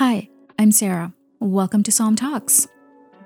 Hi, 0.00 0.30
I'm 0.58 0.72
Sarah. 0.72 1.12
Welcome 1.40 1.82
to 1.82 1.92
SOM 1.92 2.16
Talks. 2.16 2.66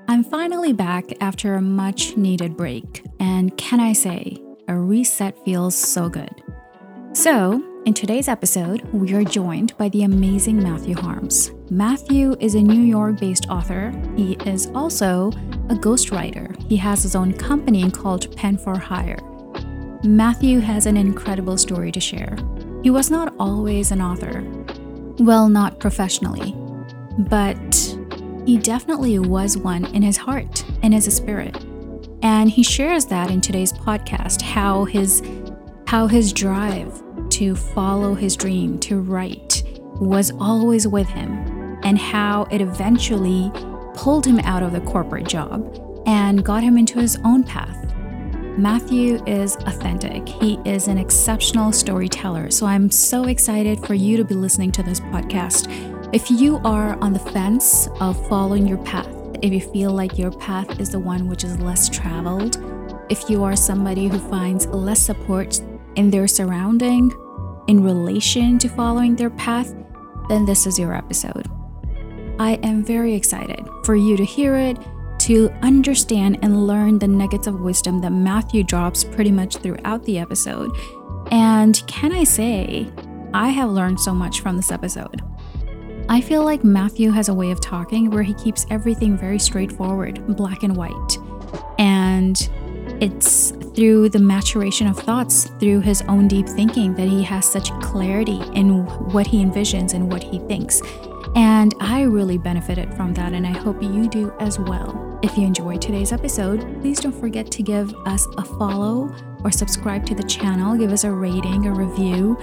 I'm 0.08 0.24
finally 0.24 0.72
back 0.72 1.04
after 1.20 1.54
a 1.54 1.62
much 1.62 2.16
needed 2.16 2.56
break, 2.56 3.06
and 3.20 3.56
can 3.56 3.78
I 3.78 3.92
say, 3.92 4.42
a 4.66 4.76
reset 4.76 5.38
feels 5.44 5.76
so 5.76 6.08
good. 6.08 6.42
So, 7.12 7.62
in 7.86 7.94
today's 7.94 8.26
episode, 8.26 8.82
we 8.92 9.14
are 9.14 9.22
joined 9.22 9.78
by 9.78 9.88
the 9.90 10.02
amazing 10.02 10.60
Matthew 10.60 10.96
Harms. 10.96 11.52
Matthew 11.70 12.34
is 12.40 12.56
a 12.56 12.60
New 12.60 12.82
York 12.82 13.20
based 13.20 13.48
author. 13.48 13.92
He 14.16 14.32
is 14.44 14.66
also 14.74 15.28
a 15.68 15.76
ghostwriter. 15.76 16.60
He 16.68 16.76
has 16.78 17.04
his 17.04 17.14
own 17.14 17.34
company 17.34 17.88
called 17.88 18.36
Pen 18.36 18.58
for 18.58 18.76
Hire. 18.76 19.20
Matthew 20.02 20.58
has 20.58 20.86
an 20.86 20.96
incredible 20.96 21.56
story 21.56 21.92
to 21.92 22.00
share. 22.00 22.36
He 22.82 22.90
was 22.90 23.12
not 23.12 23.32
always 23.38 23.92
an 23.92 24.02
author. 24.02 24.42
Well, 25.20 25.48
not 25.48 25.78
professionally, 25.78 26.56
but 27.18 27.96
he 28.46 28.58
definitely 28.58 29.18
was 29.18 29.56
one 29.56 29.84
in 29.94 30.02
his 30.02 30.16
heart 30.16 30.64
and 30.82 30.94
as 30.94 31.06
a 31.06 31.10
spirit. 31.10 31.64
And 32.22 32.50
he 32.50 32.62
shares 32.62 33.06
that 33.06 33.30
in 33.30 33.40
today's 33.40 33.72
podcast 33.72 34.42
how 34.42 34.84
his 34.84 35.22
how 35.86 36.06
his 36.06 36.32
drive 36.32 37.02
to 37.30 37.54
follow 37.54 38.14
his 38.14 38.36
dream 38.36 38.78
to 38.80 39.00
write 39.00 39.62
was 40.00 40.32
always 40.40 40.88
with 40.88 41.06
him 41.08 41.78
and 41.84 41.98
how 41.98 42.48
it 42.50 42.60
eventually 42.60 43.50
pulled 43.94 44.26
him 44.26 44.40
out 44.40 44.62
of 44.62 44.72
the 44.72 44.80
corporate 44.80 45.28
job 45.28 45.78
and 46.06 46.44
got 46.44 46.62
him 46.62 46.76
into 46.76 46.98
his 46.98 47.16
own 47.24 47.44
path 47.44 47.84
Matthew 48.56 49.20
is 49.24 49.56
authentic. 49.56 50.28
He 50.28 50.60
is 50.64 50.86
an 50.86 50.96
exceptional 50.96 51.72
storyteller. 51.72 52.52
So 52.52 52.66
I'm 52.66 52.88
so 52.88 53.24
excited 53.24 53.84
for 53.84 53.94
you 53.94 54.16
to 54.16 54.24
be 54.24 54.36
listening 54.36 54.70
to 54.72 54.82
this 54.84 55.00
podcast. 55.00 55.66
If 56.14 56.30
you 56.30 56.58
are 56.58 56.96
on 57.00 57.12
the 57.12 57.18
fence 57.18 57.88
of 57.98 58.28
following 58.28 58.68
your 58.68 58.78
path, 58.78 59.08
if 59.42 59.52
you 59.52 59.60
feel 59.60 59.90
like 59.90 60.16
your 60.16 60.30
path 60.30 60.78
is 60.78 60.90
the 60.90 61.00
one 61.00 61.26
which 61.26 61.42
is 61.42 61.58
less 61.58 61.88
traveled, 61.88 62.56
if 63.08 63.28
you 63.28 63.42
are 63.42 63.56
somebody 63.56 64.06
who 64.06 64.20
finds 64.20 64.68
less 64.68 65.00
support 65.00 65.60
in 65.96 66.10
their 66.10 66.28
surrounding 66.28 67.10
in 67.66 67.82
relation 67.82 68.60
to 68.60 68.68
following 68.68 69.16
their 69.16 69.30
path, 69.30 69.74
then 70.28 70.44
this 70.44 70.68
is 70.68 70.78
your 70.78 70.94
episode. 70.94 71.50
I 72.38 72.60
am 72.62 72.84
very 72.84 73.12
excited 73.12 73.66
for 73.82 73.96
you 73.96 74.16
to 74.16 74.24
hear 74.24 74.54
it 74.54 74.78
to 75.22 75.50
understand 75.62 76.38
and 76.42 76.68
learn 76.68 77.00
the 77.00 77.08
nuggets 77.08 77.48
of 77.48 77.58
wisdom 77.58 78.00
that 78.02 78.12
Matthew 78.12 78.62
drops 78.62 79.02
pretty 79.02 79.32
much 79.32 79.56
throughout 79.56 80.04
the 80.04 80.20
episode. 80.20 80.70
And 81.32 81.82
can 81.88 82.12
I 82.12 82.22
say, 82.22 82.88
I 83.32 83.48
have 83.48 83.70
learned 83.70 83.98
so 83.98 84.14
much 84.14 84.42
from 84.42 84.54
this 84.54 84.70
episode. 84.70 85.20
I 86.08 86.20
feel 86.20 86.44
like 86.44 86.62
Matthew 86.62 87.10
has 87.10 87.28
a 87.28 87.34
way 87.34 87.50
of 87.50 87.60
talking 87.60 88.10
where 88.10 88.22
he 88.22 88.34
keeps 88.34 88.66
everything 88.70 89.16
very 89.16 89.38
straightforward, 89.38 90.36
black 90.36 90.62
and 90.62 90.76
white. 90.76 91.18
And 91.78 92.36
it's 93.00 93.52
through 93.74 94.10
the 94.10 94.18
maturation 94.18 94.86
of 94.86 94.98
thoughts, 94.98 95.48
through 95.58 95.80
his 95.80 96.02
own 96.02 96.28
deep 96.28 96.46
thinking, 96.46 96.94
that 96.94 97.08
he 97.08 97.22
has 97.22 97.50
such 97.50 97.70
clarity 97.80 98.40
in 98.54 98.84
what 99.12 99.26
he 99.26 99.42
envisions 99.42 99.94
and 99.94 100.12
what 100.12 100.22
he 100.22 100.40
thinks. 100.40 100.82
And 101.36 101.74
I 101.80 102.02
really 102.02 102.38
benefited 102.38 102.94
from 102.94 103.14
that, 103.14 103.32
and 103.32 103.46
I 103.46 103.50
hope 103.50 103.82
you 103.82 104.08
do 104.08 104.32
as 104.38 104.58
well. 104.58 105.18
If 105.22 105.38
you 105.38 105.46
enjoyed 105.46 105.80
today's 105.80 106.12
episode, 106.12 106.60
please 106.82 107.00
don't 107.00 107.18
forget 107.18 107.50
to 107.50 107.62
give 107.62 107.94
us 108.06 108.26
a 108.36 108.44
follow 108.44 109.12
or 109.42 109.50
subscribe 109.50 110.04
to 110.06 110.14
the 110.14 110.22
channel, 110.22 110.76
give 110.76 110.92
us 110.92 111.04
a 111.04 111.10
rating, 111.10 111.66
a 111.66 111.72
review. 111.72 112.36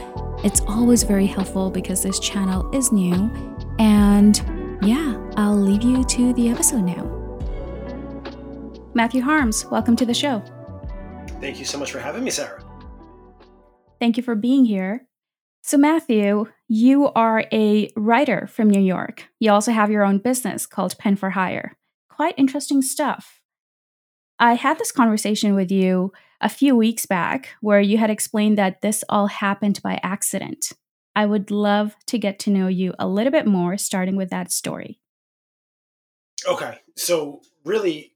It's 0.43 0.61
always 0.61 1.03
very 1.03 1.27
helpful 1.27 1.69
because 1.69 2.01
this 2.01 2.19
channel 2.19 2.69
is 2.75 2.91
new. 2.91 3.50
And 3.81 4.37
yeah, 4.83 5.19
I'll 5.37 5.55
leave 5.55 5.81
you 5.81 6.03
to 6.03 6.33
the 6.33 6.49
episode 6.49 6.83
now. 6.83 7.03
Matthew 8.93 9.23
Harms, 9.23 9.65
welcome 9.71 9.95
to 9.95 10.05
the 10.05 10.13
show. 10.13 10.43
Thank 11.39 11.57
you 11.57 11.65
so 11.65 11.79
much 11.79 11.91
for 11.91 11.97
having 11.97 12.23
me, 12.23 12.29
Sarah. 12.29 12.63
Thank 13.99 14.17
you 14.17 14.23
for 14.23 14.35
being 14.35 14.65
here. 14.65 15.07
So, 15.63 15.79
Matthew, 15.79 16.45
you 16.67 17.07
are 17.07 17.45
a 17.51 17.89
writer 17.95 18.45
from 18.45 18.69
New 18.69 18.79
York. 18.79 19.27
You 19.39 19.51
also 19.51 19.71
have 19.71 19.89
your 19.89 20.03
own 20.03 20.19
business 20.19 20.67
called 20.67 20.95
Pen 20.99 21.15
for 21.15 21.31
Hire. 21.31 21.75
Quite 22.07 22.35
interesting 22.37 22.83
stuff. 22.83 23.41
I 24.37 24.53
had 24.53 24.77
this 24.77 24.91
conversation 24.91 25.55
with 25.55 25.71
you 25.71 26.13
a 26.39 26.49
few 26.49 26.75
weeks 26.75 27.07
back 27.07 27.55
where 27.61 27.81
you 27.81 27.97
had 27.97 28.11
explained 28.11 28.59
that 28.59 28.83
this 28.83 29.03
all 29.09 29.25
happened 29.25 29.79
by 29.81 29.99
accident. 30.03 30.71
I 31.15 31.25
would 31.25 31.51
love 31.51 31.95
to 32.07 32.17
get 32.17 32.39
to 32.39 32.49
know 32.49 32.67
you 32.67 32.93
a 32.97 33.07
little 33.07 33.31
bit 33.31 33.45
more, 33.45 33.77
starting 33.77 34.15
with 34.15 34.29
that 34.29 34.51
story. 34.51 34.99
Okay. 36.47 36.79
So, 36.95 37.41
really, 37.65 38.13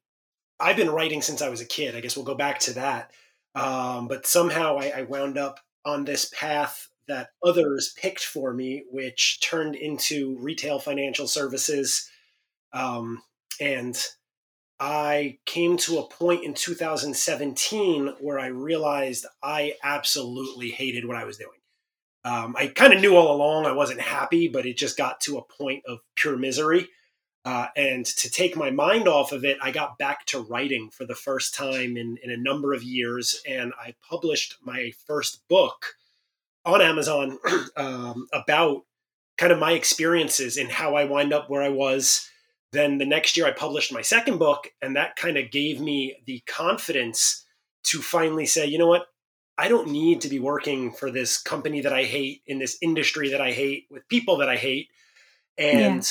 I've 0.60 0.78
been 0.78 0.90
writing 0.90 1.22
since 1.22 1.42
I 1.42 1.50
was 1.50 1.62
a 1.62 1.66
kid. 1.66 1.96
I 1.96 2.00
guess 2.00 2.16
we'll 2.16 2.26
go 2.26 2.36
back 2.36 2.60
to 2.60 2.74
that. 2.74 3.12
Um, 3.54 4.08
but 4.08 4.26
somehow 4.26 4.78
I, 4.78 4.94
I 4.98 5.02
wound 5.04 5.38
up 5.38 5.60
on 5.86 6.06
this 6.06 6.32
path 6.34 6.90
that 7.08 7.30
others 7.44 7.94
picked 7.98 8.24
for 8.24 8.54
me, 8.54 8.84
which 8.90 9.40
turned 9.42 9.76
into 9.76 10.38
retail 10.40 10.80
financial 10.80 11.28
services. 11.28 12.10
Um, 12.74 13.22
and 13.60 13.98
I 14.80 15.38
came 15.46 15.78
to 15.78 16.00
a 16.00 16.08
point 16.08 16.44
in 16.44 16.54
2017 16.54 18.16
where 18.20 18.40
I 18.40 18.48
realized 18.48 19.26
I 19.42 19.76
absolutely 19.84 20.72
hated 20.72 21.06
what 21.06 21.16
I 21.16 21.24
was 21.24 21.38
doing. 21.38 21.60
Um, 22.26 22.56
I 22.58 22.68
kind 22.68 22.92
of 22.92 23.00
knew 23.00 23.16
all 23.16 23.34
along 23.34 23.68
I 23.68 23.72
wasn't 23.72 24.02
happy, 24.02 24.48
but 24.48 24.66
it 24.66 24.78
just 24.78 24.98
got 24.98 25.22
to 25.22 25.38
a 25.38 25.44
point 25.44 25.84
of 25.88 26.00
pure 26.16 26.36
misery. 26.36 26.90
Uh, 27.46 27.68
and 27.78 28.04
to 28.04 28.32
take 28.32 28.58
my 28.58 28.72
mind 28.72 29.08
off 29.08 29.32
of 29.32 29.46
it, 29.46 29.58
I 29.62 29.70
got 29.70 30.00
back 30.00 30.26
to 30.28 30.40
writing 30.40 30.90
for 30.90 31.06
the 31.06 31.14
first 31.14 31.54
time 31.54 31.96
in, 31.96 32.18
in 32.24 32.32
a 32.32 32.38
number 32.38 32.74
of 32.74 32.82
years. 32.82 33.40
And 33.48 33.72
I 33.80 33.94
published 34.10 34.58
my 34.64 34.92
first 35.06 35.48
book 35.48 35.94
on 36.66 36.82
Amazon 36.82 37.38
um, 37.78 38.28
about 38.34 38.82
kind 39.38 39.52
of 39.52 39.60
my 39.60 39.74
experiences 39.74 40.58
and 40.58 40.72
how 40.72 40.96
I 40.96 41.06
wind 41.06 41.32
up 41.32 41.48
where 41.48 41.62
I 41.62 41.70
was. 41.70 42.28
Then 42.72 42.98
the 42.98 43.06
next 43.06 43.38
year, 43.38 43.46
I 43.46 43.52
published 43.52 43.94
my 43.94 44.02
second 44.02 44.40
book, 44.40 44.72
and 44.82 44.96
that 44.96 45.16
kind 45.16 45.38
of 45.38 45.52
gave 45.52 45.80
me 45.80 46.18
the 46.26 46.42
confidence 46.48 47.46
to 47.84 48.02
finally 48.02 48.48
say, 48.48 48.66
you 48.66 48.80
know 48.80 48.88
what? 48.88 49.06
I 49.58 49.68
don't 49.68 49.90
need 49.90 50.22
to 50.22 50.30
be 50.30 50.40
working 50.40 50.92
for 50.92 51.10
this 51.10 51.38
company 51.38 51.82
that 51.82 51.94
I 51.94 52.04
hate, 52.04 52.42
in 52.46 52.60
this 52.60 52.78
industry 52.82 53.30
that 53.30 53.42
I 53.42 53.52
hate, 53.52 53.88
with 53.90 54.08
people 54.10 54.38
that 54.38 54.50
I 54.50 54.58
hate. 54.58 54.90
And 55.58 56.08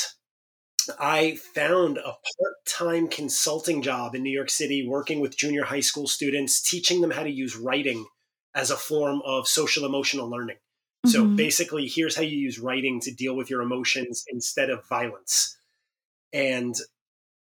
yeah. 0.89 0.95
I 0.99 1.37
found 1.37 1.99
a 1.99 2.03
part 2.03 2.55
time 2.67 3.09
consulting 3.09 3.83
job 3.83 4.15
in 4.15 4.23
New 4.23 4.31
York 4.31 4.51
City 4.51 4.87
working 4.87 5.21
with 5.21 5.37
junior 5.37 5.65
high 5.65 5.81
school 5.81 6.07
students, 6.07 6.63
teaching 6.63 7.01
them 7.01 7.11
how 7.11 7.23
to 7.23 7.31
use 7.31 7.57
writing 7.57 8.07
as 8.55 8.71
a 8.71 8.77
form 8.77 9.21
of 9.25 9.49
social 9.49 9.85
emotional 9.85 10.31
learning. 10.31 10.57
Mm-hmm. 11.07 11.11
So 11.11 11.27
basically, 11.27 11.87
here's 11.87 12.17
how 12.17 12.23
you 12.23 12.39
use 12.39 12.59
writing 12.59 13.01
to 13.01 13.13
deal 13.13 13.37
with 13.37 13.51
your 13.51 13.61
emotions 13.61 14.25
instead 14.29 14.71
of 14.71 14.89
violence. 14.89 15.59
And 16.33 16.75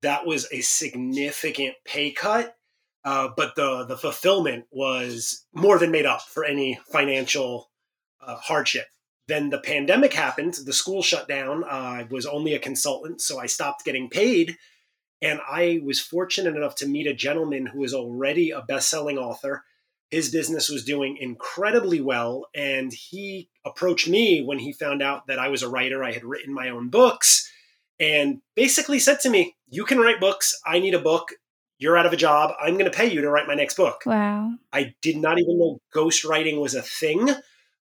that 0.01 0.27
was 0.27 0.49
a 0.51 0.63
significant 0.63 1.75
pay 1.85 2.13
cut, 2.13 2.57
uh, 3.05 3.29
but 3.37 3.55
the 3.57 3.85
the 3.85 3.97
fulfillment 3.97 4.67
was 4.71 5.45
more 5.53 5.79
than 5.79 5.91
made 5.91 6.07
up 6.07 6.23
for 6.23 6.45
any 6.45 6.79
financial 6.91 7.71
uh, 8.21 8.37
hardship. 8.37 8.87
Then 9.29 9.51
the 9.51 9.59
pandemic 9.59 10.13
happened. 10.13 10.55
The 10.65 10.73
school 10.73 11.03
shut 11.03 11.29
down. 11.29 11.65
Uh, 11.65 11.67
I 11.67 12.07
was 12.11 12.27
only 12.27 12.55
a 12.55 12.59
consultant, 12.59 13.21
so 13.21 13.39
I 13.39 13.47
stopped 13.47 13.85
getting 13.85 14.11
paid. 14.11 14.57
And 15.21 15.41
I 15.49 15.81
was 15.85 16.01
fortunate 16.01 16.57
enough 16.57 16.75
to 16.77 16.89
meet 16.89 17.07
a 17.07 17.15
gentleman 17.15 17.67
who 17.67 17.79
was 17.79 17.95
already 17.95 18.51
a 18.51 18.61
best 18.61 18.91
selling 18.91 19.19
author 19.19 19.62
his 20.12 20.29
business 20.29 20.69
was 20.69 20.85
doing 20.85 21.17
incredibly 21.19 21.99
well. 21.99 22.47
And 22.55 22.93
he 22.93 23.49
approached 23.65 24.07
me 24.07 24.45
when 24.45 24.59
he 24.59 24.71
found 24.71 25.03
out 25.03 25.27
that 25.27 25.39
I 25.39 25.49
was 25.49 25.62
a 25.62 25.71
writer. 25.71 26.05
I 26.05 26.12
had 26.12 26.23
written 26.23 26.53
my 26.53 26.69
own 26.69 26.91
books 26.91 27.51
and 27.99 28.43
basically 28.55 28.99
said 28.99 29.21
to 29.21 29.31
me, 29.31 29.56
You 29.69 29.87
can 29.87 29.99
write 29.99 30.21
books. 30.21 30.55
I 30.67 30.81
need 30.81 30.93
a 30.93 31.00
book. 31.00 31.32
You're 31.82 31.99
out 31.99 32.06
of 32.06 32.12
a 32.12 32.17
job. 32.17 32.55
I'm 32.61 32.75
going 32.75 32.90
to 32.90 32.96
pay 32.96 33.11
you 33.11 33.20
to 33.23 33.31
write 33.31 33.49
my 33.49 33.55
next 33.55 33.76
book. 33.76 34.02
Wow. 34.06 34.52
I 34.73 34.94
did 35.02 35.17
not 35.17 35.38
even 35.40 35.58
know 35.58 35.81
ghostwriting 35.94 36.61
was 36.61 36.75
a 36.75 36.82
thing. 36.82 37.29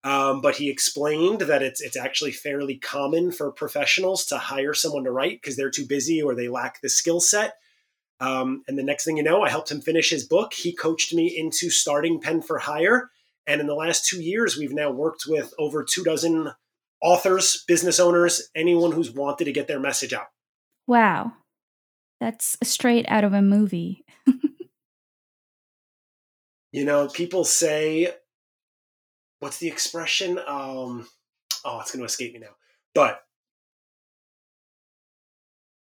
Um, 0.04 0.40
but 0.40 0.54
he 0.54 0.70
explained 0.70 1.40
that 1.40 1.62
it's 1.62 1.81
it's 1.81 1.96
actually 1.96 2.31
fairly 2.31 2.76
common 2.76 3.32
for 3.32 3.50
professionals 3.50 4.25
to 4.26 4.38
hire 4.38 4.72
someone 4.72 5.02
to 5.02 5.10
write 5.10 5.40
because 5.43 5.56
they're 5.56 5.70
too 5.70 5.87
busy 5.87 6.22
or 6.22 6.34
they 6.34 6.46
lack 6.46 6.81
the 6.81 6.88
skill 6.88 7.19
set. 7.19 7.54
Um, 8.20 8.62
and 8.69 8.78
the 8.78 8.84
next 8.84 9.04
thing 9.04 9.16
you 9.16 9.25
know, 9.25 9.43
I 9.43 9.48
helped 9.48 9.72
him 9.72 9.81
finish 9.81 10.10
his 10.10 10.25
book. 10.25 10.54
He 10.54 10.76
coached 10.76 11.12
me 11.12 11.26
into 11.37 11.70
starting 11.70 12.20
Pen 12.20 12.40
for 12.40 12.58
Hire. 12.58 13.10
And 13.46 13.60
in 13.60 13.66
the 13.66 13.75
last 13.75 14.06
two 14.06 14.22
years, 14.22 14.56
we've 14.56 14.72
now 14.72 14.90
worked 14.90 15.25
with 15.26 15.52
over 15.58 15.84
two 15.84 16.04
dozen 16.04 16.52
authors, 17.02 17.64
business 17.66 17.99
owners, 17.99 18.49
anyone 18.54 18.92
who's 18.92 19.10
wanted 19.10 19.46
to 19.46 19.52
get 19.52 19.66
their 19.66 19.81
message 19.81 20.12
out. 20.12 20.28
Wow. 20.87 21.32
That's 22.20 22.56
straight 22.62 23.06
out 23.08 23.24
of 23.24 23.32
a 23.32 23.42
movie. 23.42 24.04
you 26.72 26.84
know, 26.84 27.08
people 27.08 27.44
say, 27.44 28.12
what's 29.40 29.58
the 29.58 29.68
expression? 29.68 30.38
Um, 30.38 31.08
oh, 31.64 31.80
it's 31.80 31.90
going 31.90 32.00
to 32.00 32.06
escape 32.06 32.34
me 32.34 32.40
now. 32.40 32.54
But 32.94 33.22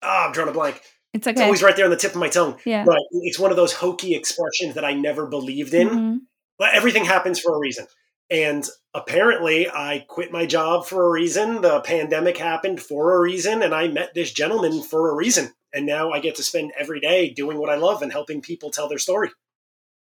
Ah, 0.02 0.26
I'm 0.26 0.32
drawing 0.32 0.50
a 0.50 0.52
blank. 0.52 0.80
It's 1.12 1.26
okay. 1.26 1.32
It's 1.32 1.40
always 1.40 1.62
right 1.62 1.74
there 1.74 1.84
on 1.84 1.90
the 1.90 1.96
tip 1.96 2.12
of 2.12 2.18
my 2.18 2.28
tongue. 2.28 2.58
Yeah. 2.64 2.84
But 2.84 2.98
it's 3.12 3.38
one 3.38 3.50
of 3.50 3.56
those 3.56 3.72
hokey 3.72 4.14
expressions 4.14 4.74
that 4.74 4.84
I 4.84 4.92
never 4.92 5.26
believed 5.26 5.74
in. 5.74 5.88
Mhm. 5.88 6.18
But 6.58 6.74
everything 6.74 7.04
happens 7.04 7.40
for 7.40 7.54
a 7.54 7.58
reason. 7.58 7.86
And 8.30 8.66
apparently, 8.94 9.68
I 9.68 10.04
quit 10.08 10.32
my 10.32 10.46
job 10.46 10.86
for 10.86 11.06
a 11.06 11.10
reason. 11.10 11.60
The 11.60 11.80
pandemic 11.80 12.36
happened 12.36 12.82
for 12.82 13.14
a 13.14 13.20
reason. 13.20 13.62
And 13.62 13.74
I 13.74 13.88
met 13.88 14.14
this 14.14 14.32
gentleman 14.32 14.82
for 14.82 15.10
a 15.10 15.14
reason. 15.14 15.52
And 15.72 15.86
now 15.86 16.10
I 16.10 16.20
get 16.20 16.36
to 16.36 16.42
spend 16.42 16.72
every 16.78 17.00
day 17.00 17.30
doing 17.30 17.58
what 17.58 17.70
I 17.70 17.76
love 17.76 18.02
and 18.02 18.12
helping 18.12 18.40
people 18.40 18.70
tell 18.70 18.88
their 18.88 18.98
story. 18.98 19.30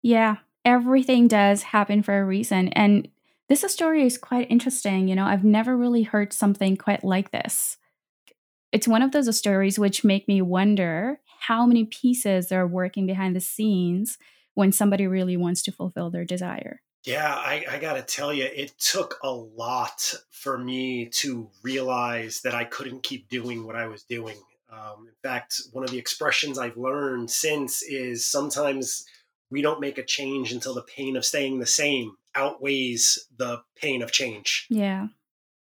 Yeah, 0.03 0.37
everything 0.65 1.29
does 1.29 1.63
happen 1.63 2.03
for 2.03 2.19
a 2.19 2.25
reason. 2.25 2.69
And 2.69 3.09
this 3.49 3.65
story 3.73 4.05
is 4.05 4.19
quite 4.19 4.51
interesting. 4.51 5.09
You 5.09 5.15
know, 5.15 5.25
I've 5.25 5.45
never 5.45 5.77
really 5.77 6.03
heard 6.03 6.33
something 6.33 6.77
quite 6.77 7.05
like 7.05 7.31
this. 7.31 7.77
It's 8.73 8.89
one 8.89 9.03
of 9.03 9.13
those 9.13 9.35
stories 9.37 9.79
which 9.79 10.05
make 10.05 10.29
me 10.29 10.43
wonder 10.43 11.21
how 11.41 11.65
many 11.65 11.85
pieces 11.85 12.51
are 12.51 12.67
working 12.67 13.07
behind 13.07 13.37
the 13.37 13.41
scenes 13.41 14.19
when 14.55 14.73
somebody 14.73 15.07
really 15.07 15.37
wants 15.37 15.63
to 15.63 15.73
fulfill 15.73 16.11
their 16.11 16.25
desire. 16.25 16.83
Yeah, 17.05 17.33
I, 17.33 17.65
I 17.71 17.79
got 17.79 17.95
to 17.95 18.03
tell 18.03 18.33
you, 18.33 18.45
it 18.45 18.77
took 18.79 19.19
a 19.23 19.31
lot 19.31 20.13
for 20.31 20.59
me 20.59 21.07
to 21.07 21.49
realize 21.63 22.41
that 22.41 22.55
I 22.55 22.65
couldn't 22.65 23.05
keep 23.05 23.29
doing 23.29 23.65
what 23.65 23.77
I 23.77 23.87
was 23.87 24.03
doing. 24.03 24.37
Um, 24.71 25.07
in 25.09 25.15
fact, 25.23 25.61
one 25.73 25.85
of 25.85 25.91
the 25.91 25.99
expressions 25.99 26.59
I've 26.59 26.77
learned 26.77 27.31
since 27.31 27.83
is 27.83 28.27
sometimes 28.27 29.05
we 29.51 29.63
don't 29.63 29.81
make 29.81 29.99
a 29.99 30.05
change 30.05 30.53
until 30.53 30.75
the 30.75 30.83
pain 30.83 31.17
of 31.17 31.25
staying 31.25 31.59
the 31.59 31.67
same 31.67 32.13
outweighs 32.35 33.27
the 33.37 33.63
pain 33.77 34.03
of 34.03 34.13
change. 34.13 34.67
Yeah, 34.69 35.09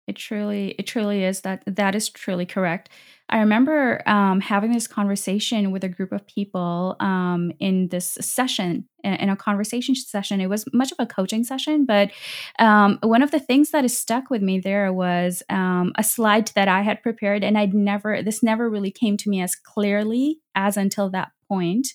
it 0.07 0.15
truly, 0.15 0.75
it 0.79 0.87
truly 0.87 1.23
is 1.23 1.41
that. 1.41 1.63
That 1.67 1.95
is 1.95 2.09
truly 2.09 2.45
correct. 2.45 2.89
I 3.27 3.39
remember 3.39 4.07
um, 4.07 4.39
having 4.39 4.71
this 4.71 4.87
conversation 4.87 5.71
with 5.71 5.83
a 5.83 5.89
group 5.89 6.11
of 6.11 6.27
people 6.27 6.95
um, 6.99 7.51
in 7.59 7.87
this 7.87 8.17
session, 8.21 8.87
in 9.03 9.29
a 9.29 9.35
conversation 9.35 9.95
session. 9.95 10.39
It 10.39 10.49
was 10.49 10.65
much 10.73 10.91
of 10.91 10.99
a 10.99 11.07
coaching 11.07 11.43
session, 11.43 11.85
but 11.85 12.11
um, 12.59 12.99
one 13.01 13.23
of 13.23 13.31
the 13.31 13.39
things 13.39 13.71
that 13.71 13.83
is 13.83 13.97
stuck 13.97 14.29
with 14.29 14.43
me 14.43 14.59
there 14.59 14.93
was 14.93 15.41
um, 15.49 15.91
a 15.97 16.03
slide 16.03 16.51
that 16.55 16.67
I 16.67 16.83
had 16.83 17.01
prepared, 17.01 17.43
and 17.43 17.57
I'd 17.57 17.73
never, 17.73 18.21
this 18.21 18.43
never 18.43 18.69
really 18.69 18.91
came 18.91 19.17
to 19.17 19.29
me 19.29 19.41
as 19.41 19.55
clearly 19.55 20.39
as 20.53 20.77
until 20.77 21.09
that 21.09 21.31
point. 21.47 21.87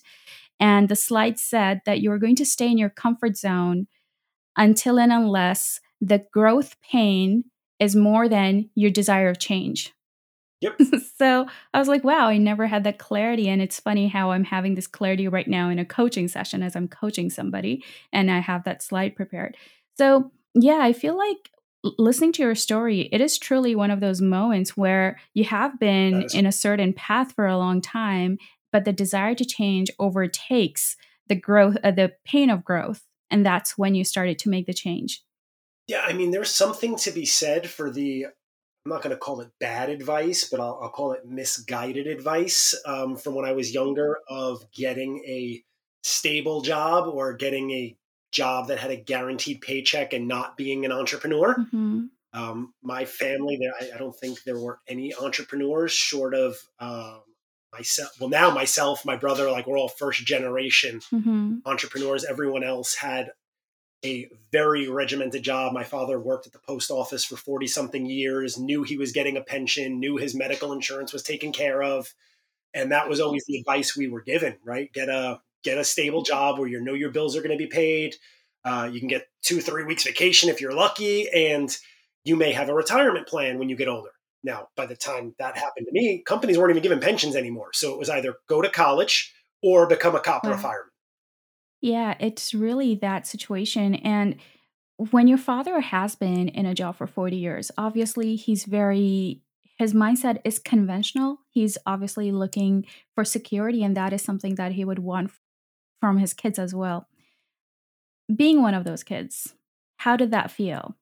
And 0.59 0.89
the 0.89 0.97
slide 0.97 1.39
said 1.39 1.81
that 1.85 2.01
you 2.01 2.11
are 2.11 2.19
going 2.19 2.35
to 2.35 2.45
stay 2.45 2.67
in 2.67 2.77
your 2.77 2.89
comfort 2.89 3.37
zone 3.37 3.87
until 4.57 4.99
and 4.99 5.13
unless 5.13 5.79
the 6.01 6.25
growth 6.33 6.75
pain 6.81 7.45
is 7.79 7.95
more 7.95 8.27
than 8.27 8.69
your 8.75 8.91
desire 8.91 9.29
of 9.29 9.39
change. 9.39 9.93
Yep. 10.61 10.79
so 11.17 11.47
I 11.73 11.79
was 11.79 11.87
like, 11.87 12.03
wow, 12.03 12.27
I 12.27 12.37
never 12.37 12.67
had 12.67 12.83
that 12.83 12.99
clarity. 12.99 13.49
And 13.49 13.61
it's 13.61 13.79
funny 13.79 14.07
how 14.07 14.31
I'm 14.31 14.43
having 14.43 14.75
this 14.75 14.87
clarity 14.87 15.27
right 15.27 15.47
now 15.47 15.69
in 15.69 15.79
a 15.79 15.85
coaching 15.85 16.27
session 16.27 16.63
as 16.63 16.75
I'm 16.75 16.87
coaching 16.87 17.29
somebody 17.29 17.83
and 18.13 18.31
I 18.31 18.39
have 18.39 18.63
that 18.63 18.83
slide 18.83 19.15
prepared. 19.15 19.57
So, 19.97 20.31
yeah, 20.53 20.79
I 20.81 20.93
feel 20.93 21.17
like 21.17 21.49
listening 21.83 22.31
to 22.33 22.43
your 22.43 22.55
story, 22.55 23.09
it 23.11 23.21
is 23.21 23.39
truly 23.39 23.75
one 23.75 23.91
of 23.91 23.99
those 23.99 24.21
moments 24.21 24.77
where 24.77 25.19
you 25.33 25.43
have 25.45 25.79
been 25.79 26.27
in 26.33 26.45
a 26.45 26.51
certain 26.51 26.93
path 26.93 27.33
for 27.33 27.47
a 27.47 27.57
long 27.57 27.81
time, 27.81 28.37
but 28.71 28.85
the 28.85 28.93
desire 28.93 29.35
to 29.35 29.45
change 29.45 29.89
overtakes 29.99 30.95
the 31.27 31.35
growth, 31.35 31.77
uh, 31.83 31.91
the 31.91 32.13
pain 32.25 32.49
of 32.49 32.63
growth. 32.63 33.03
And 33.31 33.45
that's 33.45 33.77
when 33.77 33.95
you 33.95 34.03
started 34.03 34.37
to 34.39 34.49
make 34.49 34.67
the 34.67 34.73
change. 34.73 35.23
Yeah, 35.87 36.03
I 36.05 36.13
mean, 36.13 36.31
there's 36.31 36.53
something 36.53 36.95
to 36.97 37.11
be 37.11 37.25
said 37.25 37.69
for 37.69 37.89
the 37.89 38.27
I'm 38.85 38.89
not 38.91 39.03
going 39.03 39.15
to 39.15 39.19
call 39.19 39.41
it 39.41 39.51
bad 39.59 39.89
advice, 39.89 40.47
but 40.49 40.59
I'll, 40.59 40.79
I'll 40.81 40.89
call 40.89 41.11
it 41.11 41.25
misguided 41.25 42.07
advice 42.07 42.73
um, 42.85 43.15
from 43.15 43.35
when 43.35 43.45
I 43.45 43.51
was 43.51 43.73
younger 43.73 44.17
of 44.27 44.63
getting 44.71 45.23
a 45.27 45.63
stable 46.03 46.61
job 46.61 47.07
or 47.07 47.33
getting 47.33 47.69
a 47.71 47.95
job 48.31 48.67
that 48.67 48.79
had 48.79 48.91
a 48.91 48.95
guaranteed 48.95 49.61
paycheck 49.61 50.13
and 50.13 50.27
not 50.27 50.57
being 50.57 50.85
an 50.85 50.91
entrepreneur. 50.91 51.55
Mm-hmm. 51.55 52.05
Um, 52.33 52.73
my 52.81 53.05
family, 53.05 53.57
there, 53.59 53.73
I, 53.79 53.95
I, 53.95 53.97
don't 53.97 54.15
think 54.15 54.43
there 54.43 54.57
were 54.57 54.79
any 54.87 55.13
entrepreneurs 55.13 55.91
short 55.91 56.33
of 56.33 56.55
um, 56.79 57.19
myself. 57.73 58.11
Well, 58.19 58.29
now 58.29 58.51
myself, 58.51 59.05
my 59.05 59.17
brother, 59.17 59.51
like 59.51 59.67
we're 59.67 59.77
all 59.77 59.89
first 59.89 60.25
generation 60.25 61.01
mm-hmm. 61.11 61.57
entrepreneurs. 61.65 62.23
Everyone 62.23 62.63
else 62.63 62.95
had 62.95 63.31
a 64.03 64.27
very 64.51 64.87
regimented 64.87 65.43
job. 65.43 65.73
My 65.73 65.83
father 65.83 66.19
worked 66.19 66.47
at 66.47 66.53
the 66.53 66.59
post 66.59 66.89
office 66.91 67.23
for 67.23 67.37
40 67.37 67.67
something 67.67 68.05
years, 68.05 68.57
knew 68.57 68.83
he 68.83 68.97
was 68.97 69.11
getting 69.11 69.37
a 69.37 69.41
pension, 69.41 69.99
knew 69.99 70.17
his 70.17 70.35
medical 70.35 70.73
insurance 70.73 71.13
was 71.13 71.23
taken 71.23 71.51
care 71.51 71.83
of. 71.83 72.13
And 72.73 72.91
that 72.91 73.09
was 73.09 73.19
always 73.19 73.43
the 73.47 73.59
advice 73.59 73.95
we 73.95 74.07
were 74.07 74.21
given, 74.21 74.57
right? 74.63 74.91
Get 74.93 75.09
a 75.09 75.41
get 75.63 75.77
a 75.77 75.83
stable 75.83 76.23
job 76.23 76.57
where 76.57 76.67
you 76.67 76.81
know 76.81 76.93
your 76.93 77.11
bills 77.11 77.35
are 77.35 77.41
going 77.41 77.57
to 77.57 77.63
be 77.63 77.69
paid. 77.69 78.15
Uh, 78.63 78.89
you 78.91 78.99
can 78.99 79.09
get 79.09 79.27
two, 79.43 79.59
three 79.59 79.83
weeks 79.83 80.03
vacation 80.03 80.49
if 80.49 80.61
you're 80.61 80.73
lucky, 80.73 81.29
and 81.29 81.75
you 82.23 82.35
may 82.35 82.51
have 82.51 82.69
a 82.69 82.73
retirement 82.73 83.27
plan 83.27 83.59
when 83.59 83.69
you 83.69 83.75
get 83.75 83.87
older. 83.87 84.11
Now, 84.43 84.69
by 84.75 84.85
the 84.85 84.95
time 84.95 85.35
that 85.37 85.57
happened 85.57 85.87
to 85.87 85.91
me, 85.91 86.23
companies 86.25 86.57
weren't 86.57 86.71
even 86.71 86.83
giving 86.83 86.99
pensions 86.99 87.35
anymore. 87.35 87.69
So 87.73 87.91
it 87.91 87.99
was 87.99 88.09
either 88.09 88.35
go 88.47 88.61
to 88.61 88.69
college 88.69 89.33
or 89.61 89.87
become 89.87 90.15
a 90.15 90.19
cop 90.19 90.45
or 90.45 90.53
a 90.53 90.57
fireman. 90.57 90.90
Yeah, 91.81 92.15
it's 92.19 92.53
really 92.53 92.95
that 92.95 93.25
situation. 93.25 93.95
And 93.95 94.35
when 95.09 95.27
your 95.27 95.39
father 95.39 95.79
has 95.79 96.15
been 96.15 96.47
in 96.47 96.67
a 96.67 96.75
job 96.75 96.95
for 96.95 97.07
40 97.07 97.35
years, 97.35 97.71
obviously 97.77 98.35
he's 98.35 98.65
very, 98.65 99.41
his 99.79 99.93
mindset 99.93 100.39
is 100.43 100.59
conventional. 100.59 101.39
He's 101.49 101.77
obviously 101.87 102.31
looking 102.31 102.85
for 103.15 103.25
security, 103.25 103.83
and 103.83 103.97
that 103.97 104.13
is 104.13 104.21
something 104.21 104.55
that 104.55 104.73
he 104.73 104.85
would 104.85 104.99
want 104.99 105.31
from 105.99 106.19
his 106.19 106.35
kids 106.35 106.59
as 106.59 106.75
well. 106.75 107.07
Being 108.33 108.61
one 108.61 108.75
of 108.75 108.83
those 108.83 109.03
kids, 109.03 109.55
how 109.97 110.15
did 110.15 110.31
that 110.31 110.51
feel? 110.51 110.95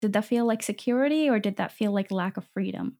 Did 0.00 0.12
that 0.12 0.24
feel 0.24 0.46
like 0.46 0.62
security 0.62 1.28
or 1.28 1.38
did 1.38 1.56
that 1.56 1.72
feel 1.72 1.92
like 1.92 2.10
lack 2.10 2.36
of 2.36 2.46
freedom? 2.54 2.96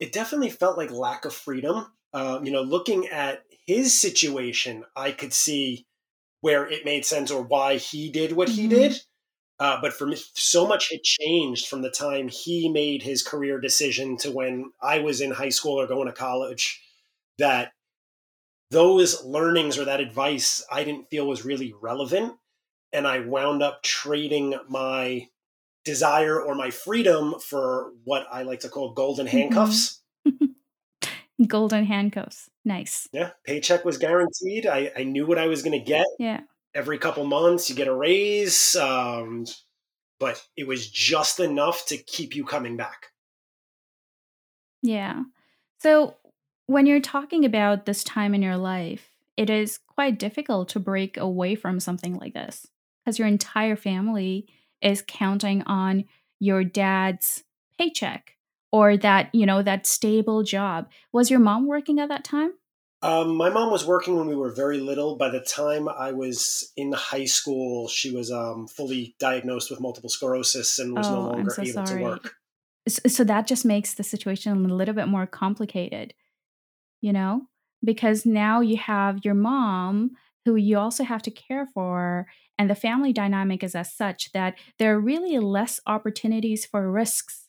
It 0.00 0.12
definitely 0.12 0.50
felt 0.50 0.78
like 0.78 0.90
lack 0.90 1.26
of 1.26 1.34
freedom. 1.34 1.86
Uh, 2.12 2.40
you 2.42 2.50
know, 2.50 2.62
looking 2.62 3.06
at 3.06 3.44
his 3.66 3.98
situation, 3.98 4.84
I 4.96 5.12
could 5.12 5.32
see 5.32 5.86
where 6.40 6.66
it 6.66 6.84
made 6.84 7.04
sense 7.04 7.30
or 7.30 7.42
why 7.42 7.76
he 7.76 8.10
did 8.10 8.32
what 8.32 8.48
he 8.48 8.62
mm-hmm. 8.62 8.70
did. 8.70 9.00
Uh, 9.58 9.78
but 9.80 9.92
for 9.92 10.06
me, 10.06 10.16
so 10.34 10.66
much 10.66 10.90
had 10.90 11.02
changed 11.02 11.68
from 11.68 11.82
the 11.82 11.90
time 11.90 12.28
he 12.28 12.70
made 12.70 13.02
his 13.02 13.22
career 13.22 13.60
decision 13.60 14.16
to 14.16 14.30
when 14.30 14.72
I 14.80 15.00
was 15.00 15.20
in 15.20 15.32
high 15.32 15.50
school 15.50 15.78
or 15.78 15.86
going 15.86 16.06
to 16.06 16.14
college 16.14 16.82
that 17.38 17.72
those 18.70 19.22
learnings 19.22 19.76
or 19.76 19.84
that 19.84 20.00
advice 20.00 20.64
I 20.72 20.84
didn't 20.84 21.10
feel 21.10 21.26
was 21.26 21.44
really 21.44 21.74
relevant. 21.80 22.34
And 22.92 23.06
I 23.06 23.20
wound 23.20 23.62
up 23.62 23.82
trading 23.82 24.54
my 24.68 25.28
desire 25.84 26.40
or 26.40 26.54
my 26.54 26.70
freedom 26.70 27.34
for 27.38 27.92
what 28.04 28.26
I 28.32 28.42
like 28.42 28.60
to 28.60 28.68
call 28.68 28.94
golden 28.94 29.26
mm-hmm. 29.26 29.36
handcuffs. 29.36 30.00
Golden 31.46 31.86
handcuffs. 31.86 32.49
Nice. 32.64 33.08
Yeah. 33.12 33.30
Paycheck 33.44 33.84
was 33.84 33.98
guaranteed. 33.98 34.66
I, 34.66 34.92
I 34.96 35.04
knew 35.04 35.26
what 35.26 35.38
I 35.38 35.46
was 35.46 35.62
going 35.62 35.78
to 35.78 35.84
get. 35.84 36.06
Yeah. 36.18 36.40
Every 36.74 36.98
couple 36.98 37.24
months, 37.24 37.68
you 37.68 37.76
get 37.76 37.88
a 37.88 37.94
raise. 37.94 38.76
Um, 38.76 39.46
but 40.18 40.42
it 40.56 40.66
was 40.66 40.88
just 40.88 41.40
enough 41.40 41.86
to 41.86 41.96
keep 41.96 42.36
you 42.36 42.44
coming 42.44 42.76
back. 42.76 43.06
Yeah. 44.82 45.22
So 45.78 46.16
when 46.66 46.86
you're 46.86 47.00
talking 47.00 47.44
about 47.44 47.86
this 47.86 48.04
time 48.04 48.34
in 48.34 48.42
your 48.42 48.56
life, 48.56 49.10
it 49.36 49.48
is 49.50 49.78
quite 49.78 50.18
difficult 50.18 50.68
to 50.70 50.80
break 50.80 51.16
away 51.16 51.54
from 51.54 51.80
something 51.80 52.14
like 52.16 52.34
this 52.34 52.66
because 53.02 53.18
your 53.18 53.26
entire 53.28 53.76
family 53.76 54.46
is 54.82 55.02
counting 55.06 55.62
on 55.62 56.04
your 56.38 56.62
dad's 56.62 57.42
paycheck 57.78 58.36
or 58.72 58.96
that, 58.96 59.30
you 59.32 59.46
know, 59.46 59.62
that 59.62 59.86
stable 59.86 60.42
job. 60.42 60.88
Was 61.12 61.30
your 61.30 61.40
mom 61.40 61.66
working 61.66 61.98
at 61.98 62.08
that 62.08 62.24
time? 62.24 62.52
Um, 63.02 63.34
my 63.34 63.48
mom 63.48 63.70
was 63.70 63.86
working 63.86 64.16
when 64.16 64.28
we 64.28 64.36
were 64.36 64.50
very 64.50 64.78
little. 64.78 65.16
By 65.16 65.30
the 65.30 65.40
time 65.40 65.88
I 65.88 66.12
was 66.12 66.70
in 66.76 66.92
high 66.92 67.24
school, 67.24 67.88
she 67.88 68.14
was 68.14 68.30
um, 68.30 68.68
fully 68.68 69.16
diagnosed 69.18 69.70
with 69.70 69.80
multiple 69.80 70.10
sclerosis 70.10 70.78
and 70.78 70.94
was 70.94 71.06
oh, 71.06 71.14
no 71.14 71.20
longer 71.30 71.50
so 71.50 71.62
able 71.62 71.86
sorry. 71.86 72.00
to 72.00 72.04
work. 72.04 72.34
So 72.88 73.24
that 73.24 73.46
just 73.46 73.64
makes 73.64 73.94
the 73.94 74.02
situation 74.02 74.52
a 74.52 74.74
little 74.74 74.94
bit 74.94 75.08
more 75.08 75.26
complicated, 75.26 76.12
you 77.00 77.12
know, 77.12 77.42
because 77.82 78.26
now 78.26 78.60
you 78.60 78.76
have 78.76 79.24
your 79.24 79.34
mom 79.34 80.12
who 80.44 80.56
you 80.56 80.78
also 80.78 81.04
have 81.04 81.22
to 81.22 81.30
care 81.30 81.66
for. 81.66 82.26
And 82.58 82.68
the 82.68 82.74
family 82.74 83.12
dynamic 83.12 83.62
is 83.62 83.74
as 83.74 83.94
such 83.94 84.32
that 84.32 84.54
there 84.78 84.94
are 84.94 85.00
really 85.00 85.38
less 85.38 85.80
opportunities 85.86 86.66
for 86.66 86.90
risks. 86.90 87.46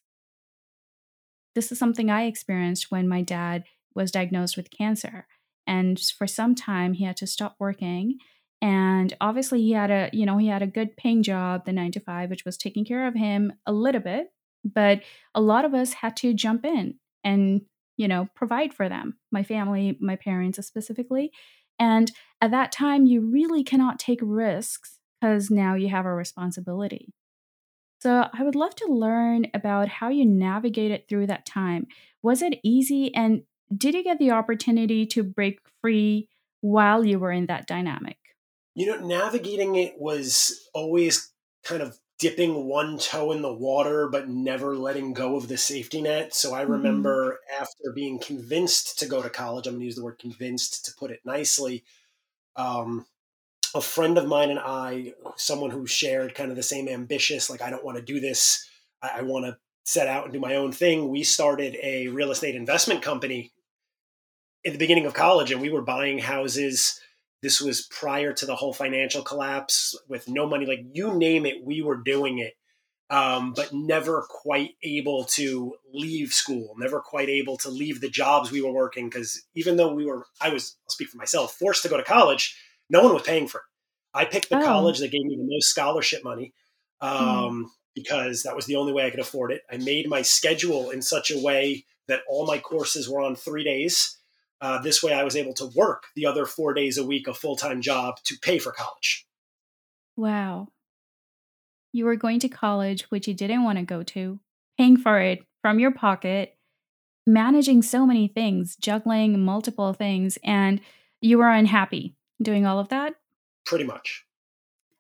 This 1.55 1.72
is 1.72 1.79
something 1.79 2.10
I 2.10 2.25
experienced 2.25 2.91
when 2.91 3.08
my 3.08 3.22
dad 3.22 3.63
was 3.93 4.12
diagnosed 4.12 4.58
with 4.58 4.72
cancer. 4.72 5.27
And 5.67 6.00
for 6.00 6.27
some 6.27 6.55
time, 6.55 6.93
he 6.93 7.03
had 7.03 7.17
to 7.17 7.27
stop 7.27 7.55
working. 7.60 8.17
And 8.62 9.15
obviously, 9.20 9.62
he 9.62 9.72
had 9.72 9.91
a, 9.91 10.10
you 10.13 10.25
know, 10.25 10.38
he 10.38 10.48
had 10.48 10.62
a 10.62 10.67
good 10.67 10.96
paying 10.96 11.24
job, 11.24 11.65
the 11.65 11.74
nine 11.74 11.91
to 11.93 12.00
five, 12.00 12.29
which 12.29 12.46
was 12.46 12.58
taking 12.58 12.86
care 12.86 13.08
of 13.08 13.15
him 13.15 13.53
a 13.65 13.74
little 13.74 14.01
bit. 14.01 14.31
But 14.63 15.01
a 15.34 15.41
lot 15.41 15.65
of 15.65 15.74
us 15.74 15.93
had 15.93 16.15
to 16.17 16.34
jump 16.34 16.65
in 16.65 16.96
and 17.24 17.62
you 18.01 18.08
know, 18.08 18.27
provide 18.36 18.74
for 18.74 18.89
them, 18.89 19.17
my 19.31 19.43
family, 19.43 19.96
my 20.01 20.15
parents 20.15 20.58
uh, 20.58 20.63
specifically. 20.63 21.31
And 21.77 22.12
at 22.41 22.50
that 22.50 22.72
time, 22.72 23.05
you 23.05 23.22
really 23.22 23.63
cannot 23.63 24.00
take 24.00 24.20
risks 24.24 24.98
because 25.20 25.51
now 25.51 25.75
you 25.75 25.89
have 25.89 26.08
a 26.08 26.13
responsibility. 26.13 27.13
So 28.01 28.27
I 28.34 28.43
would 28.43 28.55
love 28.55 28.75
to 28.77 28.88
learn 28.88 29.48
about 29.53 29.88
how 29.88 30.10
you 30.10 30.25
navigated 30.25 31.08
through 31.08 31.27
that 31.27 31.46
time. 31.46 31.88
Was 32.24 32.41
it 32.41 32.60
easy? 32.63 33.13
And 33.13 33.43
did 33.75 33.93
you 33.93 34.03
get 34.03 34.17
the 34.17 34.31
opportunity 34.31 35.05
to 35.08 35.24
break 35.24 35.60
free 35.81 36.27
while 36.62 37.05
you 37.05 37.20
were 37.20 37.31
in 37.31 37.46
that 37.46 37.67
dynamic? 37.67 38.17
You 38.74 38.88
know, 38.88 39.05
navigating 39.05 39.75
it 39.75 39.96
was 40.00 40.67
always 40.74 41.31
kind 41.63 41.84
of 41.84 42.00
dipping 42.17 42.65
one 42.65 42.98
toe 42.98 43.31
in 43.31 43.43
the 43.43 43.53
water, 43.53 44.08
but 44.08 44.27
never 44.27 44.75
letting 44.75 45.13
go 45.13 45.36
of 45.36 45.48
the 45.48 45.58
safety 45.58 46.01
net. 46.01 46.34
So 46.34 46.55
I 46.55 46.63
mm-hmm. 46.63 46.72
remember 46.72 47.34
mm-hmm. 47.34 47.62
after 47.62 47.91
being 47.93 48.17
convinced 48.17 48.98
to 49.00 49.08
go 49.08 49.22
to 49.22 49.29
college, 49.29 49.67
I'm 49.67 49.74
going 49.74 49.81
to 49.81 49.86
use 49.86 49.96
the 49.96 50.03
word 50.03 50.17
convinced 50.17 50.86
to 50.86 50.91
put 50.98 51.12
it 51.12 51.20
nicely. 51.24 51.84
Um, 52.55 53.05
a 53.74 53.82
friend 53.82 54.18
of 54.18 54.28
mine 54.28 54.50
and 54.50 54.60
I, 54.60 55.13
someone 55.36 55.72
who 55.72 55.88
shared 55.88 56.36
kind 56.36 56.50
of 56.50 56.58
the 56.58 56.63
same 56.63 56.88
ambitious, 56.88 57.50
like, 57.50 57.62
I 57.62 57.70
don't 57.70 57.86
want 57.86 57.98
to 57.98 58.04
do 58.04 58.20
this, 58.20 58.68
I, 59.01 59.20
I 59.20 59.22
want 59.22 59.46
to 59.46 59.58
set 59.84 60.08
out 60.08 60.25
and 60.25 60.34
do 60.34 60.40
my 60.40 60.56
own 60.56 60.72
thing. 60.72 61.10
We 61.10 61.24
started 61.24 61.75
a 61.82 62.08
real 62.10 62.32
estate 62.32 62.56
investment 62.56 63.01
company 63.01 63.51
at 64.66 64.74
the 64.74 64.80
beginning 64.80 65.06
of 65.06 65.13
college, 65.13 65.51
and 65.51 65.62
we 65.62 65.72
were 65.72 65.82
buying 65.82 66.20
houses. 66.20 67.00
This 67.42 67.60
was 67.60 67.82
prior 67.82 68.34
to 68.34 68.46
the 68.46 68.56
whole 68.56 68.74
financial 68.74 69.24
collapse 69.24 69.98
with 70.08 70.28
no 70.28 70.46
money, 70.48 70.66
like 70.66 70.86
you 70.94 71.16
name 71.16 71.46
it, 71.46 71.63
we 71.63 71.82
were 71.82 71.98
doing 71.98 72.40
it. 72.40 72.54
Um, 73.10 73.51
but 73.54 73.74
never 73.74 74.25
quite 74.30 74.75
able 74.84 75.25
to 75.32 75.74
leave 75.94 76.32
school, 76.32 76.75
never 76.78 77.01
quite 77.01 77.28
able 77.28 77.58
to 77.58 77.70
leave 77.70 78.00
the 78.00 78.10
jobs 78.10 78.51
we 78.51 78.62
were 78.62 78.72
working. 78.72 79.10
Because 79.10 79.42
even 79.54 79.75
though 79.75 79.94
we 79.94 80.06
were, 80.06 80.28
I 80.40 80.48
was, 80.48 80.78
I'll 80.86 80.92
speak 80.92 81.10
for 81.10 81.18
myself, 81.18 81.56
forced 81.56 81.84
to 81.84 81.90
go 81.90 81.98
to 81.98 82.04
college, 82.04 82.56
no 82.92 83.04
one 83.04 83.14
was 83.14 83.24
paying 83.24 83.48
for 83.48 83.60
it. 83.60 83.64
I 84.14 84.26
picked 84.26 84.50
the 84.50 84.60
oh. 84.60 84.64
college 84.64 85.00
that 85.00 85.12
gave 85.12 85.24
me 85.24 85.38
the 85.38 85.48
most 85.48 85.70
scholarship 85.70 86.24
money 86.24 86.54
hmm. 87.02 87.08
um, 87.08 87.66
mm. 87.66 87.70
because 87.96 88.44
that 88.44 88.56
was 88.56 88.66
the 88.66 88.76
only 88.76 88.94
way 88.94 89.06
I 89.06 89.10
could 89.10 89.22
afford 89.22 89.52
it. 89.52 89.62
I 89.72 89.78
made 89.78 90.08
my 90.10 90.22
schedule 90.22 90.90
in 90.92 91.02
such 91.02 91.32
a 91.32 91.42
way 91.42 91.86
that 92.08 92.22
all 92.28 92.46
my 92.46 92.60
courses 92.60 93.10
were 93.10 93.22
on 93.22 93.36
three 93.36 93.64
days. 93.64 94.18
Uh, 94.60 94.80
this 94.82 95.02
way, 95.02 95.14
I 95.14 95.24
was 95.24 95.36
able 95.36 95.54
to 95.56 95.72
work 95.76 96.04
the 96.16 96.28
other 96.28 96.46
four 96.46 96.74
days 96.74 96.98
a 96.98 97.06
week, 97.06 97.28
a 97.28 97.34
full 97.34 97.56
time 97.56 97.82
job 97.82 98.18
to 98.26 98.38
pay 98.42 98.60
for 98.60 98.72
college. 98.72 99.26
Wow. 100.18 100.68
You 101.94 102.06
were 102.06 102.16
going 102.16 102.40
to 102.42 102.50
college, 102.50 103.10
which 103.10 103.28
you 103.28 103.34
didn't 103.34 103.64
want 103.64 103.80
to 103.80 103.84
go 103.84 104.04
to, 104.04 104.40
paying 104.78 104.98
for 104.98 105.20
it 105.20 105.44
from 105.62 105.80
your 105.80 105.92
pocket, 105.92 106.58
managing 107.26 107.82
so 107.82 108.06
many 108.06 108.28
things, 108.28 108.76
juggling 108.76 109.44
multiple 109.44 109.94
things, 109.94 110.38
and 110.44 110.80
you 111.22 111.38
were 111.38 111.50
unhappy 111.50 112.16
doing 112.42 112.66
all 112.66 112.80
of 112.80 112.90
that? 112.90 113.16
Pretty 113.66 113.84
much. 113.84 114.26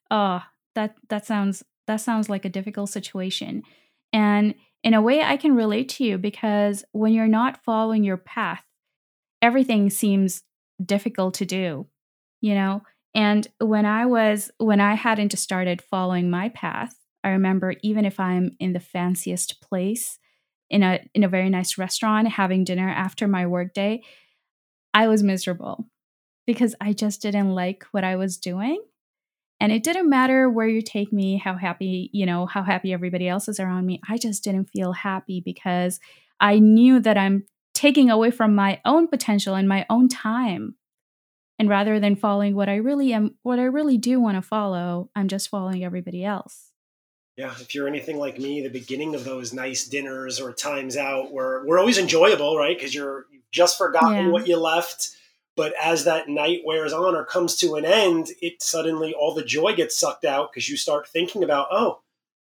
Oh, 0.09 0.41
that 0.75 0.95
that 1.09 1.25
sounds 1.25 1.63
that 1.87 1.97
sounds 1.97 2.29
like 2.29 2.45
a 2.45 2.49
difficult 2.49 2.89
situation. 2.89 3.63
And 4.13 4.55
in 4.83 4.93
a 4.93 5.01
way 5.01 5.21
I 5.21 5.37
can 5.37 5.55
relate 5.55 5.89
to 5.89 6.03
you 6.03 6.17
because 6.17 6.83
when 6.91 7.13
you're 7.13 7.27
not 7.27 7.63
following 7.63 8.03
your 8.03 8.17
path, 8.17 8.63
everything 9.41 9.89
seems 9.89 10.43
difficult 10.83 11.35
to 11.35 11.45
do, 11.45 11.87
you 12.41 12.55
know? 12.55 12.81
And 13.13 13.47
when 13.59 13.85
I 13.85 14.05
was 14.05 14.51
when 14.57 14.79
I 14.79 14.95
hadn't 14.95 15.37
started 15.37 15.81
following 15.81 16.29
my 16.29 16.49
path, 16.49 16.95
I 17.23 17.29
remember 17.29 17.75
even 17.81 18.05
if 18.05 18.19
I'm 18.19 18.55
in 18.59 18.73
the 18.73 18.79
fanciest 18.79 19.61
place 19.61 20.17
in 20.69 20.83
a 20.83 21.01
in 21.13 21.23
a 21.23 21.29
very 21.29 21.49
nice 21.49 21.77
restaurant 21.77 22.29
having 22.29 22.63
dinner 22.63 22.89
after 22.89 23.27
my 23.27 23.45
workday, 23.45 24.01
I 24.93 25.07
was 25.07 25.23
miserable 25.23 25.87
because 26.45 26.75
I 26.81 26.93
just 26.93 27.21
didn't 27.21 27.53
like 27.53 27.85
what 27.91 28.03
I 28.03 28.15
was 28.15 28.37
doing. 28.37 28.83
And 29.59 29.71
it 29.71 29.83
didn't 29.83 30.09
matter 30.09 30.49
where 30.49 30.67
you 30.67 30.81
take 30.81 31.13
me, 31.13 31.37
how 31.37 31.55
happy, 31.55 32.09
you 32.13 32.25
know, 32.25 32.47
how 32.47 32.63
happy 32.63 32.93
everybody 32.93 33.27
else 33.27 33.47
is 33.47 33.59
around 33.59 33.85
me. 33.85 34.01
I 34.09 34.17
just 34.17 34.43
didn't 34.43 34.71
feel 34.71 34.91
happy 34.91 35.39
because 35.43 35.99
I 36.39 36.57
knew 36.57 36.99
that 36.99 37.17
I'm 37.17 37.45
taking 37.75 38.09
away 38.09 38.31
from 38.31 38.55
my 38.55 38.81
own 38.85 39.07
potential 39.07 39.53
and 39.53 39.69
my 39.69 39.85
own 39.87 40.09
time. 40.09 40.75
And 41.59 41.69
rather 41.69 41.99
than 41.99 42.15
following 42.15 42.55
what 42.55 42.69
I 42.69 42.77
really 42.77 43.13
am, 43.13 43.35
what 43.43 43.59
I 43.59 43.65
really 43.65 43.99
do 43.99 44.19
want 44.19 44.35
to 44.35 44.41
follow, 44.41 45.11
I'm 45.15 45.27
just 45.27 45.49
following 45.49 45.83
everybody 45.83 46.25
else. 46.25 46.71
Yeah, 47.37 47.53
if 47.61 47.75
you're 47.75 47.87
anything 47.87 48.17
like 48.17 48.39
me, 48.39 48.61
the 48.61 48.69
beginning 48.69 49.13
of 49.13 49.23
those 49.23 49.53
nice 49.53 49.87
dinners 49.87 50.39
or 50.39 50.53
times 50.53 50.97
out 50.97 51.31
were 51.31 51.63
were 51.65 51.79
always 51.79 51.99
enjoyable, 51.99 52.57
right? 52.57 52.75
Because 52.75 52.93
you're 52.93 53.27
you've 53.31 53.49
just 53.51 53.77
forgotten 53.77 54.25
yeah. 54.25 54.31
what 54.31 54.47
you 54.47 54.57
left 54.57 55.15
but 55.61 55.75
as 55.79 56.05
that 56.05 56.27
night 56.27 56.61
wears 56.65 56.91
on 56.91 57.13
or 57.13 57.23
comes 57.23 57.55
to 57.57 57.75
an 57.75 57.85
end, 57.85 58.31
it 58.41 58.63
suddenly 58.63 59.13
all 59.13 59.35
the 59.35 59.45
joy 59.45 59.75
gets 59.75 59.95
sucked 59.95 60.25
out 60.25 60.51
because 60.51 60.67
you 60.67 60.75
start 60.75 61.07
thinking 61.07 61.43
about, 61.43 61.67
oh, 61.69 62.01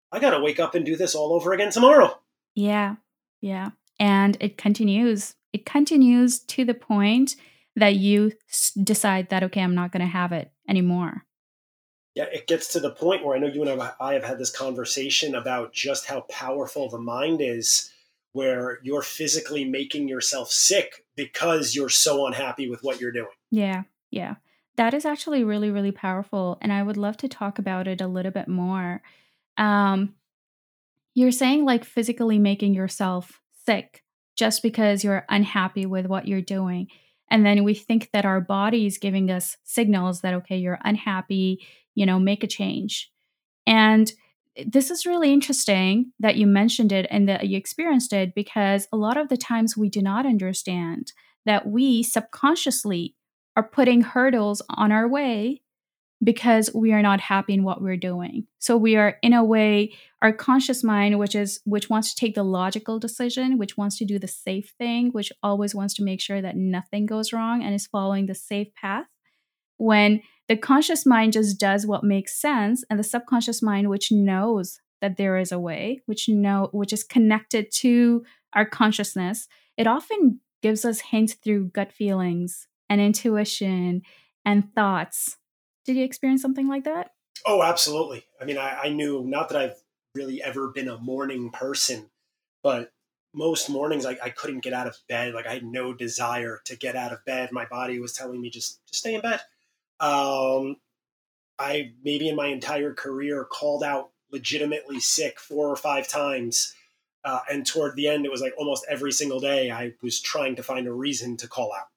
I 0.09 0.19
got 0.21 0.29
to 0.29 0.39
wake 0.39 0.57
up 0.57 0.73
and 0.73 0.85
do 0.85 0.95
this 0.95 1.15
all 1.15 1.33
over 1.33 1.51
again 1.51 1.69
tomorrow. 1.69 2.17
Yeah. 2.55 2.95
Yeah. 3.41 3.71
And 3.99 4.37
it 4.39 4.57
continues. 4.57 5.35
It 5.51 5.65
continues 5.65 6.39
to 6.39 6.63
the 6.63 6.73
point 6.73 7.35
that 7.75 7.97
you 7.97 8.31
decide 8.81 9.27
that, 9.31 9.43
okay, 9.43 9.63
I'm 9.63 9.75
not 9.75 9.91
going 9.91 9.99
to 9.99 10.07
have 10.07 10.31
it 10.31 10.53
anymore. 10.69 11.25
Yeah, 12.15 12.27
it 12.31 12.47
gets 12.47 12.71
to 12.71 12.79
the 12.79 12.89
point 12.89 13.25
where 13.25 13.35
I 13.35 13.39
know 13.39 13.47
you 13.47 13.63
and 13.63 13.81
I 13.99 14.13
have 14.13 14.23
had 14.23 14.39
this 14.39 14.49
conversation 14.49 15.35
about 15.35 15.73
just 15.73 16.05
how 16.05 16.21
powerful 16.21 16.89
the 16.89 16.99
mind 16.99 17.41
is 17.41 17.91
where 18.33 18.79
you're 18.83 19.01
physically 19.01 19.65
making 19.65 20.07
yourself 20.07 20.51
sick 20.51 21.05
because 21.15 21.75
you're 21.75 21.89
so 21.89 22.25
unhappy 22.27 22.69
with 22.69 22.83
what 22.83 23.01
you're 23.01 23.11
doing. 23.11 23.27
Yeah, 23.51 23.83
yeah. 24.11 24.35
That 24.77 24.93
is 24.93 25.05
actually 25.05 25.43
really, 25.43 25.71
really 25.71 25.91
powerful. 25.91 26.57
And 26.61 26.71
I 26.71 26.83
would 26.83 26.97
love 26.97 27.17
to 27.17 27.27
talk 27.27 27.59
about 27.59 27.87
it 27.87 28.01
a 28.01 28.07
little 28.07 28.31
bit 28.31 28.47
more. 28.47 29.01
Um, 29.57 30.15
you're 31.15 31.31
saying 31.31 31.65
like 31.65 31.83
physically 31.83 32.39
making 32.39 32.73
yourself 32.73 33.41
sick 33.65 34.03
just 34.37 34.63
because 34.63 35.03
you're 35.03 35.25
unhappy 35.27 35.85
with 35.85 36.05
what 36.05 36.27
you're 36.27 36.41
doing. 36.41 36.87
And 37.29 37.45
then 37.45 37.63
we 37.63 37.73
think 37.73 38.09
that 38.13 38.25
our 38.25 38.39
body 38.39 38.85
is 38.85 38.97
giving 38.97 39.29
us 39.29 39.57
signals 39.63 40.21
that, 40.21 40.33
okay, 40.35 40.57
you're 40.57 40.79
unhappy, 40.83 41.65
you 41.93 42.05
know, 42.05 42.19
make 42.19 42.43
a 42.43 42.47
change. 42.47 43.11
And 43.67 44.11
this 44.67 44.91
is 44.91 45.05
really 45.05 45.33
interesting 45.33 46.11
that 46.19 46.35
you 46.35 46.47
mentioned 46.47 46.91
it 46.91 47.07
and 47.09 47.27
that 47.27 47.47
you 47.47 47.57
experienced 47.57 48.13
it 48.13 48.33
because 48.35 48.87
a 48.91 48.97
lot 48.97 49.17
of 49.17 49.29
the 49.29 49.37
times 49.37 49.77
we 49.77 49.89
do 49.89 50.01
not 50.01 50.25
understand 50.25 51.13
that 51.45 51.67
we 51.67 52.03
subconsciously 52.03 53.15
are 53.55 53.67
putting 53.67 54.01
hurdles 54.01 54.61
on 54.69 54.91
our 54.91 55.07
way 55.07 55.61
because 56.23 56.69
we 56.75 56.91
are 56.91 57.01
not 57.01 57.21
happy 57.21 57.53
in 57.53 57.63
what 57.63 57.81
we're 57.81 57.97
doing. 57.97 58.45
So 58.59 58.75
we 58.75 58.97
are 58.97 59.17
in 59.21 59.33
a 59.33 59.43
way 59.43 59.93
our 60.21 60.33
conscious 60.33 60.83
mind 60.83 61.17
which 61.17 61.33
is 61.33 61.61
which 61.65 61.89
wants 61.89 62.13
to 62.13 62.19
take 62.19 62.35
the 62.35 62.43
logical 62.43 62.99
decision, 62.99 63.57
which 63.57 63.77
wants 63.77 63.97
to 63.99 64.05
do 64.05 64.19
the 64.19 64.27
safe 64.27 64.73
thing, 64.77 65.11
which 65.11 65.31
always 65.41 65.73
wants 65.73 65.93
to 65.95 66.03
make 66.03 66.19
sure 66.19 66.41
that 66.41 66.57
nothing 66.57 67.05
goes 67.05 67.31
wrong 67.31 67.63
and 67.63 67.73
is 67.73 67.87
following 67.87 68.25
the 68.25 68.35
safe 68.35 68.73
path 68.75 69.05
when 69.79 70.21
the 70.47 70.57
conscious 70.57 71.05
mind 71.05 71.33
just 71.33 71.59
does 71.59 71.87
what 71.87 72.03
makes 72.03 72.39
sense 72.39 72.83
and 72.89 72.99
the 72.99 73.03
subconscious 73.03 73.61
mind 73.61 73.89
which 73.89 74.11
knows 74.11 74.79
that 75.01 75.17
there 75.17 75.37
is 75.37 75.51
a 75.51 75.59
way 75.59 76.01
which 76.05 76.27
know 76.27 76.69
which 76.71 76.93
is 76.93 77.03
connected 77.03 77.71
to 77.71 78.23
our 78.53 78.65
consciousness 78.65 79.47
it 79.77 79.87
often 79.87 80.41
gives 80.61 80.83
us 80.83 80.99
hints 80.99 81.33
through 81.33 81.69
gut 81.69 81.91
feelings 81.91 82.67
and 82.89 82.99
intuition 82.99 84.01
and 84.43 84.73
thoughts. 84.75 85.37
Did 85.85 85.95
you 85.95 86.03
experience 86.03 86.41
something 86.41 86.67
like 86.67 86.83
that? 86.83 87.11
Oh 87.45 87.63
absolutely. 87.63 88.25
I 88.41 88.45
mean 88.45 88.57
i, 88.57 88.81
I 88.83 88.89
knew 88.89 89.23
not 89.25 89.49
that 89.49 89.57
i've 89.57 89.81
really 90.13 90.43
ever 90.43 90.67
been 90.69 90.89
a 90.89 90.97
morning 90.97 91.51
person 91.51 92.09
but 92.63 92.91
most 93.33 93.69
mornings 93.69 94.05
I, 94.05 94.17
I 94.23 94.31
couldn't 94.31 94.63
get 94.63 94.73
out 94.73 94.87
of 94.87 94.97
bed. 95.07 95.33
Like 95.33 95.47
i 95.47 95.53
had 95.53 95.63
no 95.63 95.93
desire 95.93 96.59
to 96.65 96.75
get 96.75 96.95
out 96.95 97.13
of 97.13 97.23
bed. 97.23 97.51
My 97.53 97.65
body 97.65 97.99
was 97.99 98.11
telling 98.11 98.41
me 98.41 98.49
just 98.49 98.85
just 98.87 98.99
stay 98.99 99.15
in 99.15 99.21
bed 99.21 99.39
um, 99.99 100.77
I 101.57 101.91
maybe 102.03 102.29
in 102.29 102.35
my 102.35 102.47
entire 102.47 102.93
career 102.93 103.45
called 103.45 103.83
out 103.83 104.11
legitimately 104.31 104.99
sick 104.99 105.39
four 105.39 105.69
or 105.69 105.75
five 105.75 106.07
times. 106.07 106.73
Uh, 107.25 107.39
and 107.51 107.65
toward 107.65 107.95
the 107.95 108.07
end, 108.07 108.25
it 108.25 108.31
was 108.31 108.41
like 108.41 108.53
almost 108.57 108.85
every 108.89 109.11
single 109.11 109.39
day 109.39 109.69
I 109.71 109.93
was 110.01 110.21
trying 110.21 110.55
to 110.55 110.63
find 110.63 110.87
a 110.87 110.93
reason 110.93 111.35
to 111.37 111.47
call 111.47 111.73
out. 111.73 111.87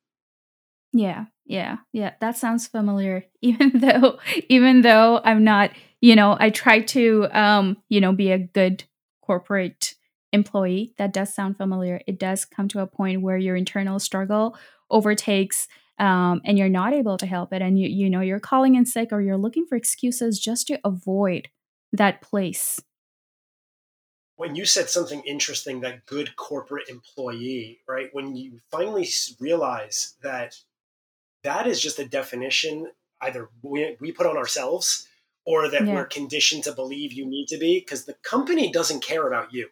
Yeah, 0.93 1.27
yeah, 1.47 1.79
yeah. 1.93 2.15
That 2.21 2.37
sounds 2.37 2.67
familiar. 2.67 3.25
Even 3.41 3.73
though, 3.75 4.19
even 4.49 4.83
though 4.83 5.21
I'm 5.25 5.45
not, 5.45 5.71
you 6.01 6.15
know, 6.17 6.37
I 6.39 6.51
try 6.51 6.81
to, 6.81 7.29
um, 7.33 7.77
you 7.89 8.01
know, 8.01 8.13
be 8.13 8.31
a 8.31 8.39
good 8.39 8.85
corporate 9.21 9.95
employee. 10.33 10.95
That 10.99 11.13
does 11.13 11.35
sound 11.35 11.57
familiar. 11.57 12.01
It 12.07 12.19
does 12.19 12.45
come 12.45 12.69
to 12.69 12.81
a 12.81 12.87
point 12.87 13.23
where 13.23 13.37
your 13.37 13.57
internal 13.57 13.99
struggle 13.99 14.57
overtakes 14.91 15.69
um, 15.99 16.41
and 16.45 16.59
you're 16.59 16.69
not 16.69 16.93
able 16.93 17.17
to 17.17 17.27
help 17.27 17.53
it 17.53 17.63
and 17.63 17.79
you 17.79 17.89
you 17.89 18.09
know 18.09 18.21
you're 18.21 18.41
calling 18.41 18.75
in 18.75 18.87
sick 18.87 19.09
or 19.13 19.21
you're 19.21 19.37
looking 19.37 19.67
for 19.67 19.77
excuses 19.77 20.39
just 20.39 20.67
to 20.67 20.81
avoid 20.85 21.49
that 21.93 22.21
place 22.23 22.81
when 24.37 24.57
you 24.57 24.65
said 24.65 24.91
something 24.91 25.23
interesting, 25.25 25.83
that 25.83 26.05
good 26.05 26.35
corporate 26.35 26.89
employee, 26.89 27.79
right? 27.87 28.09
When 28.13 28.35
you 28.35 28.59
finally 28.73 29.09
realize 29.39 30.17
that 30.23 30.57
that 31.45 31.69
is 31.69 31.81
just 31.81 32.01
a 32.01 32.09
definition 32.09 32.89
either 33.21 33.51
we, 33.63 33.97
we 34.01 34.11
put 34.11 34.27
on 34.27 34.37
ourselves 34.37 35.07
or 35.47 35.69
that 35.69 35.87
yeah. 35.87 35.95
we're 35.95 36.07
conditioned 36.07 36.65
to 36.65 36.73
believe 36.73 37.13
you 37.13 37.25
need 37.25 37.47
to 37.47 37.59
be 37.59 37.79
because 37.79 38.05
the 38.05 38.17
company 38.25 38.71
doesn't 38.71 39.05
care 39.05 39.27
about 39.27 39.53
you. 39.53 39.69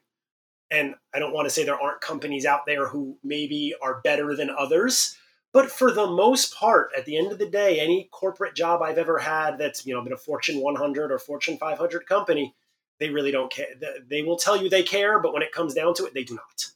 And 0.71 0.95
I 1.12 1.19
don't 1.19 1.35
want 1.35 1.47
to 1.47 1.50
say 1.50 1.65
there 1.65 1.81
aren't 1.81 2.00
companies 2.00 2.47
out 2.47 2.65
there 2.65 2.87
who 2.87 3.19
maybe 3.25 3.75
are 3.83 4.00
better 4.03 4.37
than 4.37 4.50
others, 4.50 5.17
but 5.52 5.71
for 5.71 5.90
the 5.90 6.07
most 6.07 6.54
part, 6.54 6.90
at 6.97 7.04
the 7.04 7.16
end 7.16 7.33
of 7.33 7.38
the 7.38 7.49
day, 7.49 7.80
any 7.80 8.09
corporate 8.12 8.54
job 8.54 8.83
I've 8.83 8.99
ever 8.99 9.19
had 9.19 9.59
that's 9.59 9.87
you 9.87 9.95
know 9.95 10.02
been 10.02 10.12
a 10.12 10.19
Fortune 10.19 10.61
100 10.61 11.12
or 11.12 11.19
Fortune 11.19 11.59
500 11.59 12.07
company, 12.07 12.54
they 12.99 13.11
really 13.11 13.30
don't 13.30 13.52
care. 13.52 13.66
They 14.09 14.23
will 14.23 14.37
tell 14.37 14.62
you 14.62 14.69
they 14.69 14.83
care, 14.83 15.21
but 15.21 15.33
when 15.33 15.42
it 15.42 15.52
comes 15.52 15.75
down 15.75 15.95
to 15.95 16.07
it, 16.07 16.14
they 16.14 16.25
do 16.25 16.35
not. 16.35 16.66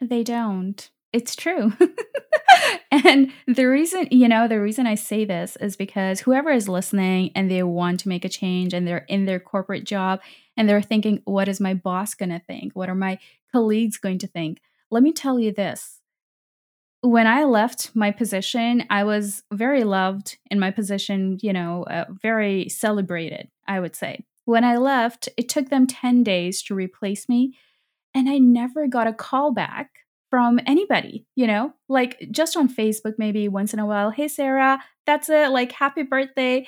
They 0.00 0.22
don't. 0.22 0.90
It's 1.12 1.36
true. 1.36 1.72
and 2.90 3.32
the 3.46 3.64
reason, 3.64 4.08
you 4.10 4.28
know, 4.28 4.48
the 4.48 4.60
reason 4.60 4.86
I 4.86 4.94
say 4.94 5.24
this 5.24 5.56
is 5.56 5.76
because 5.76 6.20
whoever 6.20 6.50
is 6.50 6.68
listening 6.68 7.32
and 7.34 7.50
they 7.50 7.62
want 7.62 8.00
to 8.00 8.08
make 8.08 8.24
a 8.24 8.30
change 8.30 8.72
and 8.72 8.86
they're 8.86 9.04
in 9.08 9.26
their 9.26 9.40
corporate 9.40 9.84
job 9.84 10.20
and 10.56 10.68
they're 10.68 10.82
thinking, 10.82 11.20
what 11.24 11.48
is 11.48 11.60
my 11.60 11.74
boss 11.74 12.14
going 12.14 12.30
to 12.30 12.38
think? 12.38 12.74
What 12.74 12.88
are 12.88 12.94
my 12.94 13.18
colleagues 13.52 13.98
going 13.98 14.18
to 14.18 14.26
think? 14.26 14.60
Let 14.90 15.02
me 15.02 15.12
tell 15.12 15.38
you 15.38 15.52
this. 15.52 16.01
When 17.02 17.26
I 17.26 17.44
left 17.44 17.90
my 17.94 18.12
position, 18.12 18.84
I 18.88 19.04
was 19.04 19.42
very 19.52 19.82
loved 19.82 20.38
in 20.50 20.60
my 20.60 20.70
position, 20.70 21.38
you 21.42 21.52
know, 21.52 21.82
uh, 21.84 22.04
very 22.10 22.68
celebrated, 22.68 23.48
I 23.66 23.80
would 23.80 23.96
say. 23.96 24.24
When 24.44 24.64
I 24.64 24.76
left, 24.76 25.28
it 25.36 25.48
took 25.48 25.68
them 25.68 25.86
10 25.86 26.22
days 26.22 26.62
to 26.62 26.74
replace 26.74 27.28
me, 27.28 27.56
and 28.14 28.28
I 28.28 28.38
never 28.38 28.86
got 28.86 29.06
a 29.06 29.12
call 29.12 29.52
back 29.52 29.90
from 30.30 30.58
anybody, 30.64 31.26
you 31.34 31.46
know, 31.46 31.74
like 31.88 32.18
just 32.30 32.56
on 32.56 32.66
Facebook, 32.66 33.14
maybe 33.18 33.48
once 33.48 33.74
in 33.74 33.78
a 33.78 33.86
while. 33.86 34.10
Hey, 34.10 34.28
Sarah, 34.28 34.82
that's 35.04 35.28
it. 35.28 35.50
Like, 35.50 35.72
happy 35.72 36.04
birthday. 36.04 36.66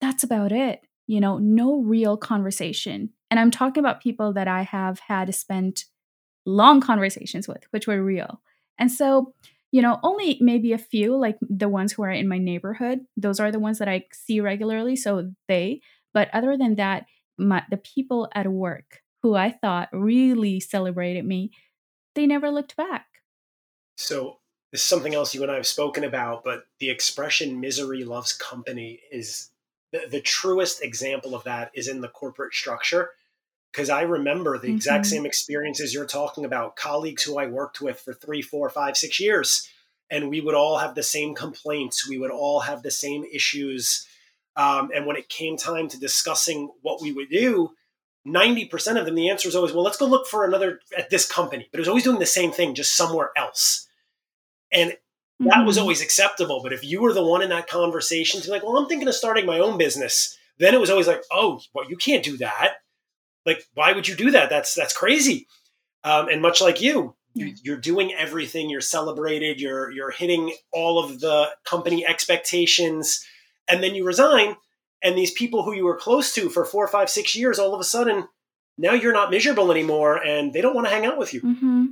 That's 0.00 0.24
about 0.24 0.50
it. 0.50 0.80
You 1.06 1.20
know, 1.20 1.38
no 1.38 1.82
real 1.82 2.16
conversation. 2.16 3.10
And 3.30 3.38
I'm 3.38 3.52
talking 3.52 3.80
about 3.80 4.02
people 4.02 4.32
that 4.32 4.48
I 4.48 4.62
have 4.62 4.98
had 4.98 5.32
spent 5.34 5.84
long 6.44 6.80
conversations 6.80 7.46
with, 7.46 7.64
which 7.70 7.86
were 7.86 8.02
real. 8.02 8.40
And 8.78 8.90
so, 8.90 9.34
you 9.76 9.82
know, 9.82 10.00
only 10.02 10.38
maybe 10.40 10.72
a 10.72 10.78
few, 10.78 11.14
like 11.14 11.36
the 11.42 11.68
ones 11.68 11.92
who 11.92 12.02
are 12.02 12.10
in 12.10 12.26
my 12.26 12.38
neighborhood, 12.38 13.00
those 13.14 13.38
are 13.38 13.52
the 13.52 13.58
ones 13.58 13.78
that 13.78 13.88
I 13.88 14.06
see 14.10 14.40
regularly. 14.40 14.96
So 14.96 15.32
they, 15.48 15.82
but 16.14 16.30
other 16.32 16.56
than 16.56 16.76
that, 16.76 17.04
my, 17.36 17.62
the 17.68 17.76
people 17.76 18.26
at 18.34 18.46
work 18.46 19.02
who 19.22 19.34
I 19.34 19.50
thought 19.50 19.90
really 19.92 20.60
celebrated 20.60 21.26
me, 21.26 21.50
they 22.14 22.26
never 22.26 22.50
looked 22.50 22.74
back. 22.74 23.04
So 23.98 24.38
this 24.72 24.80
is 24.80 24.86
something 24.86 25.14
else 25.14 25.34
you 25.34 25.42
and 25.42 25.52
I 25.52 25.56
have 25.56 25.66
spoken 25.66 26.04
about, 26.04 26.42
but 26.42 26.64
the 26.78 26.88
expression 26.88 27.60
misery 27.60 28.02
loves 28.02 28.32
company 28.32 29.00
is 29.12 29.50
the, 29.92 30.06
the 30.10 30.22
truest 30.22 30.82
example 30.82 31.34
of 31.34 31.44
that 31.44 31.70
is 31.74 31.86
in 31.86 32.00
the 32.00 32.08
corporate 32.08 32.54
structure. 32.54 33.10
Because 33.76 33.90
I 33.90 34.02
remember 34.02 34.56
the 34.56 34.68
mm-hmm. 34.68 34.76
exact 34.76 35.04
same 35.04 35.26
experiences 35.26 35.92
you're 35.92 36.06
talking 36.06 36.46
about, 36.46 36.76
colleagues 36.76 37.22
who 37.22 37.38
I 37.38 37.46
worked 37.46 37.82
with 37.82 38.00
for 38.00 38.14
three, 38.14 38.40
four, 38.40 38.70
five, 38.70 38.96
six 38.96 39.20
years. 39.20 39.68
And 40.08 40.30
we 40.30 40.40
would 40.40 40.54
all 40.54 40.78
have 40.78 40.94
the 40.94 41.02
same 41.02 41.34
complaints. 41.34 42.08
We 42.08 42.16
would 42.16 42.30
all 42.30 42.60
have 42.60 42.82
the 42.82 42.90
same 42.90 43.24
issues. 43.30 44.06
Um, 44.56 44.90
and 44.94 45.04
when 45.04 45.16
it 45.16 45.28
came 45.28 45.58
time 45.58 45.88
to 45.88 46.00
discussing 46.00 46.70
what 46.80 47.02
we 47.02 47.12
would 47.12 47.28
do, 47.28 47.72
90% 48.26 48.98
of 48.98 49.04
them, 49.04 49.14
the 49.14 49.28
answer 49.28 49.46
was 49.46 49.54
always, 49.54 49.74
well, 49.74 49.84
let's 49.84 49.98
go 49.98 50.06
look 50.06 50.26
for 50.26 50.46
another 50.46 50.80
at 50.96 51.10
this 51.10 51.30
company. 51.30 51.68
But 51.70 51.78
it 51.78 51.82
was 51.82 51.88
always 51.88 52.04
doing 52.04 52.18
the 52.18 52.24
same 52.24 52.52
thing, 52.52 52.74
just 52.74 52.96
somewhere 52.96 53.30
else. 53.36 53.86
And 54.72 54.96
that 55.40 55.50
mm-hmm. 55.52 55.66
was 55.66 55.76
always 55.76 56.00
acceptable. 56.00 56.62
But 56.62 56.72
if 56.72 56.82
you 56.82 57.02
were 57.02 57.12
the 57.12 57.22
one 57.22 57.42
in 57.42 57.50
that 57.50 57.68
conversation 57.68 58.40
to 58.40 58.46
be 58.46 58.52
like, 58.52 58.62
well, 58.62 58.78
I'm 58.78 58.88
thinking 58.88 59.06
of 59.06 59.14
starting 59.14 59.44
my 59.44 59.58
own 59.58 59.76
business, 59.76 60.38
then 60.58 60.72
it 60.72 60.80
was 60.80 60.88
always 60.88 61.06
like, 61.06 61.24
oh, 61.30 61.60
well, 61.74 61.86
you 61.90 61.98
can't 61.98 62.24
do 62.24 62.38
that. 62.38 62.76
Like, 63.46 63.64
why 63.74 63.92
would 63.92 64.08
you 64.08 64.16
do 64.16 64.32
that? 64.32 64.50
That's 64.50 64.74
that's 64.74 64.92
crazy. 64.92 65.46
Um, 66.04 66.28
and 66.28 66.42
much 66.42 66.60
like 66.60 66.80
you, 66.80 67.14
you're 67.34 67.76
doing 67.76 68.12
everything. 68.12 68.68
You're 68.68 68.80
celebrated. 68.80 69.60
You're 69.60 69.90
you're 69.90 70.10
hitting 70.10 70.54
all 70.72 71.02
of 71.02 71.20
the 71.20 71.50
company 71.64 72.04
expectations, 72.04 73.24
and 73.68 73.82
then 73.82 73.94
you 73.94 74.04
resign. 74.04 74.56
And 75.02 75.16
these 75.16 75.30
people 75.30 75.62
who 75.62 75.72
you 75.72 75.84
were 75.84 75.96
close 75.96 76.34
to 76.34 76.48
for 76.48 76.64
four, 76.64 76.88
five, 76.88 77.08
six 77.08 77.36
years, 77.36 77.58
all 77.58 77.74
of 77.74 77.80
a 77.80 77.84
sudden, 77.84 78.26
now 78.78 78.92
you're 78.92 79.12
not 79.12 79.30
miserable 79.30 79.70
anymore, 79.70 80.16
and 80.16 80.52
they 80.52 80.60
don't 80.60 80.74
want 80.74 80.86
to 80.86 80.92
hang 80.92 81.06
out 81.06 81.18
with 81.18 81.32
you. 81.32 81.42
Mm-hmm. 81.42 81.84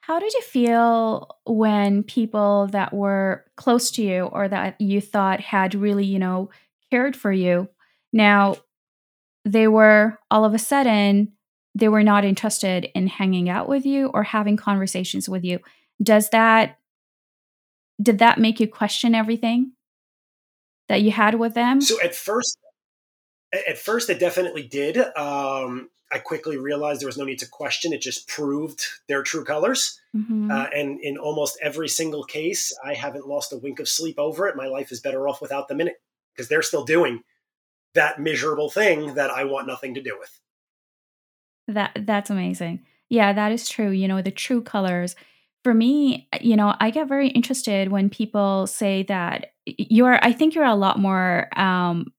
How 0.00 0.18
did 0.18 0.32
you 0.34 0.42
feel 0.42 1.36
when 1.44 2.02
people 2.02 2.68
that 2.68 2.92
were 2.92 3.44
close 3.56 3.90
to 3.92 4.02
you 4.02 4.24
or 4.24 4.48
that 4.48 4.80
you 4.80 5.00
thought 5.00 5.40
had 5.40 5.74
really, 5.74 6.04
you 6.04 6.18
know, 6.18 6.50
cared 6.90 7.16
for 7.16 7.32
you, 7.32 7.68
now 8.12 8.56
they 9.44 9.68
were 9.68 10.18
all 10.30 10.44
of 10.44 10.54
a 10.54 10.58
sudden 10.58 11.32
they 11.74 11.88
were 11.88 12.02
not 12.02 12.24
interested 12.24 12.88
in 12.94 13.06
hanging 13.06 13.48
out 13.48 13.68
with 13.68 13.84
you 13.84 14.06
or 14.08 14.22
having 14.22 14.56
conversations 14.56 15.28
with 15.28 15.44
you. 15.44 15.60
Does 16.02 16.30
that 16.30 16.78
did 18.02 18.18
that 18.18 18.38
make 18.38 18.58
you 18.60 18.66
question 18.66 19.14
everything 19.14 19.72
that 20.88 21.02
you 21.02 21.10
had 21.10 21.36
with 21.36 21.54
them? 21.54 21.80
So 21.80 22.00
at 22.02 22.14
first 22.14 22.58
at 23.52 23.78
first 23.78 24.10
it 24.10 24.18
definitely 24.18 24.66
did. 24.66 24.98
Um 25.16 25.90
I 26.12 26.18
quickly 26.18 26.58
realized 26.58 27.00
there 27.00 27.08
was 27.08 27.18
no 27.18 27.24
need 27.24 27.40
to 27.40 27.48
question. 27.48 27.92
It 27.92 28.00
just 28.00 28.28
proved 28.28 28.86
their 29.08 29.24
true 29.24 29.44
colors. 29.44 30.00
Mm-hmm. 30.14 30.48
Uh, 30.48 30.66
and 30.66 31.00
in 31.00 31.18
almost 31.18 31.58
every 31.60 31.88
single 31.88 32.22
case, 32.22 32.72
I 32.84 32.94
haven't 32.94 33.26
lost 33.26 33.52
a 33.52 33.56
wink 33.56 33.80
of 33.80 33.88
sleep 33.88 34.16
over 34.18 34.46
it. 34.46 34.54
My 34.54 34.66
life 34.66 34.92
is 34.92 35.00
better 35.00 35.26
off 35.26 35.40
without 35.40 35.66
them 35.66 35.80
in 35.80 35.88
it 35.88 36.00
because 36.32 36.48
they're 36.48 36.62
still 36.62 36.84
doing 36.84 37.22
that 37.94 38.20
miserable 38.20 38.70
thing 38.70 39.14
that 39.14 39.30
I 39.30 39.44
want 39.44 39.66
nothing 39.66 39.94
to 39.94 40.02
do 40.02 40.16
with. 40.18 40.40
That 41.68 41.96
that's 42.06 42.30
amazing. 42.30 42.84
Yeah, 43.08 43.32
that 43.32 43.52
is 43.52 43.68
true. 43.68 43.90
You 43.90 44.08
know, 44.08 44.22
the 44.22 44.30
true 44.30 44.62
colors. 44.62 45.16
For 45.62 45.72
me, 45.72 46.28
you 46.42 46.56
know, 46.56 46.74
I 46.78 46.90
get 46.90 47.08
very 47.08 47.28
interested 47.28 47.90
when 47.90 48.10
people 48.10 48.66
say 48.66 49.04
that 49.04 49.52
you're 49.66 50.18
I 50.22 50.32
think 50.32 50.54
you're 50.54 50.64
a 50.64 50.74
lot 50.74 50.98
more 50.98 51.48
um 51.58 52.12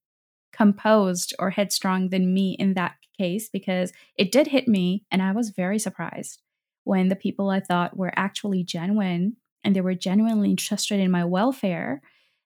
composed 0.51 1.33
or 1.37 1.49
headstrong 1.49 2.09
than 2.09 2.33
me 2.33 2.55
in 2.57 2.73
that 2.75 2.95
case 3.17 3.49
because 3.49 3.91
it 4.17 4.31
did 4.31 4.47
hit 4.47 4.67
me 4.67 5.05
and 5.11 5.21
I 5.21 5.31
was 5.31 5.49
very 5.49 5.79
surprised 5.79 6.41
when 6.85 7.09
the 7.09 7.15
people 7.15 7.49
I 7.49 7.59
thought 7.59 7.97
were 7.97 8.13
actually 8.15 8.63
genuine 8.63 9.35
and 9.63 9.75
they 9.75 9.81
were 9.81 9.95
genuinely 9.95 10.49
interested 10.49 10.99
in 10.99 11.11
my 11.11 11.25
welfare. 11.25 12.01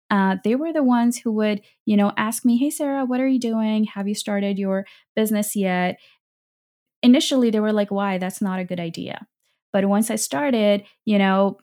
Uh, 0.10 0.38
they 0.44 0.56
were 0.56 0.74
the 0.74 0.84
ones 0.84 1.18
who 1.18 1.32
would, 1.34 1.62
you 1.86 1.96
know, 1.98 2.12
ask 2.18 2.46
me, 2.46 2.58
"Hey, 2.58 2.70
Sarah, 2.70 3.06
what 3.06 3.20
are 3.20 3.28
you 3.28 3.40
doing? 3.40 3.86
Have 3.86 4.08
you 4.08 4.16
started 4.16 4.58
your 4.60 4.86
business 5.16 5.56
yet?" 5.56 6.00
Initially, 7.02 7.50
they 7.50 7.60
were 7.60 7.72
like, 7.74 7.92
"Why? 7.92 8.18
That's 8.18 8.42
not 8.42 8.60
a 8.60 8.66
good 8.66 8.80
idea." 8.80 9.28
But 9.72 9.86
once 9.86 10.10
I 10.12 10.16
started, 10.16 10.84
you 11.06 11.18
know, 11.18 11.58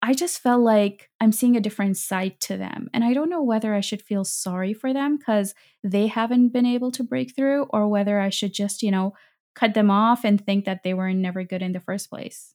I 0.00 0.14
just 0.14 0.40
felt 0.40 0.62
like 0.62 1.10
I'm 1.20 1.32
seeing 1.32 1.56
a 1.56 1.60
different 1.60 1.96
side 1.96 2.38
to 2.42 2.56
them. 2.56 2.88
And 2.94 3.02
I 3.04 3.14
don't 3.14 3.30
know 3.30 3.42
whether 3.42 3.74
I 3.74 3.80
should 3.80 4.00
feel 4.02 4.24
sorry 4.24 4.72
for 4.72 4.92
them 4.92 5.16
because 5.16 5.54
they 5.82 6.06
haven't 6.06 6.50
been 6.50 6.66
able 6.66 6.92
to 6.92 7.02
break 7.02 7.34
through 7.34 7.64
or 7.70 7.88
whether 7.88 8.20
I 8.20 8.30
should 8.30 8.54
just, 8.54 8.82
you 8.82 8.92
know, 8.92 9.14
cut 9.56 9.74
them 9.74 9.90
off 9.90 10.24
and 10.24 10.44
think 10.44 10.64
that 10.66 10.84
they 10.84 10.94
were 10.94 11.12
never 11.12 11.42
good 11.42 11.62
in 11.62 11.72
the 11.72 11.80
first 11.80 12.10
place. 12.10 12.54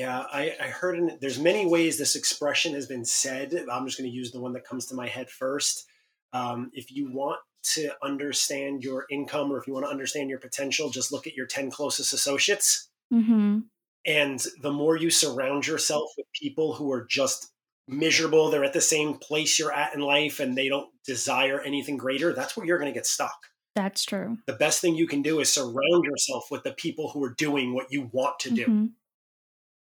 Yeah, 0.00 0.24
I, 0.32 0.56
I 0.58 0.68
heard 0.68 0.96
in, 0.96 1.18
there's 1.20 1.38
many 1.38 1.66
ways 1.66 1.98
this 1.98 2.16
expression 2.16 2.72
has 2.72 2.86
been 2.86 3.04
said. 3.04 3.52
I'm 3.70 3.84
just 3.84 3.98
going 3.98 4.08
to 4.08 4.16
use 4.16 4.32
the 4.32 4.40
one 4.40 4.54
that 4.54 4.64
comes 4.64 4.86
to 4.86 4.94
my 4.94 5.06
head 5.06 5.28
first. 5.28 5.84
Um, 6.32 6.70
if 6.72 6.90
you 6.90 7.12
want 7.12 7.38
to 7.74 7.90
understand 8.02 8.82
your 8.82 9.04
income 9.10 9.52
or 9.52 9.58
if 9.58 9.66
you 9.66 9.74
want 9.74 9.84
to 9.84 9.90
understand 9.90 10.30
your 10.30 10.38
potential, 10.38 10.88
just 10.88 11.12
look 11.12 11.26
at 11.26 11.34
your 11.34 11.44
10 11.44 11.70
closest 11.70 12.14
associates. 12.14 12.88
Mm-hmm. 13.12 13.58
And 14.06 14.46
the 14.62 14.72
more 14.72 14.96
you 14.96 15.10
surround 15.10 15.66
yourself 15.66 16.12
with 16.16 16.24
people 16.32 16.72
who 16.72 16.90
are 16.92 17.04
just 17.04 17.52
miserable, 17.86 18.50
they're 18.50 18.64
at 18.64 18.72
the 18.72 18.80
same 18.80 19.18
place 19.18 19.58
you're 19.58 19.70
at 19.70 19.94
in 19.94 20.00
life 20.00 20.40
and 20.40 20.56
they 20.56 20.70
don't 20.70 20.88
desire 21.04 21.60
anything 21.60 21.98
greater, 21.98 22.32
that's 22.32 22.56
where 22.56 22.64
you're 22.64 22.78
going 22.78 22.90
to 22.90 22.98
get 22.98 23.06
stuck. 23.06 23.36
That's 23.76 24.04
true. 24.04 24.38
The 24.46 24.54
best 24.54 24.80
thing 24.80 24.94
you 24.94 25.06
can 25.06 25.20
do 25.20 25.40
is 25.40 25.52
surround 25.52 26.04
yourself 26.04 26.46
with 26.50 26.62
the 26.62 26.72
people 26.72 27.10
who 27.10 27.22
are 27.22 27.34
doing 27.34 27.74
what 27.74 27.88
you 27.90 28.08
want 28.12 28.38
to 28.40 28.50
do. 28.50 28.62
Mm-hmm. 28.62 28.86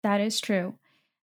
That 0.03 0.21
is 0.21 0.41
true. 0.41 0.75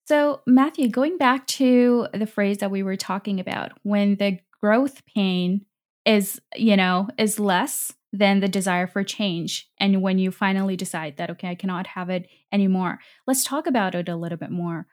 So, 0.06 0.40
Matthew, 0.46 0.88
going 0.88 1.16
back 1.16 1.46
to 1.48 2.08
the 2.12 2.26
phrase 2.26 2.58
that 2.58 2.70
we 2.70 2.82
were 2.82 2.96
talking 2.96 3.38
about, 3.38 3.72
when 3.82 4.16
the 4.16 4.38
growth 4.60 5.02
pain 5.06 5.64
is, 6.04 6.40
you 6.56 6.76
know, 6.76 7.08
is 7.18 7.38
less, 7.38 7.92
than 8.12 8.40
the 8.40 8.48
desire 8.48 8.86
for 8.86 9.02
change. 9.02 9.70
And 9.78 10.02
when 10.02 10.18
you 10.18 10.30
finally 10.30 10.76
decide 10.76 11.16
that, 11.16 11.30
okay, 11.30 11.48
I 11.48 11.54
cannot 11.54 11.86
have 11.88 12.10
it 12.10 12.28
anymore, 12.52 12.98
let's 13.26 13.42
talk 13.42 13.66
about 13.66 13.94
it 13.94 14.08
a 14.08 14.16
little 14.16 14.38
bit 14.38 14.50
more. 14.50 14.86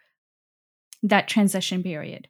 That 1.03 1.27
transition 1.27 1.83
period. 1.83 2.29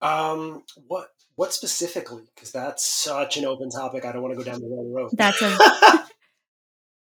Um, 0.00 0.64
what 0.86 1.08
what 1.36 1.52
specifically? 1.52 2.24
Because 2.34 2.52
that's 2.52 2.86
such 2.86 3.36
an 3.36 3.44
open 3.44 3.70
topic. 3.70 4.04
I 4.04 4.12
don't 4.12 4.22
want 4.22 4.38
to 4.38 4.44
go 4.44 4.50
down 4.50 4.60
the 4.60 4.68
wrong 4.68 4.92
road. 4.92 5.10
That's 5.12 5.40
a 5.40 5.56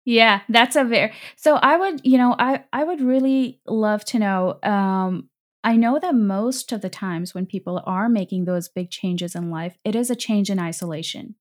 Yeah, 0.05 0.41
that's 0.49 0.77
a 0.77 0.85
very 0.85 1.13
so 1.37 1.57
I 1.57 1.77
would, 1.77 2.01
you 2.05 2.19
know, 2.19 2.37
I 2.39 2.65
I 2.73 2.85
would 2.85 3.01
really 3.01 3.61
love 3.67 4.05
to 4.07 4.19
know 4.19 4.59
um 4.63 5.29
I 5.63 5.77
know 5.77 5.99
that 5.99 6.15
most 6.15 6.73
of 6.73 6.83
the 6.83 6.91
times 6.91 7.35
when 7.35 7.47
people 7.47 7.83
are 7.87 8.09
making 8.11 8.45
those 8.45 8.69
big 8.69 8.91
changes 8.91 9.35
in 9.35 9.51
life, 9.51 9.79
it 9.83 9.95
is 9.97 10.11
a 10.11 10.17
change 10.17 10.51
in 10.51 10.59
isolation. 10.59 11.37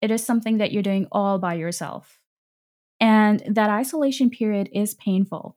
It 0.00 0.10
is 0.10 0.24
something 0.24 0.58
that 0.58 0.72
you're 0.72 0.82
doing 0.82 1.06
all 1.12 1.38
by 1.38 1.54
yourself. 1.54 2.18
And 3.00 3.42
that 3.48 3.70
isolation 3.70 4.30
period 4.30 4.70
is 4.72 4.94
painful. 4.94 5.56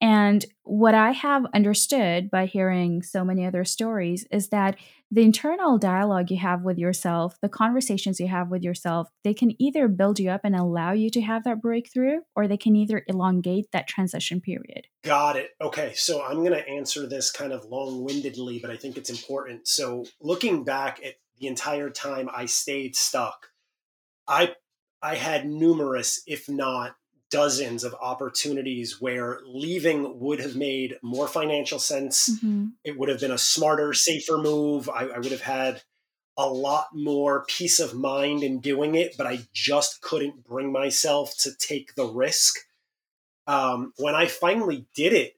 And 0.00 0.44
what 0.62 0.94
I 0.94 1.12
have 1.12 1.44
understood 1.54 2.30
by 2.30 2.46
hearing 2.46 3.02
so 3.02 3.22
many 3.22 3.44
other 3.44 3.64
stories 3.64 4.26
is 4.30 4.48
that 4.48 4.76
the 5.10 5.22
internal 5.22 5.76
dialogue 5.76 6.30
you 6.30 6.38
have 6.38 6.62
with 6.62 6.78
yourself, 6.78 7.36
the 7.42 7.48
conversations 7.48 8.18
you 8.18 8.28
have 8.28 8.48
with 8.48 8.62
yourself, 8.62 9.08
they 9.24 9.34
can 9.34 9.60
either 9.60 9.88
build 9.88 10.18
you 10.18 10.30
up 10.30 10.42
and 10.44 10.54
allow 10.56 10.92
you 10.92 11.10
to 11.10 11.20
have 11.20 11.44
that 11.44 11.60
breakthrough, 11.60 12.20
or 12.34 12.46
they 12.48 12.56
can 12.56 12.76
either 12.76 13.02
elongate 13.08 13.72
that 13.72 13.88
transition 13.88 14.40
period. 14.40 14.86
Got 15.02 15.36
it. 15.36 15.50
Okay. 15.60 15.92
So 15.94 16.24
I'm 16.24 16.38
going 16.44 16.52
to 16.52 16.68
answer 16.68 17.06
this 17.06 17.30
kind 17.30 17.52
of 17.52 17.64
long 17.66 18.02
windedly, 18.04 18.60
but 18.60 18.70
I 18.70 18.76
think 18.76 18.96
it's 18.96 19.10
important. 19.10 19.66
So 19.68 20.06
looking 20.20 20.64
back 20.64 21.00
at 21.04 21.16
the 21.38 21.48
entire 21.48 21.90
time 21.90 22.30
I 22.34 22.46
stayed 22.46 22.96
stuck, 22.96 23.48
I 24.28 24.54
I 25.02 25.16
had 25.16 25.46
numerous, 25.46 26.22
if 26.26 26.48
not 26.48 26.94
dozens 27.30 27.84
of 27.84 27.94
opportunities 28.00 29.00
where 29.00 29.40
leaving 29.46 30.18
would 30.18 30.40
have 30.40 30.56
made 30.56 30.96
more 31.02 31.28
financial 31.28 31.78
sense. 31.78 32.28
Mm-hmm. 32.28 32.68
It 32.84 32.98
would 32.98 33.08
have 33.08 33.20
been 33.20 33.30
a 33.30 33.38
smarter, 33.38 33.94
safer 33.94 34.36
move. 34.36 34.88
I, 34.88 35.06
I, 35.06 35.18
would 35.18 35.30
have 35.30 35.40
had 35.40 35.82
a 36.36 36.48
lot 36.48 36.88
more 36.92 37.44
peace 37.46 37.78
of 37.78 37.94
mind 37.94 38.42
in 38.42 38.60
doing 38.60 38.94
it, 38.94 39.16
but 39.16 39.26
I 39.26 39.40
just 39.52 40.02
couldn't 40.02 40.44
bring 40.44 40.72
myself 40.72 41.34
to 41.40 41.54
take 41.54 41.94
the 41.94 42.06
risk. 42.06 42.56
Um, 43.46 43.92
when 43.96 44.14
I 44.14 44.26
finally 44.26 44.86
did 44.94 45.12
it, 45.12 45.36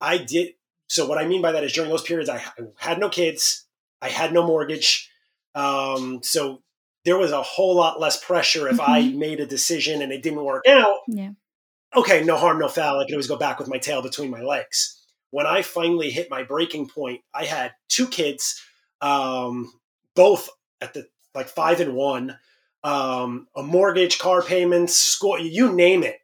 I 0.00 0.18
did. 0.18 0.54
So, 0.86 1.06
what 1.06 1.18
I 1.18 1.26
mean 1.26 1.42
by 1.42 1.52
that 1.52 1.64
is 1.64 1.72
during 1.72 1.90
those 1.90 2.02
periods, 2.02 2.28
I, 2.28 2.36
I 2.36 2.62
had 2.76 2.98
no 2.98 3.08
kids, 3.08 3.66
I 4.02 4.08
had 4.08 4.32
no 4.32 4.46
mortgage. 4.46 5.10
Um, 5.54 6.20
so 6.22 6.62
there 7.04 7.18
was 7.18 7.32
a 7.32 7.42
whole 7.42 7.76
lot 7.76 8.00
less 8.00 8.22
pressure 8.22 8.68
if 8.68 8.76
mm-hmm. 8.76 8.90
I 8.90 9.02
made 9.10 9.40
a 9.40 9.46
decision 9.46 10.02
and 10.02 10.12
it 10.12 10.22
didn't 10.22 10.44
work 10.44 10.64
out. 10.66 10.98
Yeah. 11.06 11.30
Okay, 11.94 12.24
no 12.24 12.36
harm, 12.36 12.58
no 12.58 12.68
foul. 12.68 12.98
I 12.98 13.04
could 13.04 13.14
always 13.14 13.28
go 13.28 13.36
back 13.36 13.58
with 13.58 13.68
my 13.68 13.78
tail 13.78 14.02
between 14.02 14.30
my 14.30 14.40
legs. 14.40 15.00
When 15.30 15.46
I 15.46 15.62
finally 15.62 16.10
hit 16.10 16.30
my 16.30 16.42
breaking 16.42 16.88
point, 16.88 17.20
I 17.32 17.44
had 17.44 17.72
two 17.88 18.06
kids, 18.06 18.60
um, 19.00 19.72
both 20.16 20.48
at 20.80 20.94
the 20.94 21.06
like 21.34 21.48
five 21.48 21.80
and 21.80 21.94
one, 21.94 22.38
um, 22.82 23.48
a 23.56 23.62
mortgage, 23.62 24.18
car 24.18 24.42
payments, 24.42 24.94
school, 24.94 25.38
you 25.38 25.72
name 25.72 26.02
it. 26.02 26.18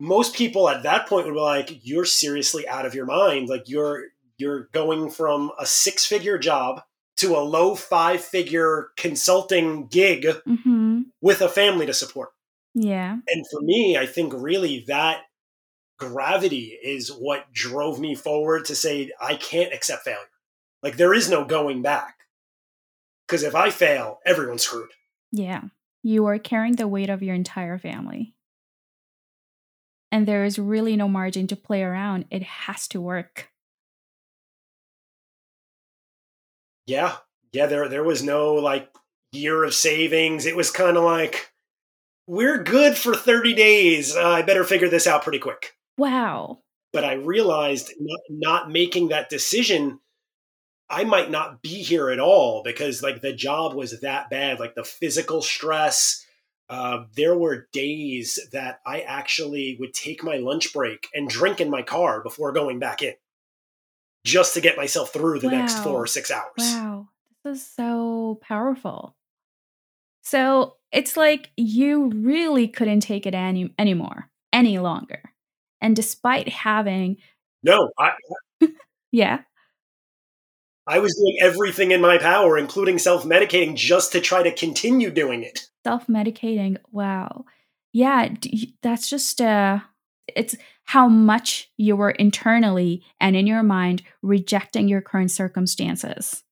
Most 0.00 0.34
people 0.34 0.68
at 0.68 0.82
that 0.82 1.06
point 1.06 1.26
would 1.26 1.34
be 1.34 1.40
like, 1.40 1.80
"You're 1.82 2.04
seriously 2.04 2.66
out 2.68 2.84
of 2.84 2.94
your 2.94 3.06
mind. 3.06 3.48
Like 3.48 3.68
you're 3.68 4.04
you're 4.36 4.68
going 4.72 5.10
from 5.10 5.52
a 5.58 5.64
six 5.64 6.04
figure 6.04 6.38
job 6.38 6.82
to 7.16 7.36
a 7.36 7.38
low 7.40 7.74
five 7.74 8.20
figure 8.20 8.88
consulting 8.96 9.86
gig 9.86 10.24
mm-hmm. 10.24 11.02
with 11.20 11.40
a 11.40 11.48
family 11.48 11.86
to 11.86 11.94
support. 11.94 12.30
Yeah. 12.74 13.18
And 13.28 13.44
for 13.50 13.60
me, 13.60 13.96
I 13.96 14.06
think 14.06 14.32
really 14.36 14.84
that 14.88 15.22
gravity 15.98 16.78
is 16.82 17.08
what 17.08 17.52
drove 17.52 18.00
me 18.00 18.14
forward 18.14 18.64
to 18.66 18.74
say, 18.74 19.12
I 19.20 19.36
can't 19.36 19.72
accept 19.72 20.04
failure. 20.04 20.18
Like 20.82 20.96
there 20.96 21.14
is 21.14 21.30
no 21.30 21.44
going 21.44 21.82
back. 21.82 22.16
Because 23.26 23.42
if 23.42 23.54
I 23.54 23.70
fail, 23.70 24.18
everyone's 24.26 24.62
screwed. 24.62 24.90
Yeah. 25.32 25.62
You 26.02 26.26
are 26.26 26.38
carrying 26.38 26.76
the 26.76 26.88
weight 26.88 27.08
of 27.08 27.22
your 27.22 27.34
entire 27.34 27.78
family. 27.78 28.34
And 30.12 30.28
there 30.28 30.44
is 30.44 30.58
really 30.58 30.94
no 30.94 31.08
margin 31.08 31.46
to 31.46 31.56
play 31.56 31.82
around. 31.82 32.26
It 32.30 32.42
has 32.42 32.86
to 32.88 33.00
work. 33.00 33.50
Yeah, 36.86 37.16
yeah. 37.52 37.66
There, 37.66 37.88
there 37.88 38.04
was 38.04 38.22
no 38.22 38.54
like 38.54 38.90
year 39.32 39.64
of 39.64 39.74
savings. 39.74 40.46
It 40.46 40.56
was 40.56 40.70
kind 40.70 40.96
of 40.96 41.04
like 41.04 41.52
we're 42.26 42.62
good 42.62 42.96
for 42.96 43.14
thirty 43.14 43.54
days. 43.54 44.16
Uh, 44.16 44.28
I 44.28 44.42
better 44.42 44.64
figure 44.64 44.88
this 44.88 45.06
out 45.06 45.22
pretty 45.22 45.38
quick. 45.38 45.76
Wow. 45.96 46.60
But 46.92 47.04
I 47.04 47.14
realized 47.14 47.92
not, 47.98 48.20
not 48.28 48.70
making 48.70 49.08
that 49.08 49.28
decision, 49.28 49.98
I 50.88 51.04
might 51.04 51.30
not 51.30 51.60
be 51.60 51.82
here 51.82 52.10
at 52.10 52.20
all 52.20 52.62
because 52.62 53.02
like 53.02 53.20
the 53.20 53.32
job 53.32 53.74
was 53.74 54.00
that 54.00 54.30
bad. 54.30 54.60
Like 54.60 54.74
the 54.74 54.84
physical 54.84 55.42
stress. 55.42 56.24
Uh, 56.70 57.04
there 57.14 57.36
were 57.36 57.68
days 57.72 58.38
that 58.52 58.80
I 58.86 59.00
actually 59.00 59.76
would 59.78 59.92
take 59.92 60.24
my 60.24 60.36
lunch 60.36 60.72
break 60.72 61.08
and 61.12 61.28
drink 61.28 61.60
in 61.60 61.68
my 61.68 61.82
car 61.82 62.22
before 62.22 62.52
going 62.52 62.78
back 62.78 63.02
in 63.02 63.12
just 64.24 64.54
to 64.54 64.60
get 64.60 64.76
myself 64.76 65.12
through 65.12 65.40
the 65.40 65.48
wow. 65.48 65.58
next 65.58 65.82
four 65.82 66.02
or 66.02 66.06
six 66.06 66.30
hours. 66.30 66.44
Wow. 66.58 67.08
This 67.44 67.58
is 67.58 67.66
so 67.66 68.38
powerful. 68.42 69.14
So 70.22 70.76
it's 70.90 71.16
like 71.16 71.50
you 71.56 72.10
really 72.14 72.66
couldn't 72.66 73.00
take 73.00 73.26
it 73.26 73.34
any 73.34 73.74
anymore, 73.78 74.30
any 74.52 74.78
longer. 74.78 75.20
And 75.80 75.94
despite 75.94 76.48
having 76.48 77.18
No, 77.62 77.90
I 77.98 78.12
Yeah. 79.12 79.40
I 80.86 80.98
was 80.98 81.14
doing 81.14 81.38
everything 81.40 81.92
in 81.92 82.00
my 82.00 82.18
power, 82.18 82.58
including 82.58 82.98
self-medicating, 82.98 83.74
just 83.74 84.12
to 84.12 84.20
try 84.20 84.42
to 84.42 84.52
continue 84.52 85.10
doing 85.10 85.42
it. 85.42 85.68
Self-medicating. 85.84 86.78
Wow. 86.90 87.44
Yeah, 87.92 88.34
that's 88.82 89.08
just 89.08 89.40
uh 89.40 89.80
it's 90.28 90.54
how 90.84 91.08
much 91.08 91.70
you 91.76 91.96
were 91.96 92.10
internally 92.10 93.02
and 93.20 93.34
in 93.34 93.46
your 93.46 93.62
mind 93.62 94.02
rejecting 94.22 94.88
your 94.88 95.00
current 95.00 95.30
circumstances. 95.30 96.42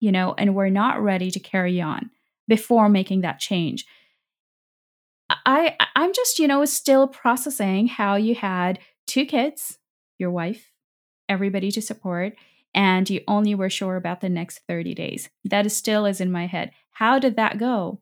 You 0.00 0.12
know, 0.12 0.34
and 0.38 0.54
we're 0.54 0.70
not 0.70 1.02
ready 1.02 1.30
to 1.30 1.38
carry 1.38 1.80
on 1.80 2.10
before 2.48 2.88
making 2.88 3.20
that 3.20 3.38
change. 3.38 3.84
I 5.28 5.76
I'm 5.94 6.12
just, 6.12 6.38
you 6.38 6.48
know, 6.48 6.64
still 6.64 7.06
processing 7.06 7.86
how 7.86 8.16
you 8.16 8.34
had 8.34 8.78
two 9.06 9.26
kids, 9.26 9.78
your 10.18 10.30
wife, 10.30 10.70
everybody 11.28 11.70
to 11.72 11.82
support, 11.82 12.34
and 12.74 13.08
you 13.08 13.20
only 13.28 13.54
were 13.54 13.70
sure 13.70 13.96
about 13.96 14.20
the 14.20 14.28
next 14.28 14.60
30 14.68 14.94
days. 14.94 15.28
That 15.44 15.66
is 15.66 15.76
still 15.76 16.06
is 16.06 16.20
in 16.20 16.32
my 16.32 16.46
head. 16.46 16.72
How 16.92 17.18
did 17.18 17.36
that 17.36 17.58
go? 17.58 18.00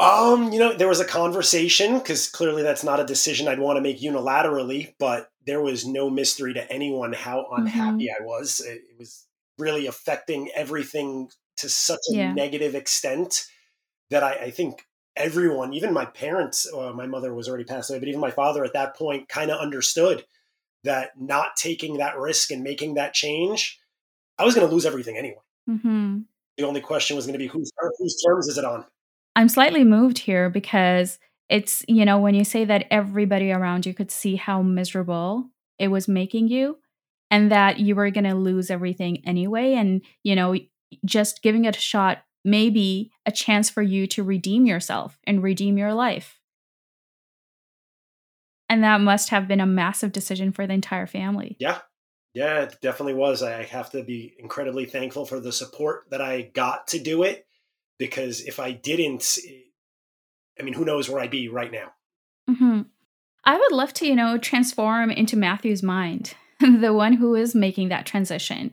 Um, 0.00 0.50
you 0.50 0.58
know, 0.58 0.72
there 0.72 0.88
was 0.88 1.00
a 1.00 1.04
conversation 1.04 1.98
because 1.98 2.26
clearly 2.26 2.62
that's 2.62 2.82
not 2.82 3.00
a 3.00 3.04
decision 3.04 3.46
I'd 3.46 3.58
want 3.58 3.76
to 3.76 3.82
make 3.82 4.00
unilaterally, 4.00 4.94
but 4.98 5.30
there 5.46 5.60
was 5.60 5.86
no 5.86 6.08
mystery 6.08 6.54
to 6.54 6.72
anyone 6.72 7.12
how 7.12 7.46
unhappy 7.52 8.06
mm-hmm. 8.06 8.22
I 8.22 8.26
was. 8.26 8.60
It, 8.60 8.80
it, 8.90 8.98
was 8.98 9.26
really 9.58 9.86
affecting 9.86 10.50
everything 10.54 11.28
to 11.58 11.68
such 11.68 12.00
a 12.12 12.16
yeah. 12.16 12.32
negative 12.32 12.74
extent 12.74 13.44
that 14.08 14.22
I, 14.22 14.32
I, 14.32 14.50
think 14.50 14.86
everyone, 15.16 15.74
even 15.74 15.92
my 15.92 16.06
parents, 16.06 16.66
uh, 16.74 16.94
my 16.94 17.04
mother 17.04 17.34
was 17.34 17.46
already 17.46 17.64
passed 17.64 17.90
away, 17.90 17.98
but 17.98 18.08
even 18.08 18.22
my 18.22 18.30
father 18.30 18.64
at 18.64 18.72
that 18.72 18.96
point 18.96 19.28
kind 19.28 19.50
of 19.50 19.60
understood 19.60 20.24
that 20.84 21.10
not 21.20 21.56
taking 21.56 21.98
that 21.98 22.16
risk 22.16 22.50
and 22.50 22.62
making 22.62 22.94
that 22.94 23.12
change, 23.12 23.78
I 24.38 24.46
was 24.46 24.54
going 24.54 24.66
to 24.66 24.72
lose 24.72 24.86
everything 24.86 25.18
anyway. 25.18 25.42
Mm-hmm. 25.68 26.20
The 26.56 26.64
only 26.64 26.80
question 26.80 27.16
was 27.16 27.26
going 27.26 27.34
to 27.34 27.38
be 27.38 27.48
whose, 27.48 27.70
whose 27.98 28.22
terms 28.24 28.48
is 28.48 28.56
it 28.56 28.64
on? 28.64 28.86
I'm 29.36 29.48
slightly 29.48 29.84
moved 29.84 30.18
here 30.18 30.50
because 30.50 31.18
it's, 31.48 31.84
you 31.88 32.04
know, 32.04 32.18
when 32.18 32.34
you 32.34 32.44
say 32.44 32.64
that 32.64 32.86
everybody 32.90 33.52
around 33.52 33.86
you 33.86 33.94
could 33.94 34.10
see 34.10 34.36
how 34.36 34.62
miserable 34.62 35.50
it 35.78 35.88
was 35.88 36.08
making 36.08 36.48
you 36.48 36.78
and 37.30 37.50
that 37.50 37.78
you 37.78 37.94
were 37.94 38.10
going 38.10 38.24
to 38.24 38.34
lose 38.34 38.70
everything 38.70 39.22
anyway. 39.24 39.74
And, 39.74 40.02
you 40.22 40.34
know, 40.34 40.56
just 41.04 41.42
giving 41.42 41.64
it 41.64 41.76
a 41.76 41.80
shot 41.80 42.18
maybe 42.44 43.10
a 43.26 43.32
chance 43.32 43.68
for 43.68 43.82
you 43.82 44.06
to 44.06 44.22
redeem 44.22 44.66
yourself 44.66 45.18
and 45.24 45.42
redeem 45.42 45.76
your 45.76 45.92
life. 45.92 46.38
And 48.68 48.84
that 48.84 49.00
must 49.00 49.30
have 49.30 49.48
been 49.48 49.60
a 49.60 49.66
massive 49.66 50.12
decision 50.12 50.52
for 50.52 50.66
the 50.66 50.74
entire 50.74 51.06
family. 51.06 51.56
Yeah. 51.58 51.78
Yeah, 52.32 52.60
it 52.60 52.76
definitely 52.80 53.14
was. 53.14 53.42
I 53.42 53.64
have 53.64 53.90
to 53.90 54.04
be 54.04 54.34
incredibly 54.38 54.86
thankful 54.86 55.26
for 55.26 55.40
the 55.40 55.52
support 55.52 56.04
that 56.10 56.20
I 56.20 56.42
got 56.42 56.86
to 56.88 57.00
do 57.00 57.24
it 57.24 57.44
because 58.00 58.40
if 58.40 58.58
I 58.58 58.72
didn't, 58.72 59.38
I 60.58 60.62
mean, 60.62 60.74
who 60.74 60.86
knows 60.86 61.08
where 61.08 61.20
I'd 61.20 61.30
be 61.30 61.48
right 61.48 61.70
now. 61.70 61.92
Mm-hmm. 62.48 62.82
I 63.44 63.56
would 63.58 63.72
love 63.72 63.92
to, 63.94 64.06
you 64.06 64.16
know, 64.16 64.38
transform 64.38 65.10
into 65.10 65.36
Matthew's 65.36 65.82
mind, 65.82 66.34
the 66.60 66.92
one 66.92 67.12
who 67.12 67.34
is 67.34 67.54
making 67.54 67.90
that 67.90 68.06
transition 68.06 68.72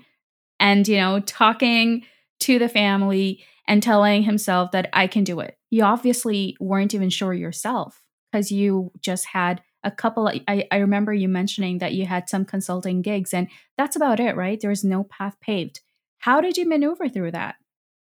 and, 0.59 0.87
you 0.87 0.97
know, 0.97 1.19
talking 1.19 2.05
to 2.39 2.57
the 2.57 2.69
family 2.69 3.43
and 3.67 3.83
telling 3.83 4.23
himself 4.23 4.71
that 4.71 4.89
I 4.93 5.07
can 5.07 5.25
do 5.25 5.41
it. 5.41 5.57
You 5.69 5.83
obviously 5.83 6.55
weren't 6.61 6.95
even 6.95 7.09
sure 7.09 7.33
yourself 7.33 8.01
because 8.31 8.49
you 8.49 8.91
just 9.01 9.25
had 9.27 9.61
a 9.83 9.91
couple 9.91 10.27
I, 10.27 10.67
I 10.71 10.77
remember 10.77 11.13
you 11.13 11.27
mentioning 11.27 11.77
that 11.79 11.93
you 11.93 12.05
had 12.05 12.29
some 12.29 12.45
consulting 12.45 13.01
gigs 13.01 13.33
and 13.33 13.49
that's 13.77 13.95
about 13.95 14.21
it, 14.21 14.37
right? 14.37 14.59
There 14.59 14.69
was 14.69 14.85
no 14.85 15.03
path 15.03 15.35
paved. 15.41 15.81
How 16.19 16.39
did 16.39 16.57
you 16.57 16.67
maneuver 16.67 17.09
through 17.09 17.31
that? 17.31 17.55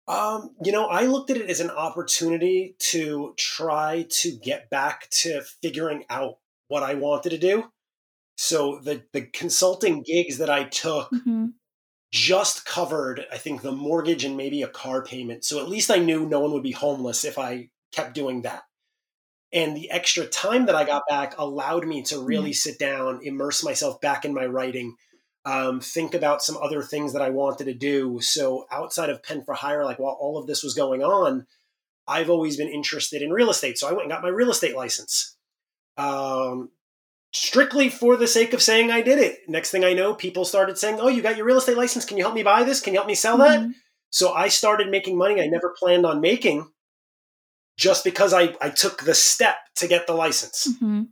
Um, 0.09 0.55
you 0.65 0.71
know, 0.73 0.87
I 0.87 1.05
looked 1.05 1.29
at 1.29 1.37
it 1.37 1.49
as 1.49 1.61
an 1.61 1.69
opportunity 1.69 2.75
to 2.79 3.35
try 3.37 4.07
to 4.09 4.31
get 4.31 4.69
back 4.69 5.09
to 5.11 5.41
figuring 5.61 6.05
out 6.09 6.39
what 6.67 6.83
I 6.83 6.95
wanted 6.95 7.29
to 7.29 7.37
do. 7.37 7.71
So 8.37 8.79
the 8.79 9.05
the 9.13 9.23
consulting 9.23 10.03
gigs 10.03 10.39
that 10.39 10.49
I 10.49 10.65
took 10.65 11.21
hmm 11.25 11.59
just 12.11 12.65
covered, 12.65 13.25
I 13.31 13.37
think, 13.37 13.61
the 13.61 13.71
mortgage 13.71 14.25
and 14.25 14.37
maybe 14.37 14.63
a 14.63 14.67
car 14.67 15.03
payment. 15.03 15.45
So 15.45 15.59
at 15.59 15.69
least 15.69 15.91
I 15.91 15.97
knew 15.99 16.25
no 16.25 16.39
one 16.39 16.51
would 16.53 16.63
be 16.63 16.71
homeless 16.71 17.25
if 17.25 17.37
I 17.37 17.69
kept 17.91 18.15
doing 18.15 18.43
that. 18.43 18.63
And 19.51 19.75
the 19.75 19.89
extra 19.91 20.27
time 20.27 20.65
that 20.67 20.75
I 20.75 20.85
got 20.85 21.03
back 21.09 21.35
allowed 21.37 21.87
me 21.87 22.03
to 22.03 22.19
really 22.19 22.53
sit 22.53 22.77
down, 22.79 23.21
immerse 23.23 23.63
myself 23.63 23.99
back 24.01 24.25
in 24.25 24.33
my 24.33 24.45
writing, 24.45 24.95
um, 25.45 25.79
think 25.79 26.13
about 26.13 26.41
some 26.41 26.57
other 26.57 26.81
things 26.81 27.13
that 27.13 27.21
I 27.21 27.29
wanted 27.29 27.65
to 27.65 27.73
do. 27.73 28.19
So 28.21 28.67
outside 28.71 29.09
of 29.09 29.23
Pen 29.23 29.43
for 29.43 29.53
Hire, 29.53 29.85
like 29.85 29.99
while 29.99 30.17
all 30.19 30.37
of 30.37 30.47
this 30.47 30.63
was 30.63 30.73
going 30.73 31.03
on, 31.03 31.47
I've 32.07 32.29
always 32.29 32.57
been 32.57 32.67
interested 32.69 33.21
in 33.21 33.31
real 33.31 33.49
estate. 33.49 33.77
So 33.77 33.87
I 33.87 33.91
went 33.91 34.03
and 34.03 34.11
got 34.11 34.23
my 34.23 34.29
real 34.29 34.51
estate 34.51 34.75
license. 34.75 35.37
Um, 35.97 36.71
strictly 37.31 37.89
for 37.89 38.17
the 38.17 38.27
sake 38.27 38.53
of 38.53 38.61
saying 38.61 38.91
I 38.91 39.01
did 39.01 39.19
it. 39.19 39.39
Next 39.47 39.71
thing 39.71 39.83
I 39.83 39.93
know, 39.93 40.13
people 40.13 40.45
started 40.45 40.77
saying, 40.77 40.99
Oh, 40.99 41.07
you 41.07 41.21
got 41.21 41.37
your 41.37 41.45
real 41.45 41.57
estate 41.57 41.77
license. 41.77 42.05
Can 42.05 42.17
you 42.17 42.23
help 42.23 42.35
me 42.35 42.43
buy 42.43 42.63
this? 42.63 42.81
Can 42.81 42.93
you 42.93 42.99
help 42.99 43.07
me 43.07 43.15
sell 43.15 43.37
that? 43.37 43.59
hmm 43.61 43.71
So 44.09 44.33
I 44.33 44.47
started 44.47 44.89
making 44.89 45.17
money 45.17 45.41
I 45.41 45.47
never 45.47 45.75
planned 45.77 46.05
on 46.05 46.21
making 46.21 46.67
just 47.77 48.03
because 48.03 48.33
I, 48.33 48.55
I 48.59 48.69
took 48.69 49.03
the 49.03 49.13
step 49.13 49.57
to 49.75 49.87
get 49.87 50.07
the 50.07 50.13
license. 50.13 50.67
hmm 50.79 51.03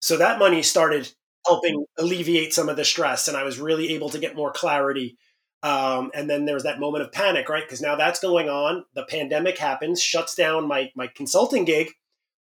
So 0.00 0.16
that 0.16 0.38
money 0.38 0.62
started 0.62 1.12
helping 1.46 1.84
alleviate 1.98 2.54
some 2.54 2.68
of 2.68 2.76
the 2.76 2.84
stress, 2.84 3.28
and 3.28 3.36
I 3.36 3.42
was 3.44 3.58
really 3.60 3.90
able 3.94 4.08
to 4.10 4.18
get 4.18 4.36
more 4.36 4.52
clarity. 4.52 5.16
Um, 5.62 6.10
and 6.14 6.28
then 6.28 6.44
there 6.44 6.54
was 6.54 6.64
that 6.64 6.78
moment 6.80 7.04
of 7.04 7.12
panic, 7.12 7.48
right? 7.48 7.64
Because 7.64 7.80
now 7.80 7.96
that's 7.96 8.20
going 8.20 8.48
on. 8.48 8.84
The 8.94 9.04
pandemic 9.04 9.58
happens, 9.58 10.02
shuts 10.02 10.34
down 10.34 10.68
my 10.68 10.90
my 10.94 11.06
consulting 11.08 11.64
gig, 11.64 11.88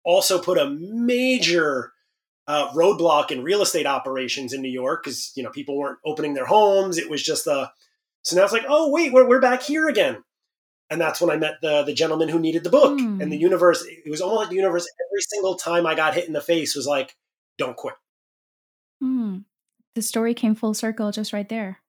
also 0.05 0.41
put 0.41 0.59
a 0.59 0.71
major 0.71 1.93
uh, 2.47 2.71
roadblock 2.73 3.31
in 3.31 3.43
real 3.43 3.63
estate 3.63 3.87
operations 3.87 4.53
in 4.53 4.63
New 4.63 4.71
York 4.71 5.05
because 5.05 5.33
you 5.37 5.43
know 5.43 5.51
people 5.51 5.77
weren't 5.77 5.99
opening 6.05 6.35
their 6.35 6.47
homes. 6.47 6.99
It 6.99 7.11
was 7.11 7.23
just 7.23 7.47
a 7.47 7.73
so 8.23 8.37
now 8.37 8.45
it's 8.45 8.53
like, 8.53 8.67
oh 8.69 8.91
wait, 8.91 9.13
we're 9.13 9.29
we're 9.29 9.41
back 9.41 9.63
here 9.63 9.89
again. 9.89 10.23
And 10.91 11.01
that's 11.01 11.21
when 11.21 11.31
I 11.31 11.37
met 11.37 11.57
the 11.63 11.83
the 11.85 11.95
gentleman 11.95 12.29
who 12.29 12.39
needed 12.39 12.65
the 12.65 12.71
book. 12.71 13.03
And 13.21 13.33
the 13.33 13.37
Hmm. 13.37 13.43
universe, 13.43 13.85
it 13.87 14.11
was 14.11 14.21
almost 14.21 14.41
like 14.43 14.49
the 14.51 14.57
universe 14.57 14.87
every 15.11 15.21
single 15.23 15.57
time 15.57 15.87
I 15.87 15.95
got 15.95 16.15
hit 16.15 16.27
in 16.27 16.33
the 16.35 16.41
face 16.41 16.75
was 16.77 16.87
like, 16.87 17.15
don't 17.59 17.77
quit. 17.77 17.95
Hmm. 19.01 19.39
The 19.95 20.03
story 20.03 20.35
came 20.35 20.55
full 20.55 20.75
circle 20.75 21.11
just 21.13 21.33
right 21.33 21.49
there. 21.49 21.81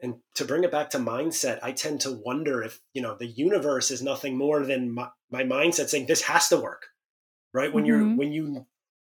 And 0.00 0.16
to 0.34 0.44
bring 0.44 0.64
it 0.64 0.70
back 0.70 0.90
to 0.90 0.98
mindset, 0.98 1.58
I 1.62 1.72
tend 1.72 2.02
to 2.02 2.12
wonder 2.12 2.62
if, 2.62 2.80
you 2.92 3.00
know, 3.00 3.16
the 3.16 3.26
universe 3.26 3.90
is 3.90 4.02
nothing 4.02 4.36
more 4.36 4.64
than 4.64 4.90
my, 4.92 5.08
my 5.30 5.42
mindset 5.42 5.88
saying 5.88 6.06
this 6.06 6.22
has 6.22 6.48
to 6.48 6.58
work. 6.58 6.86
Right? 7.54 7.72
When 7.72 7.86
you're 7.86 8.08
hmm 8.08 8.16
when 8.16 8.32
you 8.32 8.66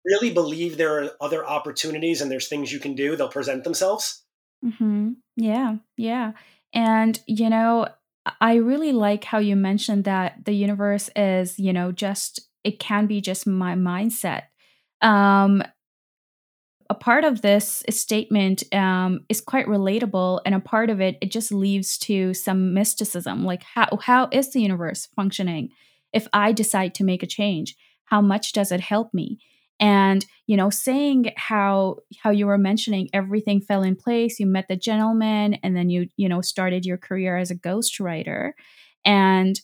really 0.05 0.33
believe 0.33 0.77
there 0.77 1.03
are 1.03 1.11
other 1.21 1.45
opportunities 1.45 2.21
and 2.21 2.31
there's 2.31 2.47
things 2.49 2.71
you 2.71 2.79
can 2.79 2.95
do, 2.95 3.15
they'll 3.15 3.29
present 3.29 3.63
themselves. 3.63 4.23
hmm 4.63 5.11
Yeah, 5.35 5.77
yeah. 5.97 6.33
And, 6.73 7.19
you 7.27 7.49
know, 7.49 7.87
I 8.25 8.33
I 8.41 8.55
really 8.55 8.91
like 8.91 9.23
how 9.23 9.39
you 9.39 9.55
mentioned 9.55 10.03
that 10.03 10.43
the 10.45 10.53
universe 10.53 11.09
is, 11.15 11.57
you 11.57 11.71
know, 11.71 11.91
just, 11.93 12.41
it 12.63 12.77
can 12.79 13.07
be 13.07 13.21
just 13.21 13.47
my 13.47 13.73
mindset. 13.75 14.43
Um, 15.01 15.63
a 16.89 16.95
part 16.95 17.23
of 17.23 17.41
this 17.41 17.83
statement 17.89 18.63
um, 18.73 19.21
is 19.29 19.41
quite 19.41 19.67
relatable, 19.67 20.41
and 20.45 20.55
a 20.55 20.59
part 20.59 20.89
of 20.89 21.01
it, 21.01 21.17
it 21.21 21.31
just 21.31 21.51
leads 21.51 21.97
to 21.99 22.33
some 22.33 22.73
mysticism. 22.73 23.43
Like, 23.43 23.63
how, 23.63 23.97
how 24.01 24.29
is 24.31 24.51
the 24.51 24.61
universe 24.61 25.07
functioning? 25.15 25.69
If 26.13 26.27
I 26.33 26.51
decide 26.51 26.95
to 26.95 27.03
make 27.03 27.23
a 27.23 27.27
change, 27.27 27.75
how 28.05 28.21
much 28.21 28.53
does 28.53 28.71
it 28.71 28.79
help 28.79 29.13
me? 29.13 29.39
And 29.79 30.25
you 30.47 30.57
know, 30.57 30.69
saying 30.69 31.33
how 31.37 31.97
how 32.23 32.31
you 32.31 32.47
were 32.47 32.57
mentioning 32.57 33.09
everything 33.13 33.61
fell 33.61 33.83
in 33.83 33.95
place. 33.95 34.39
You 34.39 34.47
met 34.47 34.67
the 34.67 34.75
gentleman, 34.75 35.55
and 35.55 35.75
then 35.75 35.89
you 35.89 36.07
you 36.17 36.27
know 36.27 36.41
started 36.41 36.85
your 36.85 36.97
career 36.97 37.37
as 37.37 37.51
a 37.51 37.55
ghostwriter, 37.55 38.53
and 39.05 39.59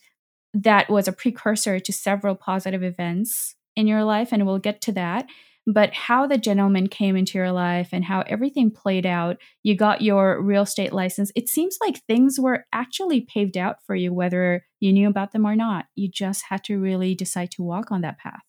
that 0.53 0.89
was 0.89 1.07
a 1.07 1.13
precursor 1.13 1.79
to 1.79 1.91
several 1.91 2.35
positive 2.35 2.83
events 2.83 3.55
in 3.75 3.87
your 3.87 4.03
life, 4.03 4.31
and 4.31 4.45
we'll 4.45 4.59
get 4.59 4.81
to 4.81 4.91
that. 4.91 5.25
But 5.65 5.93
how 5.93 6.27
the 6.27 6.37
gentleman 6.37 6.87
came 6.87 7.15
into 7.15 7.37
your 7.37 7.51
life 7.51 7.89
and 7.93 8.03
how 8.03 8.21
everything 8.27 8.69
played 8.69 9.05
out, 9.05 9.37
you 9.63 9.75
got 9.77 10.01
your 10.01 10.41
real 10.41 10.63
estate 10.63 10.91
license. 10.93 11.31
It 11.35 11.47
seems 11.47 11.77
like 11.79 12.03
things 12.05 12.37
were 12.39 12.65
actually 12.73 13.21
paved 13.21 13.57
out 13.57 13.77
for 13.85 13.95
you, 13.95 14.13
whether 14.13 14.65
you 14.79 14.91
knew 14.91 15.07
about 15.07 15.31
them 15.31 15.45
or 15.45 15.55
not. 15.55 15.85
You 15.95 16.09
just 16.09 16.43
had 16.49 16.63
to 16.65 16.79
really 16.79 17.15
decide 17.15 17.51
to 17.51 17.63
walk 17.63 17.91
on 17.91 18.01
that 18.01 18.17
path. 18.19 18.41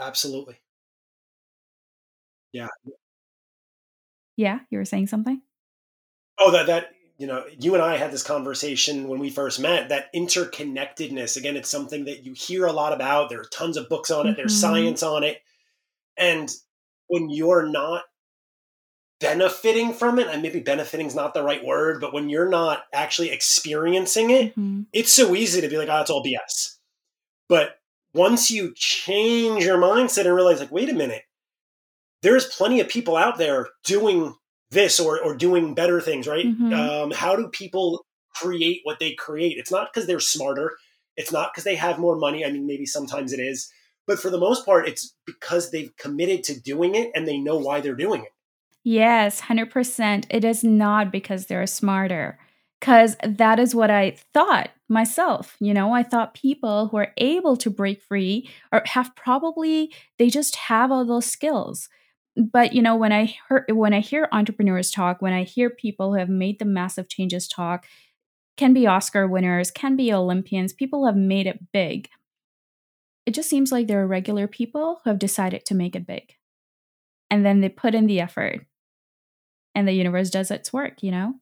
Absolutely. 0.00 0.60
Yeah. 2.52 2.68
Yeah, 4.36 4.60
you 4.70 4.78
were 4.78 4.84
saying 4.84 5.06
something? 5.08 5.42
Oh, 6.38 6.50
that 6.52 6.66
that 6.66 6.92
you 7.18 7.26
know, 7.26 7.44
you 7.58 7.74
and 7.74 7.82
I 7.82 7.98
had 7.98 8.12
this 8.12 8.22
conversation 8.22 9.06
when 9.06 9.20
we 9.20 9.28
first 9.28 9.60
met. 9.60 9.90
That 9.90 10.12
interconnectedness, 10.14 11.36
again, 11.36 11.54
it's 11.56 11.68
something 11.68 12.06
that 12.06 12.24
you 12.24 12.32
hear 12.32 12.64
a 12.64 12.72
lot 12.72 12.94
about. 12.94 13.28
There 13.28 13.40
are 13.40 13.44
tons 13.44 13.76
of 13.76 13.90
books 13.90 14.10
on 14.10 14.26
it. 14.26 14.36
There's 14.36 14.54
hmm 14.54 14.56
science 14.56 15.02
on 15.02 15.22
it, 15.22 15.42
and 16.20 16.48
when 17.08 17.30
you're 17.30 17.66
not 17.66 18.02
benefiting 19.20 19.92
from 19.92 20.18
it, 20.18 20.28
and 20.28 20.42
maybe 20.42 20.60
benefiting 20.60 21.06
is 21.06 21.14
not 21.14 21.34
the 21.34 21.42
right 21.42 21.64
word, 21.64 22.00
but 22.00 22.14
when 22.14 22.28
you're 22.28 22.48
not 22.48 22.84
actually 22.92 23.30
experiencing 23.30 24.30
it, 24.30 24.54
hmm 24.54 24.82
it's 24.92 25.12
so 25.12 25.36
easy 25.36 25.60
to 25.60 25.68
be 25.68 25.76
like, 25.76 25.88
"Oh, 25.88 26.00
it's 26.00 26.10
all 26.10 26.22
BS." 26.24 26.78
But 27.48 27.78
once 28.12 28.50
you 28.50 28.72
change 28.74 29.64
your 29.64 29.78
mindset 29.78 30.26
and 30.26 30.34
realize, 30.34 30.58
like, 30.60 30.72
wait 30.72 30.88
a 30.88 30.92
minute, 30.94 31.22
there's 32.22 32.46
plenty 32.46 32.80
of 32.80 32.88
people 32.88 33.16
out 33.16 33.38
there 33.38 33.68
doing 33.84 34.34
this 34.70 35.00
or, 35.00 35.20
or 35.22 35.36
doing 35.36 35.74
better 35.74 36.00
things, 36.00 36.26
right? 36.26 36.46
hmm 36.46 36.72
Um, 36.72 37.10
how 37.12 37.36
do 37.36 37.48
people 37.48 38.04
create 38.34 38.80
what 38.84 38.98
they 38.98 39.12
create? 39.14 39.58
It's 39.58 39.70
not 39.70 39.88
because 39.92 40.06
they're 40.06 40.20
smarter. 40.20 40.76
It's 41.16 41.32
not 41.32 41.52
because 41.52 41.64
they 41.64 41.76
have 41.76 41.98
more 41.98 42.16
money. 42.16 42.44
I 42.44 42.50
mean, 42.52 42.66
maybe 42.66 42.86
sometimes 42.86 43.32
it 43.32 43.40
is. 43.40 43.70
But 44.10 44.18
for 44.18 44.28
the 44.28 44.40
most 44.40 44.66
part, 44.66 44.88
it's 44.88 45.14
because 45.24 45.70
they've 45.70 45.96
committed 45.96 46.42
to 46.42 46.60
doing 46.60 46.96
it 46.96 47.12
and 47.14 47.28
they 47.28 47.38
know 47.38 47.56
why 47.56 47.80
they're 47.80 47.94
doing 47.94 48.22
it. 48.22 48.32
Yes, 48.82 49.42
100%. 49.42 50.26
It 50.28 50.44
is 50.44 50.64
not 50.64 51.12
because 51.12 51.46
they're 51.46 51.64
smarter. 51.68 52.36
Because 52.80 53.16
that 53.22 53.60
is 53.60 53.72
what 53.72 53.88
I 53.88 54.16
thought 54.34 54.70
myself. 54.88 55.56
You 55.60 55.72
know, 55.72 55.94
I 55.94 56.02
thought 56.02 56.34
people 56.34 56.88
who 56.88 56.96
are 56.96 57.12
able 57.18 57.56
to 57.58 57.70
break 57.70 58.02
free 58.02 58.50
or 58.72 58.82
have 58.86 59.14
probably, 59.14 59.94
they 60.18 60.28
just 60.28 60.56
have 60.56 60.90
all 60.90 61.04
those 61.04 61.26
skills. 61.26 61.88
But 62.36 62.72
you 62.72 62.82
know, 62.82 62.96
when 62.96 63.12
I 63.12 63.26
hear 63.26 63.64
when 63.68 63.94
I 63.94 64.00
hear 64.00 64.28
entrepreneurs 64.32 64.90
talk, 64.90 65.22
when 65.22 65.32
I 65.32 65.44
hear 65.44 65.70
people 65.70 66.10
who 66.10 66.18
have 66.18 66.28
made 66.28 66.58
the 66.58 66.64
massive 66.64 67.08
changes 67.08 67.46
talk, 67.46 67.86
can 68.56 68.74
be 68.74 68.88
Oscar 68.88 69.28
winners, 69.28 69.70
can 69.70 69.94
be 69.94 70.12
Olympians, 70.12 70.72
people 70.72 71.06
have 71.06 71.16
made 71.16 71.46
it 71.46 71.70
big. 71.72 72.08
It 73.30 73.34
just 73.34 73.48
seems 73.48 73.70
like 73.70 73.86
there 73.86 74.02
are 74.02 74.08
regular 74.08 74.48
people 74.48 75.02
who 75.04 75.10
have 75.10 75.20
decided 75.20 75.64
to 75.66 75.74
make 75.76 75.94
it 75.94 76.04
big. 76.04 76.34
And 77.30 77.46
then 77.46 77.60
they 77.60 77.68
put 77.68 77.94
in 77.94 78.08
the 78.08 78.18
effort 78.18 78.66
and 79.72 79.86
the 79.86 79.92
universe 79.92 80.30
does 80.30 80.50
its 80.50 80.72
work, 80.72 81.00
you 81.04 81.12
know? 81.12 81.34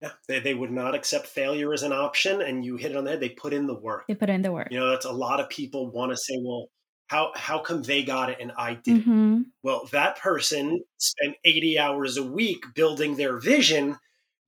Yeah. 0.00 0.12
They, 0.26 0.40
they 0.40 0.54
would 0.54 0.70
not 0.70 0.94
accept 0.94 1.26
failure 1.26 1.74
as 1.74 1.82
an 1.82 1.92
option. 1.92 2.40
And 2.40 2.64
you 2.64 2.76
hit 2.76 2.92
it 2.92 2.96
on 2.96 3.04
the 3.04 3.10
head. 3.10 3.20
They 3.20 3.28
put 3.28 3.52
in 3.52 3.66
the 3.66 3.78
work. 3.78 4.06
They 4.08 4.14
put 4.14 4.30
in 4.30 4.40
the 4.40 4.52
work. 4.52 4.68
You 4.70 4.80
know, 4.80 4.88
that's 4.88 5.04
a 5.04 5.12
lot 5.12 5.38
of 5.38 5.50
people 5.50 5.90
want 5.90 6.10
to 6.12 6.16
say, 6.16 6.38
well, 6.40 6.68
how, 7.08 7.32
how 7.34 7.58
come 7.58 7.82
they 7.82 8.02
got 8.02 8.30
it 8.30 8.38
and 8.40 8.52
I 8.56 8.76
didn't? 8.76 9.04
Mhm. 9.04 9.44
Well, 9.62 9.86
that 9.92 10.18
person 10.18 10.80
spent 10.96 11.36
80 11.44 11.78
hours 11.78 12.16
a 12.16 12.22
week 12.22 12.64
building 12.74 13.16
their 13.16 13.38
vision. 13.38 13.98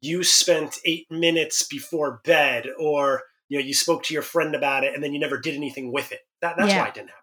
You 0.00 0.22
spent 0.24 0.78
eight 0.86 1.10
minutes 1.10 1.66
before 1.66 2.22
bed, 2.24 2.68
or 2.78 3.24
you 3.48 3.58
know, 3.58 3.64
you 3.64 3.74
spoke 3.74 4.02
to 4.04 4.14
your 4.14 4.22
friend 4.22 4.54
about 4.54 4.84
it 4.84 4.94
and 4.94 5.02
then 5.02 5.12
you 5.12 5.20
never 5.20 5.38
did 5.38 5.54
anything 5.54 5.92
with 5.92 6.12
it. 6.12 6.20
That, 6.40 6.56
that's 6.56 6.72
why 6.72 6.88
it 6.88 6.94
didn't 6.94 7.10
happen. 7.10 7.22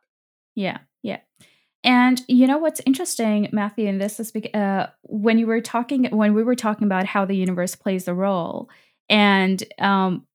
Yeah. 0.56 0.78
Yeah. 1.04 1.20
And 1.84 2.22
you 2.28 2.46
know 2.46 2.60
what's 2.60 2.82
interesting, 2.86 3.50
Matthew, 3.52 3.88
in 3.88 3.98
this 3.98 4.20
is 4.20 4.32
bec- 4.32 4.56
uh, 4.56 4.88
when 5.04 5.40
you 5.40 5.48
were 5.48 5.62
talking, 5.62 6.06
when 6.12 6.36
we 6.36 6.44
were 6.44 6.56
talking 6.56 6.86
about 6.86 7.06
how 7.06 7.26
the 7.26 7.36
universe 7.36 7.74
plays 7.74 8.08
a 8.08 8.14
role, 8.14 8.70
and 9.10 9.64
um, 9.80 10.28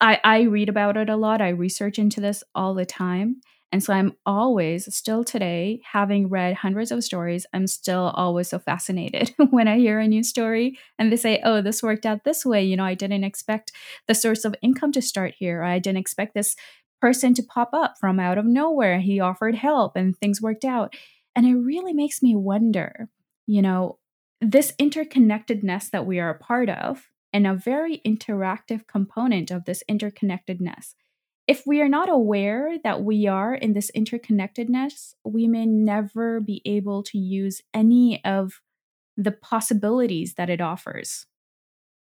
I, 0.00 0.20
I 0.22 0.42
read 0.42 0.68
about 0.68 0.96
it 0.96 1.08
a 1.08 1.16
lot. 1.16 1.40
I 1.40 1.48
research 1.48 1.98
into 1.98 2.20
this 2.20 2.44
all 2.54 2.74
the 2.74 2.86
time. 2.86 3.40
And 3.72 3.82
so 3.82 3.92
I'm 3.92 4.12
always, 4.24 4.94
still 4.94 5.24
today, 5.24 5.80
having 5.92 6.28
read 6.28 6.54
hundreds 6.54 6.92
of 6.92 7.02
stories, 7.02 7.46
I'm 7.52 7.66
still 7.66 8.12
always 8.14 8.48
so 8.48 8.58
fascinated 8.58 9.34
when 9.50 9.66
I 9.66 9.78
hear 9.78 9.98
a 9.98 10.06
new 10.06 10.22
story 10.22 10.78
and 10.98 11.10
they 11.10 11.16
say, 11.16 11.40
oh, 11.44 11.60
this 11.60 11.82
worked 11.82 12.06
out 12.06 12.24
this 12.24 12.46
way. 12.46 12.64
You 12.64 12.76
know, 12.76 12.84
I 12.84 12.94
didn't 12.94 13.24
expect 13.24 13.72
the 14.06 14.14
source 14.14 14.44
of 14.44 14.54
income 14.62 14.92
to 14.92 15.02
start 15.02 15.34
here. 15.36 15.62
I 15.62 15.78
didn't 15.78 15.98
expect 15.98 16.34
this 16.34 16.54
person 17.00 17.34
to 17.34 17.42
pop 17.42 17.70
up 17.72 17.96
from 18.00 18.20
out 18.20 18.38
of 18.38 18.44
nowhere. 18.44 19.00
He 19.00 19.20
offered 19.20 19.56
help 19.56 19.96
and 19.96 20.16
things 20.16 20.40
worked 20.40 20.64
out. 20.64 20.94
And 21.34 21.44
it 21.44 21.54
really 21.54 21.92
makes 21.92 22.22
me 22.22 22.34
wonder, 22.34 23.08
you 23.46 23.62
know, 23.62 23.98
this 24.40 24.72
interconnectedness 24.80 25.90
that 25.90 26.06
we 26.06 26.20
are 26.20 26.30
a 26.30 26.38
part 26.38 26.68
of 26.68 27.10
and 27.32 27.46
a 27.46 27.54
very 27.54 28.00
interactive 28.06 28.86
component 28.86 29.50
of 29.50 29.64
this 29.64 29.82
interconnectedness. 29.90 30.94
If 31.46 31.64
we 31.66 31.80
are 31.80 31.88
not 31.88 32.08
aware 32.08 32.76
that 32.82 33.02
we 33.02 33.26
are 33.26 33.54
in 33.54 33.72
this 33.72 33.90
interconnectedness, 33.96 35.14
we 35.24 35.46
may 35.46 35.64
never 35.64 36.40
be 36.40 36.60
able 36.64 37.02
to 37.04 37.18
use 37.18 37.62
any 37.72 38.24
of 38.24 38.60
the 39.16 39.32
possibilities 39.32 40.34
that 40.34 40.50
it 40.50 40.60
offers. 40.60 41.26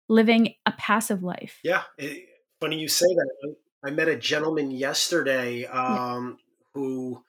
Living 0.07 0.53
a 0.65 0.73
passive 0.73 1.23
life. 1.23 1.59
Yeah. 1.63 1.83
It, 1.97 2.27
funny 2.59 2.79
you 2.79 2.87
say 2.87 3.07
that. 3.07 3.55
I 3.83 3.89
met 3.89 4.07
a 4.07 4.15
gentleman 4.15 4.69
yesterday 4.69 5.65
um, 5.65 6.37
yeah. 6.37 6.55
who 6.75 7.23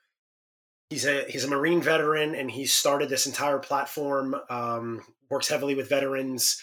he's 0.90 1.06
a 1.06 1.24
he's 1.24 1.44
a 1.44 1.48
Marine 1.48 1.80
veteran 1.80 2.34
and 2.34 2.50
he 2.50 2.66
started 2.66 3.08
this 3.08 3.26
entire 3.26 3.58
platform. 3.58 4.36
Um, 4.50 5.00
works 5.30 5.48
heavily 5.48 5.74
with 5.74 5.88
veterans. 5.88 6.60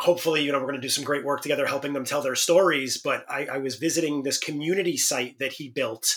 Hopefully, 0.00 0.42
you 0.42 0.50
know, 0.50 0.58
we're 0.58 0.64
going 0.64 0.74
to 0.76 0.80
do 0.80 0.88
some 0.88 1.04
great 1.04 1.24
work 1.24 1.42
together, 1.42 1.66
helping 1.66 1.92
them 1.92 2.04
tell 2.04 2.22
their 2.22 2.34
stories. 2.34 2.98
But 2.98 3.24
I, 3.28 3.46
I 3.46 3.58
was 3.58 3.76
visiting 3.76 4.22
this 4.22 4.38
community 4.38 4.96
site 4.96 5.38
that 5.38 5.52
he 5.52 5.68
built 5.68 6.16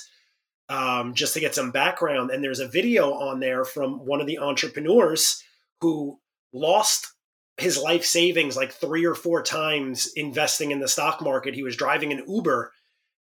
um, 0.70 1.14
just 1.14 1.34
to 1.34 1.40
get 1.40 1.54
some 1.54 1.72
background, 1.72 2.32
and 2.32 2.44
there's 2.44 2.62
a 2.62 2.68
video 2.68 3.14
on 3.14 3.40
there 3.40 3.66
from 3.66 4.06
one 4.06 4.22
of 4.22 4.28
the 4.28 4.40
entrepreneurs 4.40 5.44
who 5.82 6.20
lost 6.54 7.14
his 7.58 7.78
life 7.78 8.06
savings 8.06 8.56
like 8.56 8.72
three 8.72 9.06
or 9.06 9.16
four 9.16 9.44
times 9.44 10.12
investing 10.16 10.72
in 10.72 10.80
the 10.80 10.88
stock 10.88 11.22
market. 11.22 11.54
He 11.54 11.64
was 11.64 11.76
driving 11.76 12.12
an 12.12 12.24
Uber 12.28 12.72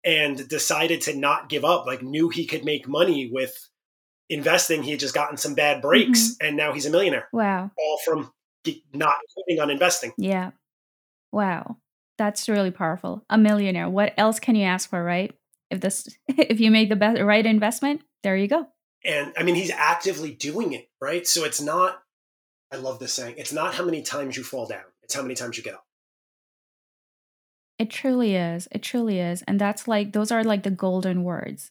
and 0.04 0.48
decided 0.48 1.02
to 1.02 1.16
not 1.16 1.48
give 1.48 1.64
up, 1.64 1.86
like 1.86 2.02
knew 2.02 2.28
he 2.28 2.46
could 2.46 2.64
make 2.64 2.88
money 2.88 3.30
with 3.32 3.68
investing. 4.28 4.82
He 4.82 4.90
had 4.90 5.00
just 5.00 5.14
gotten 5.14 5.36
some 5.36 5.54
bad 5.54 5.80
breaks 5.80 6.32
mm-hmm. 6.32 6.46
and 6.46 6.56
now 6.56 6.72
he's 6.72 6.86
a 6.86 6.90
millionaire. 6.90 7.28
Wow. 7.32 7.70
All 7.76 7.98
from 8.04 8.30
not 8.92 9.16
quitting 9.34 9.60
on 9.60 9.70
investing. 9.70 10.12
Yeah. 10.16 10.50
Wow. 11.32 11.76
That's 12.16 12.48
really 12.48 12.70
powerful. 12.70 13.24
A 13.30 13.38
millionaire. 13.38 13.88
What 13.88 14.14
else 14.16 14.40
can 14.40 14.56
you 14.56 14.64
ask 14.64 14.90
for, 14.90 15.02
right? 15.02 15.34
If 15.70 15.80
this 15.80 16.08
if 16.28 16.60
you 16.60 16.70
make 16.70 16.88
the 16.88 16.96
best 16.96 17.20
right 17.20 17.44
investment, 17.44 18.02
there 18.22 18.36
you 18.36 18.48
go. 18.48 18.66
And 19.04 19.32
I 19.36 19.42
mean 19.42 19.54
he's 19.54 19.70
actively 19.70 20.32
doing 20.32 20.72
it, 20.72 20.88
right? 21.00 21.26
So 21.26 21.44
it's 21.44 21.60
not 21.60 22.02
I 22.72 22.76
love 22.76 22.98
this 22.98 23.14
saying. 23.14 23.34
It's 23.38 23.52
not 23.52 23.74
how 23.74 23.84
many 23.84 24.02
times 24.02 24.36
you 24.36 24.44
fall 24.44 24.66
down, 24.66 24.84
it's 25.02 25.14
how 25.14 25.22
many 25.22 25.34
times 25.34 25.56
you 25.56 25.62
get 25.62 25.74
up. 25.74 25.84
It 27.78 27.90
truly 27.90 28.34
is. 28.34 28.68
It 28.72 28.82
truly 28.82 29.20
is. 29.20 29.42
And 29.42 29.60
that's 29.60 29.86
like, 29.86 30.12
those 30.12 30.32
are 30.32 30.42
like 30.42 30.64
the 30.64 30.70
golden 30.70 31.22
words. 31.22 31.70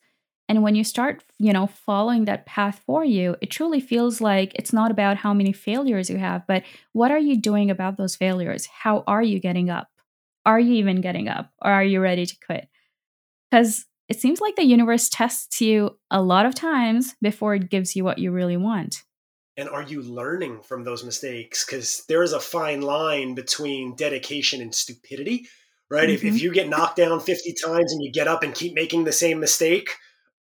And 0.49 0.63
when 0.63 0.75
you 0.75 0.83
start, 0.83 1.23
you 1.39 1.51
know, 1.51 1.67
following 1.67 2.25
that 2.25 2.45
path 2.45 2.81
for 2.85 3.03
you, 3.03 3.35
it 3.41 3.51
truly 3.51 3.79
feels 3.81 4.21
like 4.21 4.53
it's 4.55 4.71
not 4.71 4.91
about 4.91 5.17
how 5.17 5.33
many 5.33 5.51
failures 5.51 6.09
you 6.09 6.17
have, 6.17 6.47
but 6.47 6.63
what 6.93 7.11
are 7.11 7.19
you 7.19 7.37
doing 7.37 7.69
about 7.69 7.97
those 7.97 8.15
failures? 8.15 8.65
How 8.67 9.03
are 9.07 9.21
you 9.21 9.39
getting 9.39 9.69
up? 9.69 9.89
Are 10.45 10.59
you 10.59 10.75
even 10.75 11.01
getting 11.01 11.27
up? 11.27 11.51
Or 11.61 11.71
are 11.71 11.83
you 11.83 11.99
ready 11.99 12.25
to 12.25 12.35
quit? 12.45 12.69
Because 13.51 13.85
it 14.07 14.21
seems 14.21 14.39
like 14.39 14.55
the 14.55 14.63
universe 14.63 15.09
tests 15.09 15.59
you 15.59 15.97
a 16.09 16.21
lot 16.21 16.45
of 16.45 16.55
times 16.55 17.15
before 17.21 17.55
it 17.55 17.69
gives 17.69 17.95
you 17.95 18.03
what 18.03 18.19
you 18.19 18.31
really 18.31 18.57
want 18.57 19.03
and 19.57 19.67
are 19.67 19.81
you 19.81 20.01
learning 20.03 20.61
from 20.61 20.83
those 20.83 21.03
mistakes 21.03 21.65
because 21.65 22.05
there 22.07 22.23
is 22.23 22.31
a 22.31 22.39
fine 22.39 22.81
line 22.81 23.33
between 23.33 23.95
dedication 23.95 24.61
and 24.61 24.73
stupidity 24.73 25.47
right 25.89 26.05
mm-hmm. 26.05 26.13
if, 26.13 26.23
if 26.23 26.35
mm-hmm. 26.35 26.43
you 26.43 26.53
get 26.53 26.69
knocked 26.69 26.97
down 26.97 27.19
50 27.19 27.53
times 27.65 27.91
and 27.91 28.01
you 28.03 28.11
get 28.11 28.27
up 28.27 28.43
and 28.43 28.53
keep 28.53 28.73
making 28.73 29.03
the 29.03 29.11
same 29.11 29.39
mistake 29.39 29.95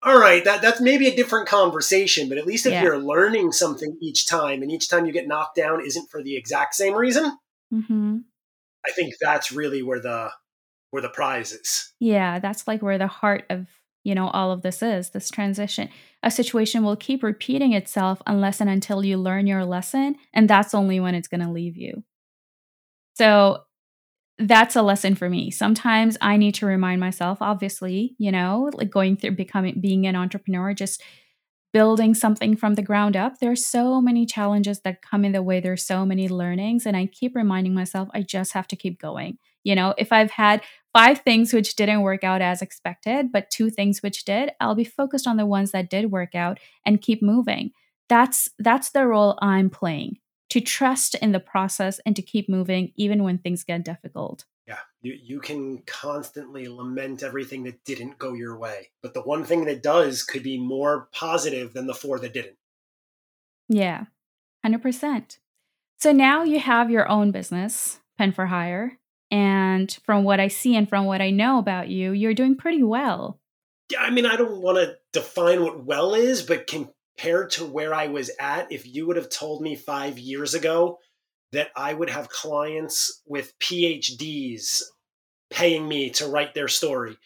all 0.05 0.19
right 0.19 0.45
that, 0.45 0.63
that's 0.63 0.81
maybe 0.81 1.07
a 1.07 1.17
different 1.17 1.49
conversation 1.49 2.29
but 2.29 2.39
at 2.39 2.47
least 2.47 2.67
if 2.67 2.73
yeah. 2.73 2.83
you're 2.83 2.99
learning 2.99 3.53
something 3.53 3.97
each 4.01 4.27
time 4.27 4.63
and 4.63 4.71
each 4.71 4.89
time 4.89 5.07
you 5.07 5.13
get 5.13 5.27
knocked 5.27 5.57
down 5.57 5.85
isn't 5.85 6.11
for 6.11 6.23
the 6.23 6.37
exact 6.37 6.75
same 6.75 6.95
reason 6.95 7.37
mm-hmm. 7.73 8.19
i 8.87 8.91
think 8.93 9.15
that's 9.21 9.51
really 9.51 9.83
where 9.83 10.01
the 10.01 10.31
where 10.91 11.03
the 11.03 11.09
prize 11.09 11.53
is 11.53 11.93
yeah 12.01 12.39
that's 12.39 12.67
like 12.69 12.83
where 12.83 12.99
the 12.99 13.07
heart 13.07 13.45
of 13.51 13.67
you 14.05 14.15
know 14.15 14.29
all 14.29 14.53
of 14.53 14.63
this 14.63 14.83
is 14.83 15.11
this 15.11 15.31
transition 15.31 15.89
a 16.23 16.31
situation 16.31 16.85
will 16.85 16.97
keep 16.97 17.23
repeating 17.23 17.73
itself 17.73 18.23
unless 18.27 18.61
and 18.61 18.71
until 18.71 19.05
you 19.05 19.17
learn 19.17 19.47
your 19.47 19.65
lesson 19.65 20.15
and 20.33 20.49
that's 20.49 20.75
only 20.75 21.01
when 21.01 21.15
it's 21.15 21.29
going 21.29 21.41
to 21.41 21.51
leave 21.51 21.77
you 21.77 22.05
so 23.15 23.64
that's 24.39 24.77
a 24.77 24.83
lesson 24.83 25.15
for 25.15 25.29
me 25.31 25.51
sometimes 25.51 26.17
i 26.21 26.37
need 26.37 26.55
to 26.55 26.67
remind 26.67 27.01
myself 27.01 27.39
obviously 27.41 28.15
you 28.19 28.33
know 28.33 28.71
like 28.75 28.91
going 28.91 29.17
through 29.17 29.31
becoming 29.31 29.79
being 29.81 30.07
an 30.07 30.17
entrepreneur 30.17 30.75
just 30.75 31.03
building 31.73 32.15
something 32.15 32.57
from 32.57 32.75
the 32.75 32.83
ground 32.83 33.17
up 33.17 33.35
there's 33.41 33.67
so 33.67 34.01
many 34.01 34.27
challenges 34.27 34.81
that 34.81 35.03
come 35.03 35.25
in 35.25 35.33
the 35.33 35.43
way 35.43 35.61
there's 35.61 35.87
so 35.87 36.05
many 36.05 36.29
learnings 36.29 36.85
and 36.87 36.97
i 36.97 37.07
keep 37.07 37.35
reminding 37.35 37.75
myself 37.75 38.09
i 38.13 38.23
just 38.23 38.53
have 38.53 38.67
to 38.67 38.77
keep 38.77 39.01
going 39.01 39.39
you 39.63 39.75
know 39.75 39.95
if 39.99 40.13
i've 40.13 40.33
had 40.33 40.61
five 40.95 41.19
things 41.23 41.53
which 41.53 41.75
didn't 41.75 42.03
work 42.03 42.25
out 42.25 42.41
as 42.41 42.63
expected, 42.63 43.33
but 43.33 43.51
two 43.51 43.69
things 43.69 44.03
which 44.03 44.25
did, 44.25 44.53
I'll 44.61 44.77
be 44.77 44.85
focused 44.85 45.27
on 45.27 45.37
the 45.37 45.45
ones 45.45 45.73
that 45.73 45.91
did 45.91 46.13
work 46.13 46.35
out 46.35 46.59
and 46.87 47.03
keep 47.03 47.21
moving. 47.21 47.73
That's 48.09 48.49
that's 48.59 48.91
the 48.91 49.07
role 49.07 49.37
I'm 49.43 49.71
playing. 49.71 50.19
To 50.55 50.61
trust 50.61 51.17
in 51.17 51.33
the 51.33 51.41
process 51.41 51.99
and 52.07 52.15
to 52.15 52.23
keep 52.23 52.49
moving 52.49 52.93
even 52.95 53.25
when 53.25 53.39
things 53.39 53.65
get 53.65 53.85
difficult. 53.85 54.45
Yeah, 54.69 54.79
you, 55.03 55.19
you 55.21 55.41
can 55.41 55.79
constantly 55.79 56.69
lament 56.69 57.25
everything 57.25 57.65
that 57.65 57.85
didn't 57.85 58.21
go 58.21 58.35
your 58.35 58.57
way. 58.57 58.91
But 59.03 59.15
the 59.15 59.23
one 59.23 59.45
thing 59.45 59.65
that 59.65 59.83
does 59.83 60.23
could 60.23 60.45
be 60.45 60.57
more 60.57 61.09
positive 61.13 61.73
than 61.73 61.89
the 61.89 61.93
four 61.93 62.21
that 62.21 62.35
didn't. 62.35 62.55
Yeah, 63.69 64.05
100%. 64.65 65.39
So 65.99 66.13
now 66.13 66.45
you 66.45 66.61
have 66.61 66.89
your 66.89 67.09
own 67.09 67.33
business, 67.33 67.99
Pen 68.17 68.31
for 68.31 68.47
Hire. 68.47 69.01
And 69.33 69.93
from 70.05 70.23
what 70.23 70.39
I 70.39 70.47
see 70.47 70.77
and 70.77 70.89
from 70.89 71.05
what 71.05 71.21
I 71.21 71.31
know 71.31 71.59
about 71.59 71.89
you, 71.89 72.13
you're 72.13 72.33
doing 72.33 72.57
pretty 72.57 72.85
well. 72.85 73.41
Yeah, 73.91 74.03
I 74.03 74.11
mean, 74.11 74.25
I 74.25 74.37
don't 74.37 74.63
want 74.63 74.79
to 74.79 74.95
define 75.13 75.65
what 75.65 75.85
well 75.85 76.15
is, 76.15 76.45
but 76.45 76.69
compared 77.17 77.51
to 77.51 77.65
where 77.65 77.95
I 77.95 78.09
was 78.09 78.31
at, 78.41 78.73
if 78.73 78.87
you 78.87 79.07
would 79.07 79.17
have 79.17 79.29
told 79.29 79.63
me 79.63 79.77
five 79.77 80.19
years 80.19 80.55
ago 80.55 80.99
that 81.53 81.69
I 81.77 81.95
would 81.95 82.11
have 82.11 82.29
clients 82.29 83.23
with 83.27 83.59
PhDs 83.61 84.83
paying 85.51 85.87
me 85.87 86.11
to 86.11 86.27
write 86.27 86.55
their 86.55 86.69
story, 86.69 87.17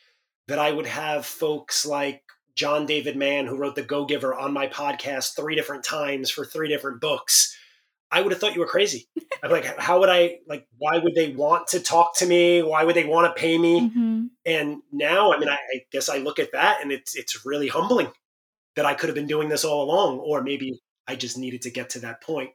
that 0.49 0.59
I 0.59 0.71
would 0.71 0.87
have 0.87 1.25
folks 1.25 1.87
like 1.87 2.23
John 2.55 2.87
David 2.87 3.17
Mann, 3.17 3.47
who 3.47 3.57
wrote 3.57 3.77
The 3.77 3.83
Go 3.83 4.05
Giver, 4.05 4.35
on 4.35 4.53
my 4.53 4.67
podcast 4.67 5.35
three 5.37 5.55
different 5.55 5.85
times 5.85 6.31
for 6.31 6.45
three 6.45 6.69
different 6.69 7.01
books 7.01 7.57
I 8.11 8.23
would 8.23 8.33
have 8.33 8.41
thought 8.41 8.55
you 8.55 8.61
were 8.61 8.67
crazy. 8.67 9.07
I'm 9.43 9.51
like, 9.51 9.67
how 9.79 10.01
would 10.01 10.09
I 10.09 10.39
like? 10.49 10.67
Why 10.79 10.99
would 10.99 11.15
they 11.15 11.33
want 11.33 11.69
to 11.69 11.81
talk 11.81 12.17
to 12.17 12.27
me? 12.27 12.63
Why 12.63 12.85
would 12.85 12.97
they 12.97 13.05
want 13.05 13.27
to 13.27 13.39
pay 13.39 13.59
me? 13.59 13.83
Mm-hmm. 13.83 14.25
And 14.47 14.79
now, 14.91 15.33
I 15.33 15.39
mean, 15.39 15.51
I, 15.51 15.57
I, 15.57 15.85
guess 15.93 16.09
I 16.09 16.17
look 16.17 16.39
at 16.39 16.53
that, 16.53 16.81
and 16.81 16.91
it's 16.91 17.15
it's 17.15 17.45
really 17.45 17.69
humbling 17.69 18.11
that 18.79 18.87
I 18.87 18.95
could 18.95 19.09
have 19.09 19.17
been 19.17 19.27
doing 19.27 19.49
this 19.49 19.65
all 19.65 19.83
along, 19.83 20.21
or 20.21 20.41
maybe 20.41 20.81
I 21.09 21.17
just 21.17 21.37
needed 21.37 21.63
to 21.63 21.71
get 21.71 21.91
to 21.91 21.99
that 21.99 22.23
point 22.23 22.51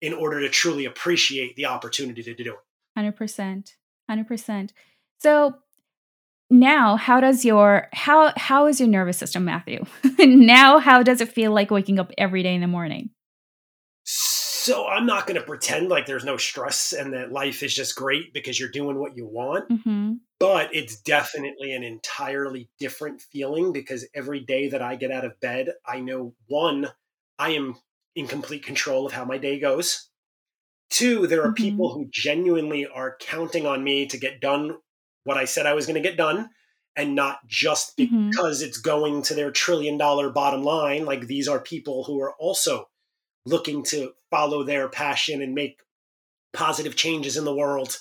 in 0.00 0.12
order 0.12 0.40
to 0.40 0.48
truly 0.48 0.84
appreciate 0.84 1.54
the 1.54 1.66
opportunity 1.66 2.24
to 2.24 2.34
do 2.34 2.54
it. 2.54 2.58
Hundred 2.96 3.14
percent, 3.14 3.76
hundred 4.08 4.26
percent. 4.26 4.72
So 5.18 5.58
now, 6.50 6.96
how 6.96 7.20
does 7.20 7.44
your 7.44 7.86
how 7.92 8.32
how 8.36 8.66
is 8.66 8.80
your 8.80 8.88
nervous 8.88 9.16
system, 9.16 9.44
Matthew? 9.44 9.84
now, 10.18 10.80
how 10.80 11.04
does 11.04 11.20
it 11.20 11.28
feel 11.28 11.52
like 11.52 11.70
waking 11.70 12.00
up 12.00 12.10
every 12.18 12.42
day 12.42 12.56
in 12.56 12.62
the 12.62 12.66
morning? 12.66 13.10
So 14.02 14.88
I'm 14.88 15.06
not 15.06 15.28
going 15.28 15.38
to 15.38 15.46
pretend 15.46 15.88
like 15.88 16.06
there's 16.06 16.24
no 16.24 16.36
stress 16.36 16.92
and 16.92 17.12
that 17.12 17.30
life 17.30 17.62
is 17.62 17.72
just 17.72 17.94
great 17.94 18.34
because 18.34 18.58
you're 18.58 18.70
doing 18.70 18.98
what 18.98 19.16
you 19.16 19.24
want. 19.24 19.68
Mm-hmm. 19.68 20.14
But 20.40 20.74
it's 20.74 20.98
definitely 20.98 21.72
an 21.74 21.82
entirely 21.82 22.70
different 22.78 23.20
feeling 23.20 23.72
because 23.72 24.08
every 24.14 24.40
day 24.40 24.70
that 24.70 24.80
I 24.82 24.96
get 24.96 25.12
out 25.12 25.24
of 25.24 25.38
bed, 25.38 25.68
I 25.86 26.00
know 26.00 26.34
one, 26.46 26.88
I 27.38 27.50
am 27.50 27.76
in 28.16 28.26
complete 28.26 28.64
control 28.64 29.06
of 29.06 29.12
how 29.12 29.24
my 29.24 29.38
day 29.38 29.60
goes. 29.60 30.08
Two, 30.88 31.26
there 31.26 31.42
are 31.42 31.48
mm-hmm. 31.48 31.62
people 31.62 31.92
who 31.92 32.08
genuinely 32.10 32.86
are 32.86 33.16
counting 33.20 33.66
on 33.66 33.84
me 33.84 34.06
to 34.06 34.18
get 34.18 34.40
done 34.40 34.78
what 35.24 35.36
I 35.36 35.44
said 35.44 35.66
I 35.66 35.74
was 35.74 35.86
going 35.86 36.02
to 36.02 36.08
get 36.08 36.16
done 36.16 36.48
and 36.96 37.14
not 37.14 37.46
just 37.46 37.96
mm-hmm. 37.96 38.30
because 38.30 38.60
mm-hmm. 38.60 38.68
it's 38.68 38.78
going 38.78 39.22
to 39.22 39.34
their 39.34 39.50
trillion 39.50 39.98
dollar 39.98 40.30
bottom 40.30 40.62
line. 40.62 41.04
Like 41.04 41.26
these 41.26 41.48
are 41.48 41.60
people 41.60 42.04
who 42.04 42.20
are 42.20 42.34
also 42.38 42.86
looking 43.46 43.82
to 43.84 44.12
follow 44.30 44.64
their 44.64 44.88
passion 44.88 45.42
and 45.42 45.54
make 45.54 45.80
positive 46.52 46.96
changes 46.96 47.36
in 47.36 47.44
the 47.44 47.54
world. 47.54 47.98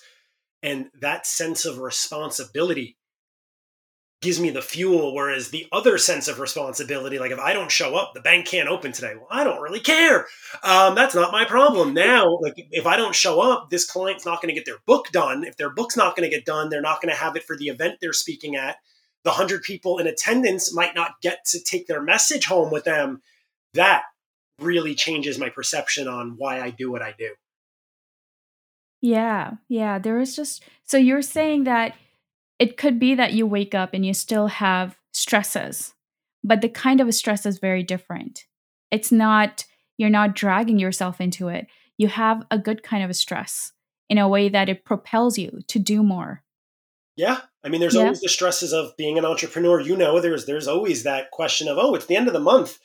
And 0.62 0.89
that 0.99 1.26
sense 1.26 1.66
of 1.66 1.80
responsibility 1.80 2.97
gives 4.22 4.39
me 4.39 4.49
the 4.49 4.62
fuel. 4.62 5.16
Whereas 5.16 5.49
the 5.49 5.68
other 5.72 5.97
sense 5.97 6.28
of 6.28 6.39
responsibility, 6.39 7.20
like 7.20 7.32
if 7.32 7.39
I 7.39 7.53
don't 7.53 7.72
show 7.72 7.95
up, 7.95 8.14
the 8.14 8.22
bank 8.22 8.47
can't 8.47 8.68
open 8.68 8.91
today. 8.91 9.14
Well, 9.16 9.28
I 9.30 9.43
don't 9.43 9.62
really 9.62 9.80
care. 9.80 10.28
Um, 10.64 10.95
that's 10.95 11.16
not 11.16 11.32
my 11.32 11.45
problem. 11.45 11.93
Now, 11.93 12.38
like 12.41 12.55
if 12.72 12.86
I 12.86 12.97
don't 12.97 13.16
show 13.16 13.39
up, 13.39 13.70
this 13.70 13.89
client's 13.89 14.26
not 14.26 14.41
going 14.41 14.53
to 14.53 14.60
get 14.60 14.66
their 14.66 14.80
book 14.86 15.10
done. 15.12 15.45
If 15.45 15.55
their 15.55 15.70
book's 15.70 15.95
not 15.95 16.16
going 16.16 16.30
to 16.30 16.36
get 16.36 16.45
done, 16.45 16.70
they're 16.70 16.82
not 16.82 17.01
going 17.01 17.14
to 17.14 17.20
have 17.20 17.36
it 17.36 17.43
for 17.43 17.55
the 17.55 17.68
event 17.68 17.99
they're 18.01 18.14
speaking 18.14 18.55
at. 18.55 18.78
The 19.24 19.32
hundred 19.32 19.64
people 19.64 19.97
in 19.99 20.07
attendance 20.07 20.74
might 20.74 20.95
not 20.95 21.22
get 21.22 21.45
to 21.47 21.60
take 21.62 21.88
their 21.88 22.01
message 22.01 22.45
home 22.45 22.72
with 22.72 22.84
them. 22.84 23.22
That 23.74 24.03
really 24.60 24.95
changes 24.95 25.39
my 25.39 25.49
perception 25.49 26.07
on 26.07 26.36
why 26.38 26.62
I 26.62 26.70
do 26.70 26.91
what 26.91 27.01
I 27.01 27.14
do. 27.18 27.30
Yeah, 29.02 29.52
yeah. 29.68 30.00
There 30.00 30.20
is 30.20 30.36
just 30.36 30.64
so 30.84 30.97
you're 30.97 31.22
saying 31.22 31.64
that 31.64 31.95
it 32.58 32.78
could 32.78 33.00
be 33.00 33.16
that 33.16 33.34
you 33.34 33.47
wake 33.47 33.74
up 33.74 33.93
and 33.93 34.06
you 34.06 34.14
still 34.14 34.47
have 34.47 34.97
stresses, 35.14 35.93
but 36.43 36.62
the 36.62 36.70
kind 36.70 37.00
of 37.00 37.14
stress 37.14 37.45
is 37.45 37.60
very 37.60 37.84
different. 37.84 38.45
It's 38.91 39.12
not 39.12 39.66
you're 39.97 40.10
not 40.10 40.36
dragging 40.36 40.80
yourself 40.80 41.22
into 41.22 41.50
it. 41.50 41.68
You 41.97 42.08
have 42.08 42.43
a 42.50 42.58
good 42.58 42.84
kind 42.84 43.04
of 43.04 43.10
a 43.10 43.14
stress 43.14 43.74
in 44.10 44.18
a 44.18 44.28
way 44.28 44.50
that 44.50 44.70
it 44.70 44.86
propels 44.86 45.38
you 45.38 45.60
to 45.68 45.80
do 45.80 46.04
more. 46.04 46.43
Yeah. 47.16 47.41
I 47.64 47.70
mean, 47.70 47.82
there's 47.82 47.95
yeah. 47.95 48.04
always 48.04 48.22
the 48.22 48.30
stresses 48.30 48.72
of 48.72 48.95
being 48.95 49.18
an 49.18 49.26
entrepreneur. 49.26 49.82
You 49.82 49.97
know, 49.97 50.22
there's 50.22 50.45
there's 50.45 50.68
always 50.68 51.04
that 51.04 51.32
question 51.32 51.68
of, 51.68 51.78
oh, 51.78 51.93
it's 51.95 52.06
the 52.06 52.16
end 52.16 52.28
of 52.28 52.34
the 52.34 52.39
month. 52.39 52.80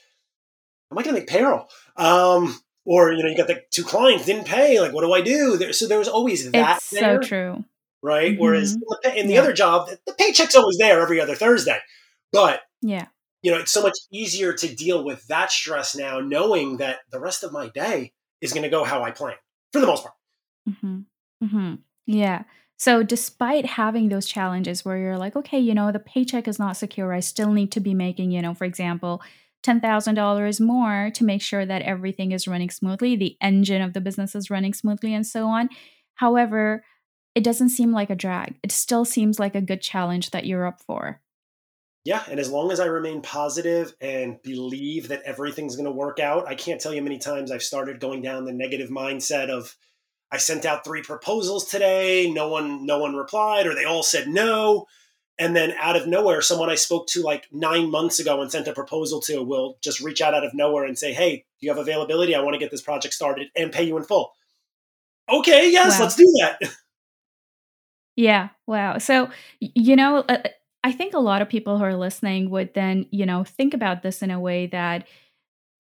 Am 0.91 0.99
I 0.99 1.03
going 1.03 1.15
to 1.15 1.21
make 1.21 1.29
payroll? 1.29 1.69
Um, 1.97 2.61
or 2.85 3.13
you 3.13 3.23
know, 3.23 3.29
you 3.29 3.37
got 3.37 3.47
the 3.47 3.63
two 3.71 3.85
clients 3.85 4.27
didn't 4.27 4.47
pay. 4.47 4.81
Like, 4.81 4.93
what 4.93 5.03
do 5.03 5.13
I 5.13 5.21
do? 5.21 5.57
There, 5.57 5.73
so 5.73 5.87
there's 5.87 6.09
always 6.09 6.51
that. 6.51 6.77
It's 6.79 6.91
there, 6.91 7.23
so 7.23 7.29
true. 7.29 7.65
Right. 8.03 8.33
Mm-hmm. 8.33 8.43
Whereas 8.43 8.77
in 9.17 9.29
the 9.29 9.35
yeah. 9.35 9.41
other 9.41 9.53
job, 9.53 9.89
the 10.07 10.13
paycheck's 10.13 10.55
always 10.55 10.77
there 10.79 11.01
every 11.01 11.21
other 11.21 11.35
Thursday. 11.35 11.79
But 12.33 12.61
yeah, 12.83 13.07
you 13.43 13.51
know, 13.51 13.59
it's 13.59 13.73
so 13.73 13.83
much 13.83 13.97
easier 14.13 14.53
to 14.53 14.75
deal 14.75 15.05
with 15.05 15.27
that 15.29 15.51
stress 15.51 15.95
now, 15.95 16.21
knowing 16.21 16.79
that 16.79 17.01
the 17.11 17.21
rest 17.21 17.43
of 17.45 17.53
my 17.53 17.69
day 17.69 18.13
is 18.41 18.53
going 18.53 18.63
to 18.63 18.69
go 18.69 18.85
how 18.85 19.03
I 19.03 19.11
plan 19.11 19.35
for 19.73 19.81
the 19.81 19.87
most 19.87 20.03
part. 20.03 20.15
Mm-hmm. 20.69 21.01
Mm-hmm. 21.45 21.75
Yeah. 22.07 22.43
So, 22.77 23.03
despite 23.03 23.67
having 23.67 24.09
those 24.09 24.27
challenges 24.27 24.85
where 24.85 24.97
you're 24.97 25.19
like, 25.19 25.37
okay, 25.37 25.59
you 25.59 25.75
know, 25.75 25.93
the 25.93 26.01
paycheck 26.01 26.49
is 26.49 26.59
not 26.59 26.77
secure, 26.77 27.13
I 27.13 27.21
still 27.21 27.53
need 27.53 27.71
to 27.73 27.81
be 27.81 27.95
making, 27.95 28.31
you 28.31 28.43
know, 28.43 28.55
for 28.55 28.65
example, 28.65 29.23
$10,000 29.65 30.61
more 30.61 31.11
to 31.15 31.25
make 31.25 31.43
sure 31.43 31.65
that 31.65 31.83
everything 31.83 32.33
is 32.33 32.47
running 32.47 32.71
smoothly, 32.71 33.17
the 33.17 33.37
engine 33.41 33.83
of 33.83 33.93
the 33.93 34.01
business 34.01 34.35
is 34.35 34.51
running 34.51 34.75
smoothly, 34.75 35.15
and 35.15 35.27
so 35.27 35.47
on. 35.47 35.69
However, 36.15 36.85
it 37.35 37.43
doesn't 37.43 37.71
seem 37.71 37.93
like 37.93 38.11
a 38.11 38.15
drag. 38.15 38.57
It 38.63 38.71
still 38.71 39.05
seems 39.05 39.41
like 39.41 39.55
a 39.55 39.61
good 39.61 39.81
challenge 39.81 40.31
that 40.31 40.47
you're 40.47 40.67
up 40.67 40.81
for. 40.81 41.21
Yeah, 42.05 42.23
and 42.31 42.39
as 42.39 42.51
long 42.51 42.71
as 42.71 42.81
I 42.81 42.85
remain 42.85 43.23
positive 43.23 43.95
and 44.01 44.41
believe 44.43 45.09
that 45.09 45.23
everything's 45.25 45.75
going 45.75 45.87
to 45.87 45.91
work 45.91 46.21
out, 46.21 46.47
I 46.47 46.55
can't 46.55 46.81
tell 46.81 46.93
you 46.93 47.01
many 47.01 47.19
times 47.19 47.51
I've 47.51 47.63
started 47.63 47.99
going 47.99 48.21
down 48.21 48.45
the 48.45 48.53
negative 48.53 48.91
mindset 48.91 49.49
of, 49.49 49.75
I 50.31 50.37
sent 50.37 50.67
out 50.67 50.85
three 50.85 51.03
proposals 51.03 51.65
today. 51.65 52.31
No 52.31 52.49
one, 52.49 52.85
no 52.85 52.99
one 52.99 53.15
replied, 53.15 53.67
or 53.67 53.75
they 53.75 53.85
all 53.85 54.03
said 54.03 54.29
no. 54.29 54.87
And 55.39 55.57
then 55.57 55.73
out 55.81 55.97
of 55.97 56.07
nowhere, 56.07 56.41
someone 56.43 56.71
I 56.71 56.77
spoke 56.77 57.09
to 57.09 57.23
like 57.23 57.49
nine 57.51 57.91
months 57.91 58.21
ago 58.21 58.41
and 58.41 58.51
sent 58.51 58.69
a 58.69 58.73
proposal 58.73 59.21
to 59.23 59.43
will 59.43 59.79
just 59.83 60.01
reach 60.01 60.21
out 60.21 60.35
out 60.35 60.45
of 60.45 60.55
nowhere 60.55 60.85
and 60.85 60.97
say, 60.97 61.13
"Hey, 61.13 61.45
do 61.61 61.67
you 61.67 61.71
have 61.71 61.79
availability? 61.79 62.35
I 62.35 62.41
want 62.41 62.55
to 62.55 62.59
get 62.59 62.71
this 62.71 62.83
project 62.83 63.15
started 63.15 63.49
and 63.57 63.73
pay 63.73 63.83
you 63.83 63.97
in 63.97 64.05
full." 64.05 64.33
Okay, 65.29 65.71
yes, 65.71 65.99
wow. 65.99 66.05
let's 66.05 66.17
do 66.17 66.33
that. 66.41 66.59
Yeah, 68.17 68.51
wow. 68.67 68.99
So 68.99 69.29
you 69.59 69.97
know, 69.97 70.19
uh, 70.29 70.43
I 70.85 70.93
think 70.93 71.15
a 71.15 71.19
lot 71.19 71.43
of 71.43 71.49
people 71.49 71.79
who 71.79 71.85
are 71.85 71.97
listening 71.97 72.51
would 72.51 72.73
then 72.75 73.07
you 73.11 73.27
know 73.27 73.45
think 73.45 73.75
about 73.75 74.03
this 74.03 74.23
in 74.23 74.31
a 74.31 74.39
way 74.41 74.69
that 74.69 75.07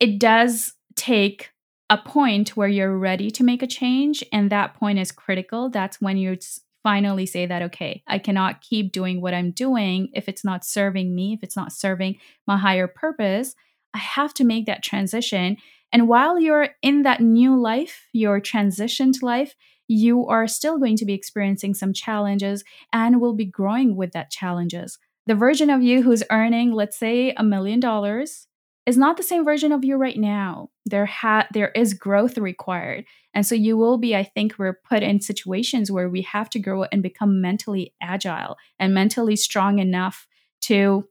it 0.00 0.18
does 0.18 0.74
take 0.96 1.52
a 1.90 1.98
point 1.98 2.56
where 2.56 2.68
you're 2.68 2.96
ready 2.96 3.30
to 3.30 3.44
make 3.44 3.62
a 3.62 3.66
change 3.66 4.24
and 4.32 4.50
that 4.50 4.74
point 4.74 4.98
is 4.98 5.12
critical 5.12 5.68
that's 5.68 6.00
when 6.00 6.16
you 6.16 6.36
finally 6.84 7.26
say 7.26 7.46
that 7.46 7.62
okay 7.62 8.02
i 8.06 8.18
cannot 8.18 8.60
keep 8.60 8.92
doing 8.92 9.20
what 9.20 9.34
i'm 9.34 9.50
doing 9.50 10.08
if 10.12 10.28
it's 10.28 10.44
not 10.44 10.64
serving 10.64 11.14
me 11.14 11.32
if 11.32 11.42
it's 11.42 11.56
not 11.56 11.72
serving 11.72 12.16
my 12.46 12.56
higher 12.56 12.86
purpose. 12.86 13.54
I 13.92 13.98
have 13.98 14.34
to 14.34 14.44
make 14.44 14.66
that 14.66 14.82
transition. 14.82 15.56
And 15.92 16.08
while 16.08 16.40
you're 16.40 16.70
in 16.82 17.02
that 17.02 17.20
new 17.20 17.58
life 17.60 18.08
your 18.12 18.40
transitioned 18.40 19.22
life 19.22 19.54
you 19.86 20.26
are 20.26 20.48
still 20.48 20.78
going 20.78 20.96
to 20.96 21.04
be 21.04 21.12
experiencing 21.12 21.74
some 21.74 21.92
challenges 21.92 22.64
and 22.92 23.20
will 23.20 23.34
be 23.34 23.44
growing 23.44 23.96
with 23.96 24.12
that 24.12 24.30
challenges. 24.30 24.98
The 25.26 25.34
version 25.34 25.68
of 25.68 25.82
you 25.82 26.02
who's 26.02 26.22
earning 26.30 26.72
let's 26.72 26.98
say 26.98 27.32
a 27.36 27.44
million 27.44 27.80
dollars 27.80 28.46
is 28.86 28.96
not 28.96 29.16
the 29.16 29.22
same 29.22 29.44
version 29.44 29.72
of 29.72 29.84
you 29.84 29.96
right 29.96 30.18
now. 30.18 30.70
There 30.84 31.06
ha- 31.06 31.48
there 31.52 31.70
is 31.70 31.94
growth 31.94 32.36
required. 32.36 33.04
And 33.32 33.46
so 33.46 33.54
you 33.54 33.76
will 33.76 33.98
be 33.98 34.14
I 34.14 34.24
think 34.24 34.58
we're 34.58 34.80
put 34.88 35.02
in 35.02 35.20
situations 35.20 35.90
where 35.90 36.08
we 36.08 36.22
have 36.22 36.50
to 36.50 36.58
grow 36.58 36.84
and 36.84 37.02
become 37.02 37.40
mentally 37.40 37.94
agile 38.02 38.56
and 38.78 38.94
mentally 38.94 39.36
strong 39.36 39.78
enough 39.78 40.26
to 40.62 41.08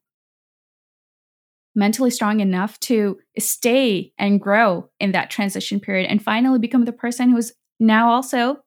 mentally 1.76 2.12
strong 2.12 2.40
enough 2.40 2.80
to 2.82 3.20
stay 3.40 4.14
and 4.20 4.40
grow 4.40 4.90
in 5.00 5.12
that 5.12 5.32
transition 5.32 5.80
period 5.80 6.08
and 6.08 6.22
finally 6.22 6.60
become 6.60 6.86
the 6.86 6.92
person 6.92 7.32
who's 7.32 7.54
now 7.80 8.12
also 8.12 8.58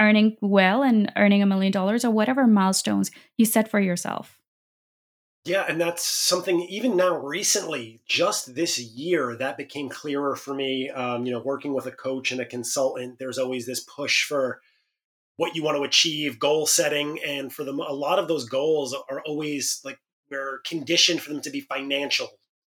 earning 0.00 0.36
well 0.40 0.82
and 0.82 1.12
earning 1.16 1.42
a 1.42 1.46
million 1.46 1.72
dollars 1.72 2.04
or 2.04 2.10
whatever 2.10 2.46
milestones 2.46 3.10
you 3.36 3.44
set 3.44 3.70
for 3.70 3.80
yourself. 3.80 4.38
Yeah, 5.48 5.64
and 5.66 5.80
that's 5.80 6.04
something 6.04 6.60
even 6.68 6.94
now 6.94 7.16
recently, 7.16 8.02
just 8.06 8.54
this 8.54 8.78
year, 8.78 9.34
that 9.36 9.56
became 9.56 9.88
clearer 9.88 10.36
for 10.36 10.52
me. 10.52 10.90
Um, 10.90 11.24
you 11.24 11.32
know, 11.32 11.40
working 11.40 11.72
with 11.72 11.86
a 11.86 11.90
coach 11.90 12.30
and 12.30 12.40
a 12.42 12.44
consultant, 12.44 13.18
there's 13.18 13.38
always 13.38 13.64
this 13.64 13.80
push 13.80 14.24
for 14.24 14.60
what 15.38 15.56
you 15.56 15.62
want 15.62 15.78
to 15.78 15.84
achieve, 15.84 16.38
goal 16.38 16.66
setting, 16.66 17.18
and 17.26 17.50
for 17.50 17.64
them, 17.64 17.80
a 17.80 17.94
lot 17.94 18.18
of 18.18 18.28
those 18.28 18.46
goals 18.46 18.94
are 19.08 19.22
always 19.24 19.80
like 19.86 19.98
we're 20.30 20.58
conditioned 20.66 21.22
for 21.22 21.32
them 21.32 21.40
to 21.40 21.50
be 21.50 21.62
financial 21.62 22.28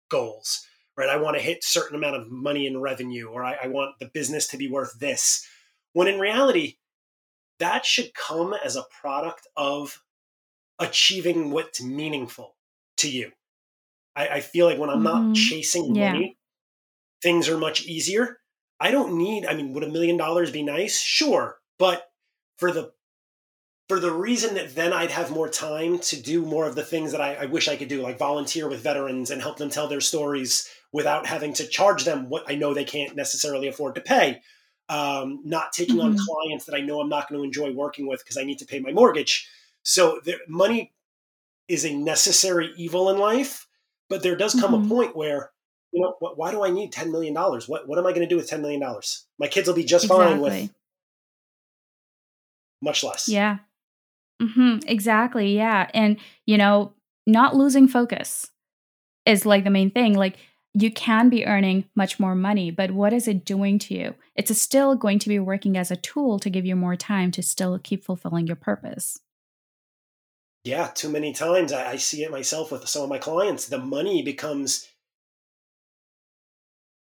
goals, 0.07 0.63
right? 0.95 1.09
I 1.09 1.17
want 1.17 1.35
to 1.35 1.41
hit 1.41 1.63
certain 1.63 1.95
amount 1.95 2.17
of 2.17 2.29
money 2.29 2.67
in 2.67 2.79
revenue, 2.79 3.25
or 3.25 3.43
I, 3.43 3.57
I 3.63 3.67
want 3.69 3.97
the 3.97 4.11
business 4.13 4.45
to 4.49 4.57
be 4.57 4.69
worth 4.69 4.99
this. 4.99 5.47
When 5.93 6.07
in 6.07 6.19
reality, 6.19 6.75
that 7.57 7.87
should 7.87 8.13
come 8.13 8.53
as 8.53 8.75
a 8.75 8.85
product 9.01 9.47
of 9.57 10.03
achieving 10.77 11.49
what's 11.49 11.81
meaningful 11.81 12.53
to 12.97 13.09
you. 13.09 13.31
I, 14.15 14.27
I 14.27 14.39
feel 14.41 14.65
like 14.65 14.77
when 14.77 14.89
I'm 14.89 15.03
mm-hmm. 15.03 15.27
not 15.27 15.35
chasing 15.35 15.95
yeah. 15.95 16.13
money, 16.13 16.37
things 17.21 17.49
are 17.49 17.57
much 17.57 17.85
easier. 17.85 18.39
I 18.79 18.91
don't 18.91 19.17
need, 19.17 19.45
I 19.45 19.55
mean, 19.55 19.73
would 19.73 19.83
a 19.83 19.89
million 19.89 20.17
dollars 20.17 20.51
be 20.51 20.63
nice? 20.63 20.99
Sure. 20.99 21.57
But 21.79 22.03
for 22.57 22.71
the 22.71 22.91
for 23.87 23.99
the 24.01 24.11
reason 24.11 24.55
that 24.55 24.75
then 24.75 24.91
I'd 24.91 25.11
have 25.11 25.31
more 25.31 25.47
time 25.47 25.99
to 25.99 26.21
do 26.21 26.41
more 26.41 26.65
of 26.65 26.75
the 26.75 26.83
things 26.83 27.13
that 27.13 27.21
I, 27.21 27.35
I, 27.35 27.45
wish 27.45 27.69
I 27.69 27.77
could 27.77 27.87
do, 27.87 28.01
like 28.01 28.19
volunteer 28.19 28.67
with 28.67 28.81
veterans 28.81 29.31
and 29.31 29.41
help 29.41 29.57
them 29.57 29.69
tell 29.69 29.87
their 29.87 30.01
stories 30.01 30.69
without 30.91 31.25
having 31.25 31.53
to 31.53 31.65
charge 31.65 32.03
them 32.03 32.27
what 32.27 32.43
I 32.49 32.55
know 32.55 32.73
they 32.73 32.83
can't 32.83 33.15
necessarily 33.15 33.69
afford 33.69 33.95
to 33.95 34.01
pay. 34.01 34.41
Um, 34.89 35.41
not 35.45 35.71
taking 35.71 35.97
mm-hmm. 35.97 36.17
on 36.17 36.17
clients 36.17 36.65
that 36.65 36.75
I 36.75 36.81
know 36.81 36.99
I'm 36.99 37.09
not 37.09 37.29
going 37.29 37.39
to 37.39 37.45
enjoy 37.45 37.71
working 37.71 38.07
with 38.07 38.19
because 38.23 38.37
I 38.37 38.43
need 38.43 38.59
to 38.59 38.65
pay 38.65 38.79
my 38.79 38.91
mortgage. 38.91 39.49
So 39.83 40.19
the 40.23 40.35
money 40.49 40.93
is 41.67 41.85
a 41.85 41.93
necessary 41.93 42.71
evil 42.77 43.09
in 43.09 43.17
life, 43.17 43.67
but 44.09 44.23
there 44.23 44.35
does 44.35 44.53
come 44.53 44.73
mm-hmm. 44.73 44.85
a 44.85 44.89
point 44.89 45.15
where 45.15 45.51
you 45.91 46.01
know 46.01 46.15
what, 46.19 46.37
why 46.37 46.51
do 46.51 46.63
I 46.63 46.69
need 46.69 46.91
ten 46.91 47.11
million 47.11 47.33
dollars? 47.33 47.67
What 47.67 47.87
what 47.87 47.97
am 47.97 48.05
I 48.05 48.11
going 48.11 48.21
to 48.21 48.27
do 48.27 48.37
with 48.37 48.49
ten 48.49 48.61
million 48.61 48.81
dollars? 48.81 49.25
My 49.39 49.47
kids 49.47 49.67
will 49.67 49.75
be 49.75 49.83
just 49.83 50.05
exactly. 50.05 50.25
fine 50.25 50.39
with 50.39 50.69
much 52.81 53.03
less. 53.03 53.27
Yeah. 53.27 53.59
Mm-hmm. 54.41 54.87
Exactly. 54.87 55.55
Yeah, 55.55 55.89
and 55.93 56.17
you 56.45 56.57
know, 56.57 56.93
not 57.25 57.55
losing 57.55 57.87
focus 57.87 58.51
is 59.25 59.45
like 59.45 59.63
the 59.63 59.69
main 59.69 59.91
thing. 59.91 60.13
Like 60.13 60.37
you 60.73 60.91
can 60.91 61.29
be 61.29 61.45
earning 61.45 61.85
much 61.95 62.19
more 62.19 62.35
money, 62.35 62.69
but 62.69 62.91
what 62.91 63.13
is 63.13 63.27
it 63.27 63.45
doing 63.45 63.79
to 63.79 63.95
you? 63.95 64.13
It's 64.35 64.55
still 64.61 64.95
going 64.95 65.19
to 65.19 65.29
be 65.29 65.39
working 65.39 65.75
as 65.75 65.89
a 65.89 65.95
tool 65.95 66.37
to 66.39 66.49
give 66.49 66.65
you 66.65 66.75
more 66.75 66.95
time 66.95 67.31
to 67.31 67.41
still 67.41 67.79
keep 67.79 68.03
fulfilling 68.03 68.45
your 68.45 68.55
purpose 68.55 69.19
yeah, 70.67 70.87
too 70.87 71.09
many 71.09 71.33
times 71.33 71.71
I, 71.71 71.91
I 71.91 71.95
see 71.95 72.23
it 72.23 72.31
myself 72.31 72.71
with 72.71 72.87
some 72.87 73.03
of 73.03 73.09
my 73.09 73.17
clients. 73.17 73.67
The 73.67 73.79
money 73.79 74.21
becomes 74.21 74.87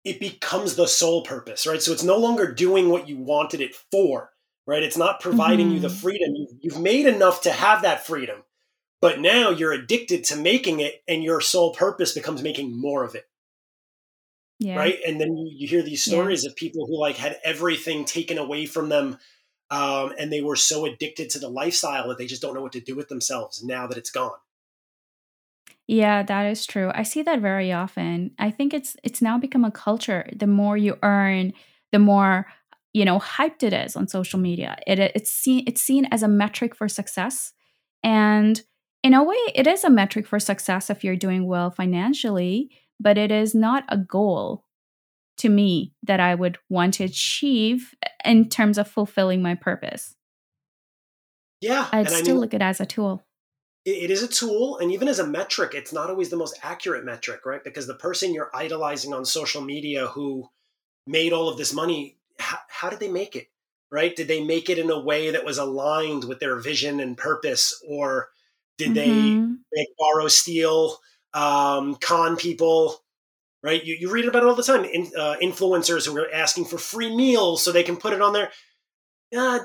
it 0.04 0.20
becomes 0.20 0.76
the 0.76 0.88
sole 0.88 1.22
purpose, 1.24 1.68
right? 1.68 1.82
So 1.82 1.92
it's 1.92 2.04
no 2.04 2.18
longer 2.18 2.52
doing 2.52 2.90
what 2.90 3.10
you 3.10 3.18
wanted 3.18 3.60
it 3.60 3.76
for, 3.92 4.32
right? 4.66 4.84
It's 4.84 4.98
not 4.98 5.20
providing 5.20 5.68
mm-hmm. 5.68 5.76
you 5.76 5.82
the 5.82 5.88
mm-hmm. 5.90 5.98
freedom. 5.98 6.34
You've, 6.62 6.80
made 6.80 7.08
enough 7.08 7.42
to 7.42 7.52
have 7.52 7.82
that 7.82 8.06
freedom, 8.06 8.44
but 9.02 9.20
now 9.20 9.50
you're 9.50 9.74
addicted 9.74 10.24
to 10.26 10.38
making 10.38 10.80
it, 10.80 11.04
and 11.08 11.24
your 11.24 11.42
sole 11.42 11.74
purpose 11.74 12.14
becomes 12.14 12.42
making 12.42 12.80
more 12.80 13.04
of 13.04 13.16
it. 13.16 13.26
Yeah. 14.60 14.78
Right. 14.78 14.98
And 15.06 15.20
then 15.20 15.36
you, 15.36 15.52
you 15.54 15.68
hear 15.68 15.82
these 15.82 16.04
stories 16.04 16.44
yeah. 16.44 16.52
of 16.52 16.56
people 16.56 16.88
who 16.88 17.00
like 17.00 17.18
had 17.18 17.38
everything 17.44 18.06
taken 18.06 18.38
away 18.38 18.66
from 18.66 18.90
them 18.90 19.18
um, 19.70 20.14
and 20.18 20.32
they 20.32 20.42
were 20.42 20.56
so 20.56 20.86
addicted 20.86 21.30
to 21.32 21.40
the 21.40 21.50
lifestyle 21.50 22.08
that 22.08 22.18
they 22.18 22.28
just 22.28 22.42
don't 22.42 22.54
know 22.54 22.62
what 22.62 22.72
to 22.74 22.80
do 22.80 22.96
with 22.96 23.10
themselves 23.10 23.64
now 23.64 23.88
that 23.88 23.98
it's 23.98 24.12
gone. 24.12 24.38
Yeah, 25.88 26.24
that 26.24 26.46
is 26.46 26.66
true. 26.66 26.92
I 26.94 27.04
see 27.04 27.22
that 27.24 27.40
very 27.40 27.72
often. 27.72 28.32
I 28.38 28.52
think 28.52 28.74
it's 28.74 28.98
it's 29.04 29.22
now 29.22 29.38
become 29.38 29.64
a 29.64 29.72
culture. 29.72 30.30
The 30.36 30.48
more 30.48 30.76
you 30.76 30.98
earn, 31.02 31.54
the 31.92 32.00
more 32.00 32.48
you 32.94 33.06
know 33.06 33.20
hyped 33.20 33.64
it 33.64 33.74
is 33.74 33.96
on 33.96 34.08
social 34.08 34.40
media. 34.40 34.78
It 34.86 35.00
it's 35.00 35.32
seen 35.32 35.64
it's 35.66 35.82
seen 35.82 36.06
as 36.12 36.24
a 36.24 36.28
metric 36.28 36.76
for 36.76 36.90
success, 36.90 37.54
and 38.04 38.62
in 39.04 39.14
a 39.14 39.24
way, 39.24 39.38
it 39.56 39.68
is 39.68 39.86
a 39.86 39.90
metric 39.90 40.28
for 40.28 40.40
success 40.40 40.90
if 40.90 41.04
you're 41.04 41.16
doing 41.16 41.48
well 41.48 41.72
financially. 41.72 42.70
But 43.00 43.18
it 43.18 43.32
is 43.32 43.54
not 43.54 43.86
a 43.90 43.98
goal 43.98 44.66
to 45.38 45.50
me 45.50 45.94
that 46.04 46.20
I 46.20 46.36
would 46.36 46.58
want 46.70 46.96
to 46.96 47.04
achieve 47.04 47.94
in 48.26 48.50
terms 48.50 48.78
of 48.78 48.88
fulfilling 48.88 49.42
my 49.42 49.56
purpose. 49.56 50.16
Yeah. 51.62 51.88
I'd 51.92 52.10
still 52.10 52.20
I 52.20 52.32
mean, 52.34 52.42
look 52.42 52.54
at 52.54 52.62
it 52.62 52.66
as 52.66 52.82
a 52.82 52.86
tool. 52.86 53.24
It 53.86 54.12
is 54.12 54.22
a 54.22 54.28
tool. 54.28 54.78
And 54.80 54.92
even 54.92 55.08
as 55.08 55.20
a 55.20 55.26
metric, 55.26 55.72
it's 55.74 55.94
not 55.94 56.10
always 56.10 56.30
the 56.30 56.36
most 56.36 56.60
accurate 56.62 57.06
metric, 57.06 57.46
right? 57.46 57.64
Because 57.64 57.88
the 57.88 57.94
person 57.94 58.34
you're 58.34 58.52
idolizing 58.54 59.14
on 59.14 59.24
social 59.26 59.62
media 59.62 60.08
who 60.08 60.50
made 61.06 61.32
all 61.34 61.48
of 61.48 61.58
this 61.58 61.74
money, 61.74 62.18
how, 62.38 62.58
how 62.68 62.90
did 62.90 63.00
they 63.00 63.10
make 63.10 63.36
it? 63.36 63.48
Right? 63.90 64.14
Did 64.14 64.28
they 64.28 64.44
make 64.44 64.70
it 64.70 64.78
in 64.78 64.90
a 64.90 65.00
way 65.00 65.32
that 65.32 65.46
was 65.46 65.58
aligned 65.58 66.26
with 66.26 66.40
their 66.40 66.58
vision 66.58 67.00
and 67.00 67.18
purpose? 67.18 67.82
Or 67.88 68.30
did 68.78 68.90
mm-hmm. 68.90 68.96
they 68.96 69.58
make 69.72 69.88
borrow, 69.98 70.28
steal, 70.28 70.98
um, 71.34 71.96
con 71.96 72.36
people? 72.36 73.02
Right? 73.64 73.84
You, 73.84 73.96
you 74.00 74.12
read 74.12 74.26
about 74.26 74.44
it 74.44 74.48
all 74.48 74.56
the 74.56 74.64
time. 74.64 74.86
In, 74.86 75.12
uh, 75.18 75.36
influencers 75.42 76.08
who 76.08 76.18
are 76.18 76.32
asking 76.32 76.66
for 76.66 76.78
free 76.78 77.16
meals 77.16 77.64
so 77.64 77.72
they 77.72 77.84
can 77.84 77.98
put 77.98 78.14
it 78.14 78.22
on 78.22 78.34
there. 78.34 78.52
Uh, 79.36 79.60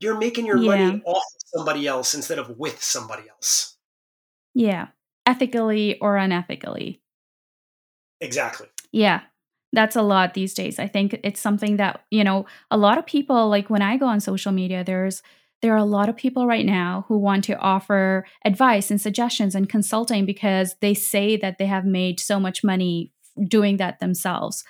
you're 0.00 0.18
making 0.18 0.46
your 0.46 0.58
yeah. 0.58 0.86
money 0.86 1.02
off 1.04 1.24
somebody 1.46 1.86
else 1.86 2.14
instead 2.14 2.38
of 2.38 2.58
with 2.58 2.82
somebody 2.82 3.28
else. 3.28 3.76
Yeah, 4.54 4.88
ethically 5.26 5.98
or 6.00 6.16
unethically. 6.16 7.00
Exactly. 8.20 8.68
Yeah, 8.92 9.20
that's 9.72 9.96
a 9.96 10.02
lot 10.02 10.34
these 10.34 10.54
days. 10.54 10.78
I 10.78 10.86
think 10.86 11.18
it's 11.22 11.40
something 11.40 11.76
that, 11.76 12.04
you 12.10 12.24
know, 12.24 12.46
a 12.70 12.76
lot 12.76 12.98
of 12.98 13.06
people 13.06 13.48
like 13.48 13.70
when 13.70 13.82
I 13.82 13.96
go 13.96 14.06
on 14.06 14.20
social 14.20 14.52
media, 14.52 14.84
there's 14.84 15.22
there 15.60 15.74
are 15.74 15.78
a 15.78 15.84
lot 15.84 16.08
of 16.08 16.16
people 16.16 16.46
right 16.46 16.64
now 16.64 17.04
who 17.08 17.18
want 17.18 17.44
to 17.44 17.58
offer 17.58 18.26
advice 18.44 18.90
and 18.90 19.00
suggestions 19.00 19.54
and 19.54 19.68
consulting 19.68 20.24
because 20.24 20.76
they 20.80 20.94
say 20.94 21.36
that 21.36 21.58
they 21.58 21.66
have 21.66 21.84
made 21.84 22.20
so 22.20 22.38
much 22.38 22.62
money 22.62 23.12
doing 23.46 23.76
that 23.78 24.00
themselves. 24.00 24.64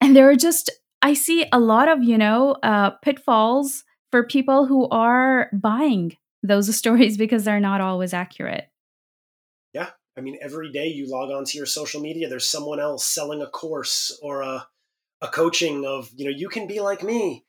And 0.00 0.16
there 0.16 0.28
are 0.30 0.36
just, 0.36 0.70
I 1.02 1.14
see 1.14 1.46
a 1.52 1.60
lot 1.60 1.88
of, 1.88 2.02
you 2.02 2.16
know, 2.16 2.52
uh, 2.62 2.90
pitfalls 3.02 3.84
for 4.10 4.24
people 4.24 4.66
who 4.66 4.88
are 4.88 5.50
buying 5.52 6.16
those 6.42 6.74
stories 6.76 7.16
because 7.16 7.44
they're 7.44 7.60
not 7.60 7.80
always 7.80 8.14
accurate. 8.14 8.68
Yeah. 9.72 9.90
I 10.16 10.20
mean, 10.20 10.38
every 10.40 10.70
day 10.70 10.86
you 10.86 11.10
log 11.10 11.30
onto 11.30 11.58
your 11.58 11.66
social 11.66 12.00
media, 12.00 12.28
there's 12.28 12.48
someone 12.48 12.80
else 12.80 13.04
selling 13.04 13.42
a 13.42 13.46
course 13.46 14.16
or 14.22 14.42
a, 14.42 14.66
a 15.20 15.28
coaching 15.28 15.84
of, 15.84 16.10
you 16.14 16.24
know, 16.24 16.30
you 16.30 16.48
can 16.48 16.66
be 16.66 16.80
like 16.80 17.02
me 17.02 17.44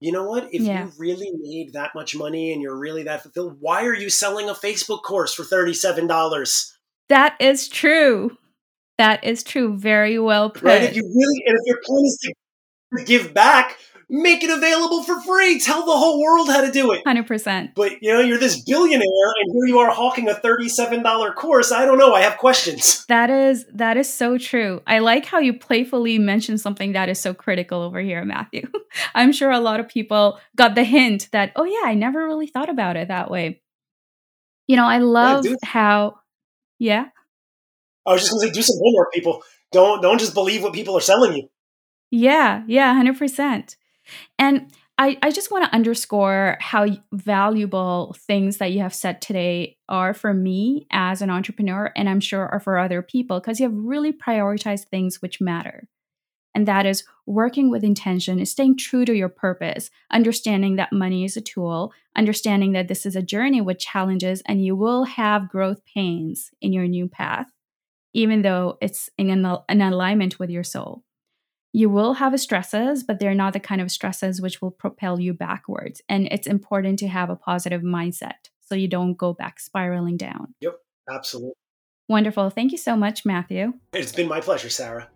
you 0.00 0.12
know 0.12 0.24
what? 0.24 0.48
If 0.52 0.62
yeah. 0.62 0.84
you 0.84 0.92
really 0.98 1.32
made 1.40 1.72
that 1.72 1.94
much 1.94 2.14
money 2.14 2.52
and 2.52 2.62
you're 2.62 2.78
really 2.78 3.02
that 3.04 3.22
fulfilled, 3.22 3.56
why 3.60 3.84
are 3.84 3.94
you 3.94 4.10
selling 4.10 4.48
a 4.48 4.54
Facebook 4.54 5.02
course 5.02 5.34
for 5.34 5.42
$37? 5.42 6.72
That 7.08 7.36
is 7.40 7.68
true. 7.68 8.36
That 8.98 9.24
is 9.24 9.42
true. 9.42 9.76
Very 9.76 10.18
well 10.18 10.50
put. 10.50 10.62
Right? 10.62 10.82
If 10.82 10.96
you 10.96 11.02
really, 11.02 11.44
and 11.46 11.58
if 11.58 11.66
your 11.66 11.80
plan 11.84 12.04
is 12.04 12.18
to 12.96 13.04
give 13.04 13.34
back, 13.34 13.78
make 14.10 14.42
it 14.42 14.50
available 14.50 15.02
for 15.02 15.20
free. 15.20 15.60
Tell 15.60 15.84
the 15.84 15.96
whole 15.96 16.20
world 16.22 16.48
how 16.48 16.62
to 16.62 16.72
do 16.72 16.92
it. 16.92 17.04
100%. 17.04 17.74
But, 17.74 18.02
you 18.02 18.12
know, 18.12 18.20
you're 18.20 18.38
this 18.38 18.62
billionaire 18.62 19.02
and 19.02 19.52
here 19.52 19.66
you 19.66 19.78
are 19.78 19.90
hawking 19.90 20.28
a 20.28 20.34
$37 20.34 21.34
course. 21.34 21.72
I 21.72 21.84
don't 21.84 21.98
know. 21.98 22.14
I 22.14 22.22
have 22.22 22.38
questions. 22.38 23.04
That 23.08 23.30
is 23.30 23.66
that 23.74 23.96
is 23.96 24.12
so 24.12 24.38
true. 24.38 24.82
I 24.86 25.00
like 25.00 25.26
how 25.26 25.38
you 25.38 25.52
playfully 25.52 26.18
mentioned 26.18 26.60
something 26.60 26.92
that 26.92 27.08
is 27.08 27.18
so 27.18 27.34
critical 27.34 27.82
over 27.82 28.00
here, 28.00 28.24
Matthew. 28.24 28.66
I'm 29.14 29.32
sure 29.32 29.50
a 29.50 29.60
lot 29.60 29.80
of 29.80 29.88
people 29.88 30.38
got 30.56 30.74
the 30.74 30.84
hint 30.84 31.28
that, 31.32 31.52
"Oh 31.56 31.64
yeah, 31.64 31.82
I 31.84 31.94
never 31.94 32.24
really 32.24 32.46
thought 32.46 32.68
about 32.68 32.96
it 32.96 33.08
that 33.08 33.30
way." 33.30 33.62
You 34.66 34.76
know, 34.76 34.86
I 34.86 34.98
love 34.98 35.46
yeah, 35.46 35.54
how 35.62 36.20
Yeah. 36.78 37.06
I 38.06 38.12
was 38.12 38.22
just 38.22 38.32
going 38.32 38.42
to 38.42 38.46
say 38.48 38.52
do 38.52 38.62
some 38.62 38.76
homework 38.82 39.12
people. 39.12 39.42
Don't 39.72 40.00
don't 40.02 40.18
just 40.18 40.34
believe 40.34 40.62
what 40.62 40.72
people 40.72 40.96
are 40.96 41.00
selling 41.00 41.34
you. 41.34 41.48
Yeah, 42.10 42.62
yeah, 42.66 42.94
100%. 42.94 43.76
And 44.38 44.72
I, 45.00 45.16
I 45.22 45.30
just 45.30 45.52
want 45.52 45.64
to 45.64 45.74
underscore 45.74 46.58
how 46.60 46.86
valuable 47.12 48.16
things 48.18 48.56
that 48.56 48.72
you 48.72 48.80
have 48.80 48.94
said 48.94 49.22
today 49.22 49.76
are 49.88 50.12
for 50.12 50.34
me 50.34 50.88
as 50.90 51.22
an 51.22 51.30
entrepreneur, 51.30 51.92
and 51.94 52.08
I'm 52.08 52.20
sure 52.20 52.48
are 52.48 52.58
for 52.58 52.78
other 52.78 53.00
people, 53.00 53.38
because 53.38 53.60
you 53.60 53.66
have 53.68 53.76
really 53.76 54.12
prioritized 54.12 54.86
things 54.86 55.22
which 55.22 55.40
matter. 55.40 55.86
And 56.54 56.66
that 56.66 56.86
is 56.86 57.04
working 57.26 57.70
with 57.70 57.84
intention, 57.84 58.40
is 58.40 58.50
staying 58.50 58.78
true 58.78 59.04
to 59.04 59.14
your 59.14 59.28
purpose, 59.28 59.90
understanding 60.10 60.74
that 60.76 60.92
money 60.92 61.24
is 61.24 61.36
a 61.36 61.40
tool, 61.40 61.92
understanding 62.16 62.72
that 62.72 62.88
this 62.88 63.06
is 63.06 63.14
a 63.14 63.22
journey 63.22 63.60
with 63.60 63.78
challenges, 63.78 64.42
and 64.46 64.64
you 64.64 64.74
will 64.74 65.04
have 65.04 65.48
growth 65.48 65.84
pains 65.84 66.50
in 66.60 66.72
your 66.72 66.88
new 66.88 67.06
path, 67.06 67.46
even 68.14 68.42
though 68.42 68.78
it's 68.80 69.10
in 69.16 69.30
an, 69.30 69.58
an 69.68 69.80
alignment 69.80 70.40
with 70.40 70.50
your 70.50 70.64
soul. 70.64 71.04
You 71.72 71.90
will 71.90 72.14
have 72.14 72.38
stresses, 72.40 73.02
but 73.02 73.20
they're 73.20 73.34
not 73.34 73.52
the 73.52 73.60
kind 73.60 73.80
of 73.80 73.90
stresses 73.90 74.40
which 74.40 74.62
will 74.62 74.70
propel 74.70 75.20
you 75.20 75.34
backwards. 75.34 76.00
And 76.08 76.28
it's 76.30 76.46
important 76.46 76.98
to 77.00 77.08
have 77.08 77.30
a 77.30 77.36
positive 77.36 77.82
mindset 77.82 78.48
so 78.60 78.74
you 78.74 78.88
don't 78.88 79.14
go 79.14 79.32
back 79.32 79.60
spiraling 79.60 80.16
down. 80.16 80.54
Yep, 80.60 80.76
absolutely. 81.10 81.54
Wonderful. 82.08 82.50
Thank 82.50 82.72
you 82.72 82.78
so 82.78 82.96
much, 82.96 83.24
Matthew. 83.26 83.74
It's 83.92 84.12
been 84.12 84.28
my 84.28 84.40
pleasure, 84.40 84.70
Sarah. 84.70 85.08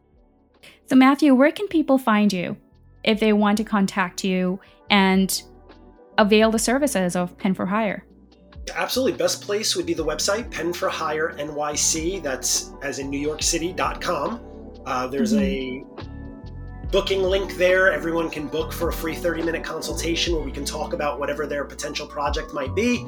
So, 0.86 0.96
Matthew, 0.96 1.34
where 1.34 1.52
can 1.52 1.68
people 1.68 1.96
find 1.96 2.32
you 2.32 2.56
if 3.02 3.18
they 3.18 3.32
want 3.32 3.56
to 3.58 3.64
contact 3.64 4.24
you 4.24 4.60
and 4.90 5.42
avail 6.18 6.50
the 6.50 6.58
services 6.58 7.16
of 7.16 7.36
Pen 7.38 7.54
for 7.54 7.66
Hire? 7.66 8.04
Absolutely. 8.74 9.16
Best 9.18 9.42
place 9.42 9.74
would 9.74 9.86
be 9.86 9.94
the 9.94 10.04
website, 10.04 10.50
Pen 10.50 10.72
for 10.72 10.88
Hire 10.88 11.34
NYC. 11.38 12.22
That's 12.22 12.72
as 12.82 12.98
in 12.98 13.08
New 13.10 13.18
York 13.18 13.42
City.com. 13.42 14.40
Uh, 14.84 15.06
there's 15.06 15.32
mm-hmm. 15.32 16.00
a 16.00 16.11
booking 16.92 17.22
link 17.22 17.56
there. 17.56 17.90
Everyone 17.90 18.30
can 18.30 18.46
book 18.46 18.72
for 18.72 18.90
a 18.90 18.92
free 18.92 19.16
30 19.16 19.42
minute 19.42 19.64
consultation 19.64 20.34
where 20.34 20.44
we 20.44 20.52
can 20.52 20.64
talk 20.64 20.92
about 20.92 21.18
whatever 21.18 21.46
their 21.46 21.64
potential 21.64 22.06
project 22.06 22.52
might 22.52 22.72
be. 22.74 23.06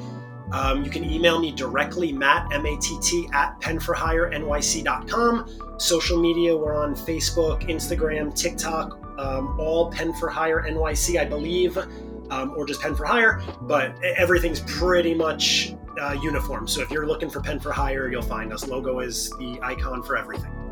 Um, 0.51 0.83
you 0.83 0.91
can 0.91 1.09
email 1.09 1.39
me 1.39 1.51
directly, 1.51 2.11
Matt, 2.11 2.51
M 2.51 2.65
A 2.65 2.75
T 2.77 2.97
T, 3.01 3.29
at 3.33 3.57
penforhirenyc.com. 3.61 5.77
Social 5.77 6.19
media, 6.19 6.57
we're 6.57 6.75
on 6.75 6.95
Facebook, 6.95 7.69
Instagram, 7.69 8.35
TikTok, 8.35 8.99
um, 9.19 9.59
all 9.59 9.91
Pen 9.91 10.13
for 10.13 10.29
Hire 10.29 10.65
NYC, 10.67 11.19
I 11.19 11.25
believe, 11.25 11.77
um, 11.77 12.53
or 12.55 12.65
just 12.65 12.81
Pen 12.81 12.95
for 12.95 13.05
Hire, 13.05 13.43
but 13.61 14.01
everything's 14.03 14.61
pretty 14.61 15.13
much 15.13 15.75
uh, 16.01 16.17
uniform. 16.21 16.67
So 16.67 16.81
if 16.81 16.89
you're 16.91 17.07
looking 17.07 17.29
for 17.29 17.41
Pen 17.41 17.59
for 17.59 17.71
Hire, 17.71 18.09
you'll 18.09 18.21
find 18.21 18.53
us. 18.53 18.67
Logo 18.67 18.99
is 18.99 19.29
the 19.31 19.59
icon 19.61 20.03
for 20.03 20.17
everything. 20.17 20.64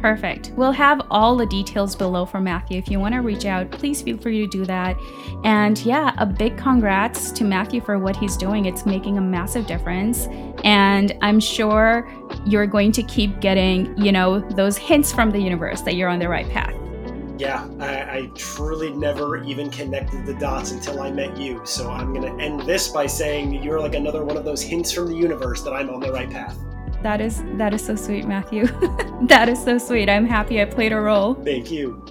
Perfect. 0.00 0.52
We'll 0.56 0.72
have 0.72 1.02
all 1.10 1.36
the 1.36 1.44
details 1.46 1.94
below 1.94 2.24
for 2.24 2.40
Matthew. 2.40 2.78
If 2.78 2.88
you 2.88 2.98
want 2.98 3.14
to 3.14 3.20
reach 3.20 3.44
out, 3.44 3.70
please 3.70 4.00
feel 4.00 4.16
free 4.16 4.40
to 4.40 4.46
do 4.46 4.64
that. 4.64 4.96
And 5.44 5.78
yeah, 5.84 6.14
a 6.16 6.24
big 6.24 6.56
congrats 6.56 7.30
to 7.32 7.44
Matthew 7.44 7.82
for 7.82 7.98
what 7.98 8.16
he's 8.16 8.36
doing. 8.38 8.64
It's 8.64 8.86
making 8.86 9.18
a 9.18 9.20
massive 9.20 9.66
difference. 9.66 10.26
And 10.64 11.14
I'm 11.20 11.38
sure 11.38 12.10
you're 12.46 12.66
going 12.66 12.92
to 12.92 13.02
keep 13.02 13.40
getting, 13.40 13.96
you 13.98 14.10
know, 14.10 14.40
those 14.40 14.78
hints 14.78 15.12
from 15.12 15.30
the 15.30 15.40
universe 15.40 15.82
that 15.82 15.96
you're 15.96 16.08
on 16.08 16.18
the 16.18 16.28
right 16.28 16.48
path. 16.48 16.74
Yeah, 17.36 17.68
I, 17.78 18.18
I 18.18 18.30
truly 18.34 18.92
never 18.92 19.42
even 19.44 19.70
connected 19.70 20.24
the 20.24 20.34
dots 20.34 20.72
until 20.72 21.00
I 21.00 21.10
met 21.10 21.36
you. 21.36 21.60
So 21.64 21.90
I'm 21.90 22.14
going 22.14 22.36
to 22.36 22.42
end 22.42 22.60
this 22.62 22.88
by 22.88 23.06
saying 23.06 23.62
you're 23.62 23.80
like 23.80 23.94
another 23.94 24.24
one 24.24 24.38
of 24.38 24.44
those 24.44 24.62
hints 24.62 24.92
from 24.92 25.08
the 25.08 25.16
universe 25.16 25.62
that 25.62 25.72
I'm 25.72 25.90
on 25.90 26.00
the 26.00 26.12
right 26.12 26.28
path. 26.30 26.58
That 27.02 27.20
is 27.20 27.42
that 27.56 27.72
is 27.72 27.84
so 27.84 27.96
sweet, 27.96 28.26
Matthew. 28.26 28.66
that 29.22 29.48
is 29.48 29.62
so 29.62 29.78
sweet. 29.78 30.08
I'm 30.10 30.26
happy 30.26 30.60
I 30.60 30.66
played 30.66 30.92
a 30.92 31.00
role. 31.00 31.34
Thank 31.34 31.70
you. 31.70 32.02